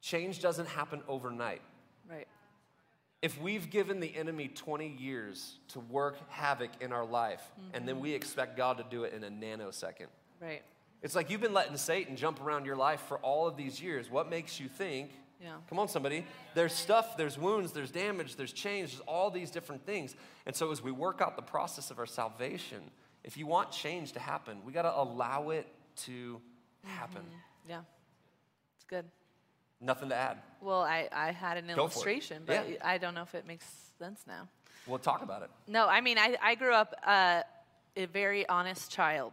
Change 0.00 0.40
doesn't 0.40 0.68
happen 0.68 1.02
overnight. 1.06 1.62
Right. 2.08 2.26
If 3.22 3.40
we've 3.40 3.68
given 3.68 4.00
the 4.00 4.14
enemy 4.16 4.48
20 4.48 4.96
years 4.98 5.58
to 5.68 5.80
work 5.80 6.16
havoc 6.30 6.70
in 6.80 6.92
our 6.92 7.04
life, 7.04 7.42
and 7.74 7.86
then 7.86 7.96
mm-hmm. 7.96 8.04
we 8.04 8.14
expect 8.14 8.56
God 8.56 8.78
to 8.78 8.84
do 8.90 9.04
it 9.04 9.12
in 9.12 9.24
a 9.24 9.30
nanosecond, 9.30 10.06
Right. 10.40 10.62
it's 11.02 11.14
like 11.14 11.28
you've 11.28 11.42
been 11.42 11.52
letting 11.52 11.76
Satan 11.76 12.16
jump 12.16 12.40
around 12.40 12.64
your 12.64 12.76
life 12.76 13.02
for 13.08 13.18
all 13.18 13.46
of 13.46 13.58
these 13.58 13.80
years. 13.80 14.10
What 14.10 14.30
makes 14.30 14.58
you 14.58 14.68
think? 14.68 15.10
Yeah. 15.42 15.56
Come 15.68 15.78
on, 15.78 15.88
somebody. 15.88 16.24
There's 16.54 16.72
stuff, 16.74 17.16
there's 17.16 17.38
wounds, 17.38 17.72
there's 17.72 17.90
damage, 17.90 18.36
there's 18.36 18.52
change, 18.52 18.92
there's 18.92 19.00
all 19.06 19.30
these 19.30 19.50
different 19.50 19.84
things. 19.84 20.14
And 20.46 20.54
so, 20.54 20.70
as 20.70 20.82
we 20.82 20.90
work 20.90 21.20
out 21.20 21.36
the 21.36 21.42
process 21.42 21.90
of 21.90 21.98
our 21.98 22.06
salvation, 22.06 22.82
if 23.24 23.36
you 23.36 23.46
want 23.46 23.70
change 23.70 24.12
to 24.12 24.20
happen, 24.20 24.58
we 24.64 24.72
got 24.72 24.82
to 24.82 24.98
allow 24.98 25.50
it 25.50 25.66
to 25.96 26.40
happen. 26.84 27.22
Mm-hmm. 27.22 27.70
Yeah. 27.70 27.80
It's 28.76 28.84
good. 28.84 29.04
Nothing 29.80 30.10
to 30.10 30.14
add. 30.14 30.38
Well, 30.60 30.82
I, 30.82 31.08
I 31.12 31.32
had 31.32 31.56
an 31.56 31.66
Go 31.68 31.74
illustration, 31.82 32.42
but 32.44 32.68
Yeah. 32.68 32.76
I 32.84 32.98
don't 32.98 33.14
know 33.14 33.22
if 33.22 33.34
it 33.34 33.46
makes 33.46 33.66
sense 33.98 34.20
now. 34.26 34.48
We'll 34.86 34.98
talk 34.98 35.22
about 35.22 35.42
it. 35.42 35.50
No, 35.66 35.88
I 35.88 36.00
mean, 36.00 36.18
I, 36.18 36.36
I 36.42 36.54
grew 36.54 36.74
up 36.74 36.94
uh, 37.04 37.42
a 37.96 38.04
very 38.06 38.48
honest 38.48 38.90
child. 38.90 39.32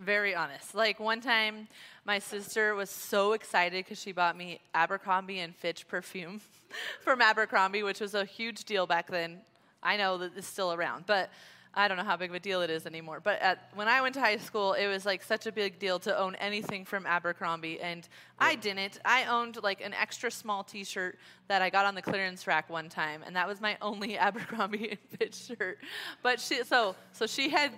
Very 0.00 0.34
honest. 0.34 0.74
Like 0.74 1.00
one 1.00 1.20
time, 1.20 1.68
my 2.04 2.18
sister 2.18 2.74
was 2.74 2.90
so 2.90 3.32
excited 3.32 3.84
because 3.84 4.00
she 4.00 4.12
bought 4.12 4.36
me 4.36 4.60
Abercrombie 4.74 5.38
and 5.40 5.54
Fitch 5.54 5.88
perfume 5.88 6.40
from 7.00 7.22
Abercrombie, 7.22 7.82
which 7.82 8.00
was 8.00 8.14
a 8.14 8.24
huge 8.24 8.64
deal 8.64 8.86
back 8.86 9.08
then. 9.08 9.38
I 9.82 9.96
know 9.96 10.18
that 10.18 10.32
it's 10.36 10.46
still 10.46 10.72
around, 10.72 11.04
but 11.06 11.30
I 11.78 11.88
don't 11.88 11.98
know 11.98 12.04
how 12.04 12.16
big 12.16 12.30
of 12.30 12.36
a 12.36 12.40
deal 12.40 12.62
it 12.62 12.70
is 12.70 12.86
anymore. 12.86 13.20
But 13.20 13.40
at, 13.42 13.68
when 13.74 13.86
I 13.86 14.00
went 14.00 14.14
to 14.14 14.20
high 14.20 14.38
school, 14.38 14.72
it 14.72 14.86
was 14.86 15.04
like 15.04 15.22
such 15.22 15.46
a 15.46 15.52
big 15.52 15.78
deal 15.78 15.98
to 16.00 16.18
own 16.18 16.34
anything 16.36 16.86
from 16.86 17.04
Abercrombie, 17.04 17.80
and 17.80 18.08
I 18.38 18.54
didn't. 18.54 18.98
I 19.04 19.26
owned 19.26 19.62
like 19.62 19.82
an 19.82 19.92
extra 19.92 20.30
small 20.30 20.64
T-shirt 20.64 21.18
that 21.48 21.60
I 21.60 21.68
got 21.68 21.84
on 21.84 21.94
the 21.94 22.00
clearance 22.00 22.46
rack 22.46 22.70
one 22.70 22.88
time, 22.88 23.22
and 23.26 23.36
that 23.36 23.46
was 23.46 23.60
my 23.60 23.76
only 23.82 24.16
Abercrombie 24.26 24.90
and 24.90 24.98
Fitch 25.18 25.34
shirt. 25.34 25.78
But 26.22 26.40
she, 26.40 26.64
so 26.64 26.96
so 27.12 27.26
she 27.26 27.50
had, 27.50 27.72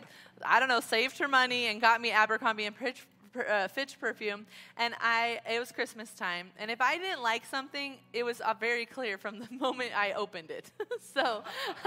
I 0.45 0.61
don't 0.61 0.69
know, 0.69 0.81
saved 0.81 1.19
her 1.19 1.29
money 1.29 1.67
and 1.67 1.81
got 1.81 2.01
me 2.01 2.13
Abercrombie 2.13 2.67
and 2.67 2.77
Fitch 2.77 3.05
uh, 3.49 3.69
Fitch 3.69 3.99
perfume, 3.99 4.47
and 4.77 4.95
I 5.01 5.41
it 5.51 5.59
was 5.59 5.73
Christmas 5.73 6.11
time, 6.11 6.51
and 6.59 6.71
if 6.71 6.81
I 6.81 6.99
didn't 6.99 7.23
like 7.23 7.45
something, 7.47 7.97
it 8.13 8.25
was 8.25 8.41
uh, 8.41 8.55
very 8.59 8.87
clear 8.87 9.19
from 9.19 9.41
the 9.41 9.49
moment 9.61 9.91
I 9.97 10.13
opened 10.13 10.51
it. 10.51 10.71
so 11.15 11.43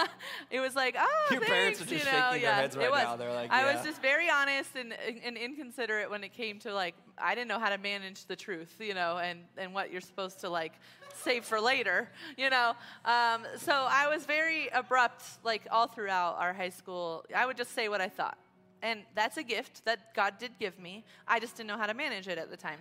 it 0.52 0.60
was 0.60 0.76
like, 0.76 0.96
oh, 0.98 1.28
Your 1.32 1.40
thanks, 1.40 1.52
parents 1.52 1.82
are 1.82 1.86
just 1.86 2.06
you 2.06 2.12
know, 2.12 2.18
shaking 2.18 2.42
their 2.42 2.50
yeah, 2.52 2.56
heads 2.56 2.78
right 2.78 2.86
it 2.86 2.92
was. 2.92 3.04
now. 3.04 3.16
They're 3.16 3.34
like, 3.34 3.52
I 3.52 3.74
was 3.74 3.84
just 3.84 4.02
very 4.02 4.30
honest 4.30 4.76
and, 4.76 4.94
and 5.24 5.38
inconsiderate 5.38 6.10
when 6.10 6.24
it 6.24 6.34
came 6.34 6.60
to 6.60 6.74
like 6.74 6.96
I 7.18 7.36
didn't 7.36 7.48
know 7.48 7.60
how 7.60 7.70
to 7.70 7.78
manage 7.78 8.26
the 8.26 8.36
truth, 8.36 8.74
you 8.80 8.94
know, 8.94 9.18
and 9.18 9.40
and 9.58 9.74
what 9.74 9.92
you're 9.92 10.02
supposed 10.02 10.40
to 10.42 10.50
like 10.50 10.74
save 11.14 11.46
for 11.46 11.60
later, 11.60 12.10
you 12.38 12.50
know. 12.50 12.74
Um, 13.06 13.46
so 13.58 13.72
I 13.74 14.08
was 14.08 14.26
very 14.26 14.70
abrupt, 14.70 15.24
like 15.44 15.64
all 15.72 15.88
throughout 15.88 16.38
our 16.40 16.54
high 16.54 16.70
school. 16.70 17.26
I 17.36 17.46
would 17.46 17.58
just 17.58 17.74
say 17.74 17.90
what 17.90 18.02
I 18.02 18.10
thought. 18.10 18.38
And 18.84 19.02
that's 19.16 19.38
a 19.38 19.44
gift 19.44 19.86
that 19.86 20.14
God 20.16 20.38
did 20.40 20.52
give 20.60 20.80
me. 20.80 21.04
I 21.28 21.40
just 21.40 21.56
didn't 21.56 21.68
know 21.68 21.78
how 21.78 21.86
to 21.86 21.94
manage 21.94 22.28
it 22.28 22.38
at 22.38 22.50
the 22.50 22.58
time. 22.58 22.80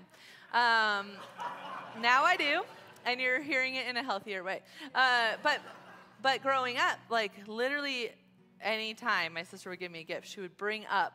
Um, 0.53 1.11
now 2.01 2.25
I 2.25 2.37
do, 2.37 2.63
and 3.05 3.21
you're 3.21 3.41
hearing 3.41 3.75
it 3.75 3.87
in 3.87 3.97
a 3.97 4.03
healthier 4.03 4.43
way. 4.43 4.63
Uh, 4.95 5.33
but, 5.43 5.61
but 6.23 6.43
growing 6.43 6.79
up, 6.79 6.99
like 7.11 7.33
literally 7.47 8.11
any 8.63 8.95
time 8.95 9.35
my 9.35 9.43
sister 9.43 9.71
would 9.71 9.79
give 9.79 9.93
me 9.93 10.01
a 10.01 10.05
gift, 10.05 10.27
she 10.27 10.41
would 10.41 10.57
bring 10.57 10.87
up 10.91 11.13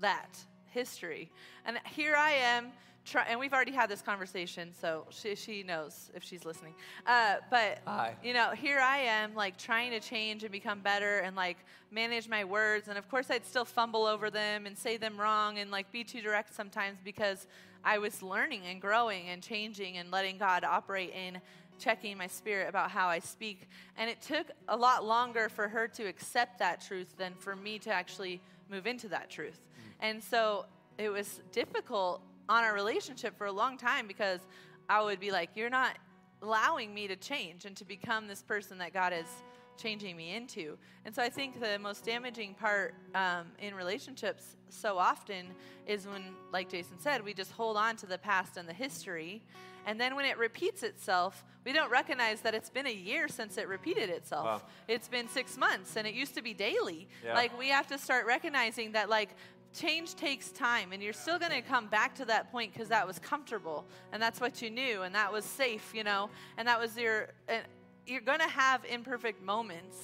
that 0.00 0.38
history. 0.72 1.30
And 1.64 1.78
here 1.84 2.14
I 2.16 2.32
am 2.32 2.72
try, 3.08 3.24
and 3.28 3.40
we've 3.40 3.52
already 3.52 3.72
had 3.72 3.88
this 3.88 4.02
conversation, 4.02 4.70
so 4.78 5.06
she, 5.10 5.34
she 5.34 5.62
knows 5.62 6.10
if 6.14 6.22
she's 6.22 6.44
listening. 6.44 6.74
Uh, 7.06 7.36
but 7.50 7.78
Hi. 7.86 8.14
you 8.22 8.34
know, 8.34 8.50
here 8.50 8.78
I 8.78 8.98
am, 8.98 9.34
like 9.34 9.56
trying 9.56 9.90
to 9.92 10.00
change 10.00 10.42
and 10.42 10.52
become 10.52 10.80
better, 10.80 11.18
and 11.20 11.34
like 11.34 11.56
manage 11.90 12.28
my 12.28 12.44
words. 12.44 12.88
And 12.88 12.98
of 12.98 13.08
course, 13.08 13.30
I'd 13.30 13.46
still 13.46 13.64
fumble 13.64 14.04
over 14.04 14.30
them 14.30 14.66
and 14.66 14.76
say 14.76 14.96
them 14.96 15.18
wrong, 15.18 15.58
and 15.58 15.70
like 15.70 15.90
be 15.90 16.04
too 16.04 16.20
direct 16.20 16.54
sometimes 16.54 16.98
because 17.02 17.46
I 17.84 17.98
was 17.98 18.22
learning 18.22 18.62
and 18.66 18.80
growing 18.80 19.28
and 19.28 19.42
changing 19.42 19.96
and 19.96 20.10
letting 20.10 20.38
God 20.38 20.64
operate 20.64 21.12
in 21.14 21.40
checking 21.78 22.18
my 22.18 22.26
spirit 22.26 22.68
about 22.68 22.90
how 22.90 23.08
I 23.08 23.20
speak. 23.20 23.68
And 23.96 24.10
it 24.10 24.20
took 24.20 24.48
a 24.68 24.76
lot 24.76 25.04
longer 25.04 25.48
for 25.48 25.68
her 25.68 25.86
to 25.88 26.04
accept 26.04 26.58
that 26.58 26.84
truth 26.84 27.16
than 27.16 27.34
for 27.34 27.54
me 27.54 27.78
to 27.80 27.90
actually 27.90 28.40
move 28.68 28.86
into 28.86 29.08
that 29.08 29.30
truth. 29.30 29.67
And 30.00 30.22
so 30.22 30.66
it 30.98 31.10
was 31.10 31.40
difficult 31.52 32.22
on 32.48 32.64
our 32.64 32.74
relationship 32.74 33.36
for 33.36 33.46
a 33.46 33.52
long 33.52 33.76
time 33.76 34.06
because 34.06 34.40
I 34.88 35.02
would 35.02 35.20
be 35.20 35.30
like, 35.30 35.50
You're 35.54 35.70
not 35.70 35.96
allowing 36.42 36.94
me 36.94 37.08
to 37.08 37.16
change 37.16 37.64
and 37.64 37.76
to 37.76 37.84
become 37.84 38.26
this 38.26 38.42
person 38.42 38.78
that 38.78 38.92
God 38.92 39.12
is 39.12 39.26
changing 39.76 40.16
me 40.16 40.34
into. 40.34 40.76
And 41.04 41.14
so 41.14 41.22
I 41.22 41.28
think 41.28 41.60
the 41.60 41.78
most 41.78 42.04
damaging 42.04 42.54
part 42.54 42.94
um, 43.14 43.46
in 43.60 43.74
relationships 43.74 44.56
so 44.68 44.98
often 44.98 45.46
is 45.86 46.06
when, 46.06 46.34
like 46.52 46.68
Jason 46.68 46.98
said, 46.98 47.24
we 47.24 47.32
just 47.32 47.52
hold 47.52 47.76
on 47.76 47.96
to 47.96 48.06
the 48.06 48.18
past 48.18 48.56
and 48.56 48.68
the 48.68 48.74
history. 48.74 49.42
And 49.86 49.98
then 49.98 50.16
when 50.16 50.26
it 50.26 50.36
repeats 50.36 50.82
itself, 50.82 51.44
we 51.64 51.72
don't 51.72 51.90
recognize 51.90 52.40
that 52.42 52.54
it's 52.54 52.68
been 52.68 52.86
a 52.86 52.92
year 52.92 53.28
since 53.28 53.56
it 53.56 53.68
repeated 53.68 54.10
itself. 54.10 54.44
Wow. 54.44 54.62
It's 54.86 55.08
been 55.08 55.28
six 55.28 55.56
months 55.56 55.96
and 55.96 56.06
it 56.06 56.14
used 56.14 56.34
to 56.34 56.42
be 56.42 56.52
daily. 56.52 57.08
Yeah. 57.24 57.34
Like 57.34 57.58
we 57.58 57.68
have 57.68 57.86
to 57.86 57.98
start 57.98 58.26
recognizing 58.26 58.92
that, 58.92 59.08
like, 59.08 59.30
change 59.74 60.14
takes 60.14 60.50
time 60.50 60.92
and 60.92 61.02
you're 61.02 61.12
still 61.12 61.38
going 61.38 61.52
to 61.52 61.60
come 61.60 61.86
back 61.88 62.14
to 62.14 62.24
that 62.24 62.50
point 62.50 62.72
because 62.72 62.88
that 62.88 63.06
was 63.06 63.18
comfortable 63.18 63.84
and 64.12 64.22
that's 64.22 64.40
what 64.40 64.62
you 64.62 64.70
knew 64.70 65.02
and 65.02 65.14
that 65.14 65.32
was 65.32 65.44
safe 65.44 65.92
you 65.94 66.02
know 66.02 66.30
and 66.56 66.66
that 66.66 66.80
was 66.80 66.96
your 66.96 67.28
and 67.48 67.62
you're 68.06 68.22
going 68.22 68.38
to 68.40 68.48
have 68.48 68.84
imperfect 68.86 69.42
moments. 69.42 69.96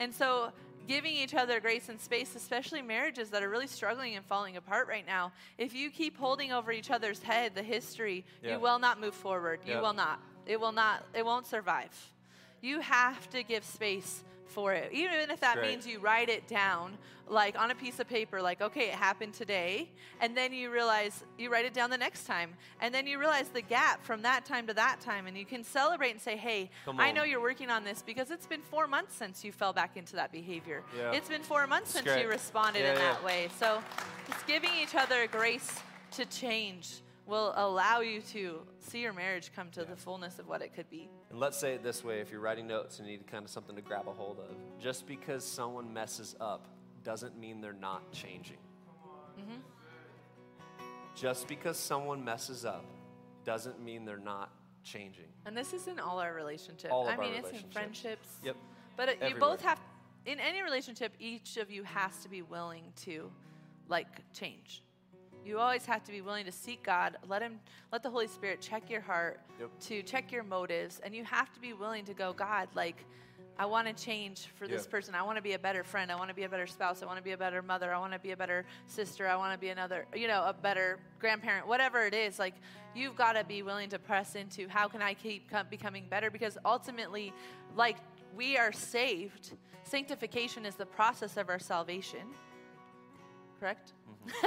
And 0.00 0.12
so 0.12 0.50
giving 0.88 1.14
each 1.14 1.34
other 1.34 1.60
grace 1.60 1.88
and 1.88 2.00
space 2.00 2.34
especially 2.34 2.82
marriages 2.82 3.30
that 3.30 3.42
are 3.42 3.48
really 3.48 3.68
struggling 3.68 4.16
and 4.16 4.24
falling 4.26 4.56
apart 4.56 4.86
right 4.88 5.06
now 5.06 5.32
if 5.56 5.74
you 5.74 5.90
keep 5.90 6.18
holding 6.18 6.52
over 6.52 6.72
each 6.72 6.90
other's 6.90 7.22
head 7.22 7.54
the 7.54 7.62
history 7.62 8.24
Yeah. 8.42 8.54
you 8.54 8.60
will 8.60 8.78
not 8.80 9.00
move 9.00 9.14
forward. 9.14 9.60
You 9.66 9.78
will 9.78 9.94
not. 9.94 10.20
It 10.46 10.60
will 10.60 10.72
not 10.72 11.04
it 11.14 11.24
won't 11.24 11.46
survive. 11.46 11.94
You 12.60 12.80
have 12.80 13.30
to 13.30 13.42
give 13.44 13.64
space 13.64 14.24
for 14.46 14.72
it 14.72 14.90
even 14.92 15.30
if 15.30 15.40
that 15.40 15.56
Great. 15.56 15.70
means 15.70 15.86
you 15.86 15.98
write 15.98 16.28
it 16.28 16.46
down 16.46 16.96
like 17.26 17.58
on 17.58 17.70
a 17.70 17.74
piece 17.74 17.98
of 18.00 18.06
paper 18.08 18.42
like 18.42 18.60
okay 18.60 18.88
it 18.88 18.94
happened 18.94 19.32
today 19.32 19.88
and 20.20 20.36
then 20.36 20.52
you 20.52 20.70
realize 20.70 21.24
you 21.38 21.50
write 21.50 21.64
it 21.64 21.72
down 21.72 21.88
the 21.88 21.96
next 21.96 22.24
time 22.26 22.50
and 22.80 22.94
then 22.94 23.06
you 23.06 23.18
realize 23.18 23.48
the 23.48 23.62
gap 23.62 24.04
from 24.04 24.20
that 24.22 24.44
time 24.44 24.66
to 24.66 24.74
that 24.74 25.00
time 25.00 25.26
and 25.26 25.36
you 25.36 25.46
can 25.46 25.64
celebrate 25.64 26.10
and 26.10 26.20
say 26.20 26.36
hey 26.36 26.70
i 26.98 27.10
know 27.10 27.24
you're 27.24 27.40
working 27.40 27.70
on 27.70 27.82
this 27.84 28.02
because 28.02 28.30
it's 28.30 28.46
been 28.46 28.60
four 28.60 28.86
months 28.86 29.14
since 29.16 29.42
you 29.42 29.52
fell 29.52 29.72
back 29.72 29.96
into 29.96 30.14
that 30.16 30.30
behavior 30.32 30.82
Yeah. 30.96 31.12
it's 31.12 31.28
been 31.28 31.42
four 31.42 31.66
months 31.66 31.94
That's 31.94 32.06
since 32.06 32.22
you 32.22 32.28
responded 32.28 32.80
Yeah, 32.80 32.92
in 32.92 32.98
yeah. 32.98 33.12
that 33.14 33.24
way 33.24 33.48
so 33.58 33.82
just 34.28 34.46
giving 34.46 34.70
each 34.80 34.94
other 34.94 35.26
grace 35.26 35.80
to 36.12 36.26
change 36.26 36.96
will 37.26 37.52
allow 37.56 38.00
you 38.00 38.20
to 38.20 38.60
see 38.80 39.00
your 39.00 39.12
marriage 39.12 39.50
come 39.56 39.70
to 39.70 39.84
the 39.84 39.96
fullness 39.96 40.38
of 40.38 40.46
what 40.46 40.60
it 40.62 40.74
could 40.74 40.88
be 40.90 41.08
And 41.30 41.40
let's 41.40 41.56
say 41.58 41.74
it 41.74 41.82
this 41.82 42.04
way 42.04 42.20
if 42.20 42.30
you're 42.30 42.40
writing 42.40 42.66
notes 42.66 42.98
and 43.00 43.08
you 43.08 43.16
need 43.16 43.26
kind 43.26 43.44
of 43.44 43.50
something 43.50 43.74
to 43.74 43.82
grab 43.82 44.06
a 44.06 44.12
hold 44.12 44.38
of. 44.38 44.54
Just 44.80 45.06
because 45.06 45.44
someone 45.44 45.92
messes 45.92 46.36
up 46.40 46.68
doesn't 47.02 47.36
mean 47.38 47.60
they're 47.60 47.72
not 47.72 48.12
changing. 48.12 48.58
Mm-hmm. 49.38 49.60
Just 51.16 51.48
because 51.48 51.76
someone 51.76 52.24
messes 52.24 52.64
up 52.64 52.84
doesn't 53.44 53.82
mean 53.82 54.04
they're 54.04 54.16
not 54.16 54.52
changing. 54.84 55.26
And 55.46 55.56
this 55.56 55.72
is 55.72 55.88
in 55.88 55.98
all 55.98 56.20
our 56.20 56.34
relationships. 56.34 56.92
All 56.92 57.08
of 57.08 57.08
I 57.08 57.16
our 57.16 57.20
mean, 57.20 57.30
it's 57.30 57.38
in 57.38 57.44
relationships. 57.44 57.72
friendships. 57.72 58.28
Yep. 58.44 58.56
But 58.96 59.08
it, 59.08 59.18
you 59.28 59.34
both 59.34 59.60
have, 59.62 59.80
in 60.26 60.38
any 60.38 60.62
relationship, 60.62 61.12
each 61.18 61.56
of 61.56 61.70
you 61.70 61.82
has 61.82 62.16
to 62.18 62.28
be 62.28 62.42
willing 62.42 62.84
to, 63.02 63.30
like, 63.88 64.06
change. 64.32 64.82
You 65.44 65.58
always 65.58 65.84
have 65.86 66.02
to 66.04 66.12
be 66.12 66.20
willing 66.20 66.46
to 66.46 66.52
seek 66.52 66.82
God, 66.82 67.16
let 67.28 67.42
Him, 67.42 67.60
let 67.92 68.02
the 68.02 68.10
Holy 68.10 68.26
Spirit 68.26 68.60
check 68.60 68.88
your 68.88 69.02
heart, 69.02 69.40
Yep. 69.60 69.70
to 69.80 70.02
check 70.02 70.32
your 70.32 70.42
motives, 70.42 71.00
and 71.04 71.14
you 71.14 71.24
have 71.24 71.52
to 71.52 71.60
be 71.60 71.72
willing 71.72 72.04
to 72.06 72.14
go, 72.14 72.32
God, 72.32 72.68
like, 72.74 73.04
I 73.56 73.66
want 73.66 73.86
to 73.86 74.04
change 74.04 74.46
for 74.56 74.66
this 74.66 74.84
person. 74.84 75.14
I 75.14 75.22
want 75.22 75.36
to 75.36 75.42
be 75.42 75.52
a 75.52 75.58
better 75.58 75.84
friend. 75.84 76.10
I 76.10 76.16
want 76.16 76.28
to 76.28 76.34
be 76.34 76.42
a 76.42 76.48
better 76.48 76.66
spouse. 76.66 77.04
I 77.04 77.06
want 77.06 77.18
to 77.18 77.22
be 77.22 77.32
a 77.32 77.36
better 77.36 77.62
mother. 77.62 77.94
I 77.94 77.98
want 77.98 78.12
to 78.12 78.18
be 78.18 78.32
a 78.32 78.36
better 78.36 78.64
sister. 78.88 79.28
I 79.28 79.36
want 79.36 79.52
to 79.52 79.58
be 79.58 79.68
another, 79.68 80.06
you 80.12 80.26
know, 80.26 80.42
a 80.44 80.52
better 80.52 80.98
grandparent. 81.20 81.68
Whatever 81.68 82.04
it 82.04 82.14
is, 82.14 82.40
like 82.40 82.54
you've 82.96 83.14
got 83.14 83.34
to 83.34 83.44
be 83.44 83.62
willing 83.62 83.90
to 83.90 83.98
press 84.00 84.34
into 84.34 84.66
how 84.68 84.88
can 84.88 85.02
I 85.02 85.14
keep 85.14 85.48
com- 85.48 85.68
becoming 85.70 86.06
better? 86.10 86.32
Because 86.32 86.58
ultimately, 86.64 87.32
like 87.76 87.98
we 88.36 88.56
are 88.56 88.72
saved. 88.72 89.52
Sanctification 89.84 90.66
is 90.66 90.74
the 90.74 90.86
process 90.86 91.36
of 91.36 91.48
our 91.48 91.60
salvation. 91.60 92.26
Correct? 93.60 93.92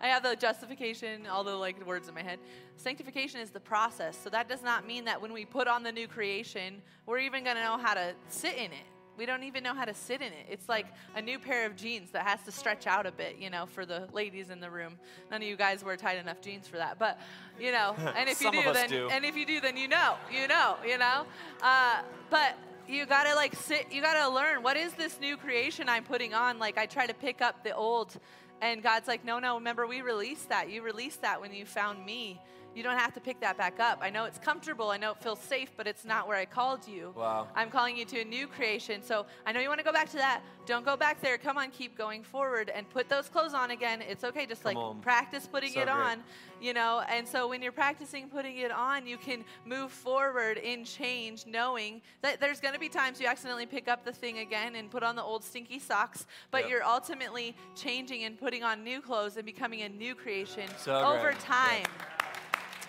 I 0.00 0.08
have 0.08 0.22
the 0.22 0.36
justification, 0.36 1.26
all 1.26 1.44
the 1.44 1.54
like 1.54 1.84
words 1.86 2.08
in 2.08 2.14
my 2.14 2.22
head. 2.22 2.38
Sanctification 2.76 3.40
is 3.40 3.50
the 3.50 3.60
process. 3.60 4.16
So 4.22 4.30
that 4.30 4.48
does 4.48 4.62
not 4.62 4.86
mean 4.86 5.04
that 5.06 5.20
when 5.20 5.32
we 5.32 5.44
put 5.44 5.68
on 5.68 5.82
the 5.82 5.92
new 5.92 6.06
creation, 6.06 6.82
we're 7.06 7.18
even 7.18 7.44
going 7.44 7.56
to 7.56 7.62
know 7.62 7.78
how 7.78 7.94
to 7.94 8.14
sit 8.28 8.56
in 8.56 8.72
it. 8.72 8.86
We 9.16 9.24
don't 9.24 9.44
even 9.44 9.62
know 9.62 9.74
how 9.74 9.86
to 9.86 9.94
sit 9.94 10.20
in 10.20 10.28
it. 10.28 10.46
It's 10.50 10.68
like 10.68 10.86
a 11.14 11.22
new 11.22 11.38
pair 11.38 11.64
of 11.64 11.74
jeans 11.74 12.10
that 12.10 12.26
has 12.26 12.42
to 12.42 12.52
stretch 12.52 12.86
out 12.86 13.06
a 13.06 13.12
bit, 13.12 13.36
you 13.38 13.48
know, 13.48 13.64
for 13.64 13.86
the 13.86 14.08
ladies 14.12 14.50
in 14.50 14.60
the 14.60 14.70
room. 14.70 14.98
None 15.30 15.40
of 15.40 15.48
you 15.48 15.56
guys 15.56 15.82
wear 15.82 15.96
tight 15.96 16.18
enough 16.18 16.42
jeans 16.42 16.68
for 16.68 16.76
that, 16.76 16.98
but 16.98 17.18
you 17.58 17.72
know, 17.72 17.94
and 18.16 18.28
if 18.28 18.42
you 18.42 18.52
do, 18.52 18.72
then 18.74 18.90
do. 18.90 19.08
and 19.10 19.24
if 19.24 19.34
you 19.34 19.46
do, 19.46 19.60
then 19.60 19.78
you 19.78 19.88
know, 19.88 20.16
you 20.30 20.46
know, 20.46 20.76
you 20.86 20.98
know. 20.98 21.24
Uh, 21.62 22.02
but 22.28 22.58
you 22.88 23.06
gotta 23.06 23.34
like 23.34 23.54
sit. 23.54 23.86
You 23.90 24.02
gotta 24.02 24.32
learn 24.32 24.62
what 24.62 24.76
is 24.76 24.92
this 24.94 25.18
new 25.20 25.36
creation 25.36 25.88
I'm 25.88 26.04
putting 26.04 26.34
on. 26.34 26.58
Like 26.58 26.78
I 26.78 26.86
try 26.86 27.06
to 27.06 27.14
pick 27.14 27.42
up 27.42 27.64
the 27.64 27.74
old, 27.74 28.18
and 28.60 28.82
God's 28.82 29.08
like, 29.08 29.24
no, 29.24 29.38
no. 29.38 29.56
Remember, 29.56 29.86
we 29.86 30.02
released 30.02 30.48
that. 30.48 30.70
You 30.70 30.82
released 30.82 31.22
that 31.22 31.40
when 31.40 31.52
you 31.52 31.66
found 31.66 32.04
me. 32.04 32.40
You 32.76 32.82
don't 32.82 32.98
have 32.98 33.14
to 33.14 33.20
pick 33.20 33.40
that 33.40 33.56
back 33.56 33.80
up. 33.80 34.00
I 34.02 34.10
know 34.10 34.24
it's 34.26 34.38
comfortable. 34.38 34.90
I 34.90 34.98
know 34.98 35.12
it 35.12 35.22
feels 35.22 35.38
safe, 35.38 35.70
but 35.78 35.86
it's 35.86 36.04
not 36.04 36.28
where 36.28 36.36
I 36.36 36.44
called 36.44 36.86
you. 36.86 37.14
Wow. 37.16 37.48
I'm 37.56 37.70
calling 37.70 37.96
you 37.96 38.04
to 38.04 38.20
a 38.20 38.24
new 38.24 38.46
creation. 38.46 39.02
So 39.02 39.24
I 39.46 39.52
know 39.52 39.60
you 39.60 39.68
want 39.68 39.80
to 39.80 39.84
go 39.84 39.94
back 39.94 40.10
to 40.10 40.18
that. 40.18 40.42
Don't 40.66 40.84
go 40.84 40.94
back 40.94 41.22
there. 41.22 41.38
Come 41.38 41.56
on, 41.56 41.70
keep 41.70 41.96
going 41.96 42.22
forward 42.22 42.68
and 42.68 42.86
put 42.90 43.08
those 43.08 43.30
clothes 43.30 43.54
on 43.54 43.70
again. 43.70 44.02
It's 44.02 44.24
okay. 44.24 44.44
Just 44.44 44.62
Come 44.62 44.74
like 44.74 44.84
on. 44.84 45.00
practice 45.00 45.48
putting 45.50 45.72
So 45.72 45.80
it 45.80 45.84
great. 45.86 45.96
on, 45.96 46.22
you 46.60 46.74
know. 46.74 47.02
And 47.08 47.26
so 47.26 47.48
when 47.48 47.62
you're 47.62 47.72
practicing 47.72 48.28
putting 48.28 48.58
it 48.58 48.70
on, 48.70 49.06
you 49.06 49.16
can 49.16 49.42
move 49.64 49.90
forward 49.90 50.58
in 50.58 50.84
change, 50.84 51.46
knowing 51.46 52.02
that 52.20 52.40
there's 52.40 52.60
going 52.60 52.74
to 52.74 52.80
be 52.80 52.90
times 52.90 53.18
you 53.22 53.26
accidentally 53.26 53.64
pick 53.64 53.88
up 53.88 54.04
the 54.04 54.12
thing 54.12 54.40
again 54.40 54.74
and 54.76 54.90
put 54.90 55.02
on 55.02 55.16
the 55.16 55.22
old 55.22 55.42
stinky 55.42 55.78
socks, 55.78 56.26
but 56.50 56.62
Yep. 56.62 56.70
you're 56.70 56.84
ultimately 56.84 57.56
changing 57.74 58.24
and 58.24 58.38
putting 58.38 58.62
on 58.62 58.84
new 58.84 59.00
clothes 59.00 59.36
and 59.38 59.46
becoming 59.46 59.80
a 59.82 59.88
new 59.88 60.14
creation 60.14 60.68
So 60.78 60.94
over 60.94 61.30
great. 61.30 61.38
time 61.40 61.84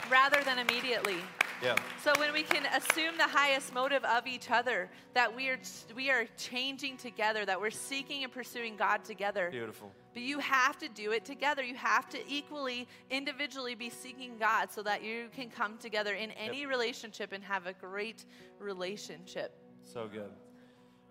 rather 0.10 0.44
than 0.44 0.60
immediately. 0.60 1.18
Yeah. 1.62 1.76
So 2.04 2.14
when 2.20 2.34
we 2.34 2.44
can 2.44 2.66
assume 2.68 3.18
the 3.18 3.28
highest 3.28 3.74
motive 3.74 4.04
of 4.06 4.28
each 4.28 4.52
other, 4.52 4.90
that 5.16 5.36
we 5.36 5.50
are 5.50 5.58
we 5.96 6.12
are 6.12 6.26
changing 6.38 6.98
together, 6.98 7.46
that 7.46 7.60
we're 7.60 7.72
seeking 7.72 8.24
and 8.24 8.32
pursuing 8.32 8.76
God 8.78 9.04
together. 9.04 9.50
Beautiful. 9.50 9.92
But 10.14 10.22
you 10.22 10.40
have 10.40 10.78
to 10.80 10.88
do 10.90 11.12
it 11.12 11.26
together. 11.26 11.64
You 11.64 11.76
have 11.76 12.10
to 12.10 12.20
equally, 12.28 12.88
individually 13.10 13.76
be 13.76 13.90
seeking 13.90 14.38
God 14.38 14.72
so 14.72 14.84
that 14.84 15.04
you 15.04 15.30
can 15.36 15.50
come 15.50 15.78
together 15.78 16.14
in 16.14 16.32
any 16.32 16.66
relationship 16.66 17.34
and 17.34 17.44
have 17.44 17.66
a 17.66 17.74
great 17.74 18.26
relationship. 18.60 19.56
So 19.84 20.08
good. 20.08 20.30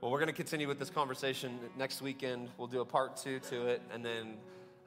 Well, 0.00 0.10
we're 0.10 0.18
going 0.18 0.28
to 0.28 0.34
continue 0.34 0.68
with 0.68 0.78
this 0.78 0.90
conversation 0.90 1.58
next 1.76 2.02
weekend. 2.02 2.50
We'll 2.58 2.68
do 2.68 2.82
a 2.82 2.84
part 2.84 3.16
two 3.16 3.40
to 3.50 3.66
it, 3.66 3.82
and 3.92 4.04
then 4.04 4.36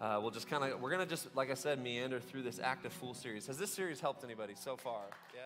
uh, 0.02 0.20
we'll 0.22 0.32
just 0.32 0.48
kind 0.48 0.64
of, 0.64 0.80
we're 0.82 0.90
going 0.92 1.04
to 1.04 1.10
just, 1.10 1.36
like 1.36 1.52
I 1.52 1.56
said, 1.56 1.82
meander 1.82 2.20
through 2.20 2.44
this 2.44 2.60
Act 2.60 2.86
A 2.86 2.90
Fool 2.90 3.14
series. 3.14 3.48
Has 3.48 3.58
this 3.58 3.72
series 3.72 4.00
helped 4.00 4.24
anybody 4.24 4.54
so 4.56 4.78
far? 4.78 5.02
Yeah? 5.34 5.42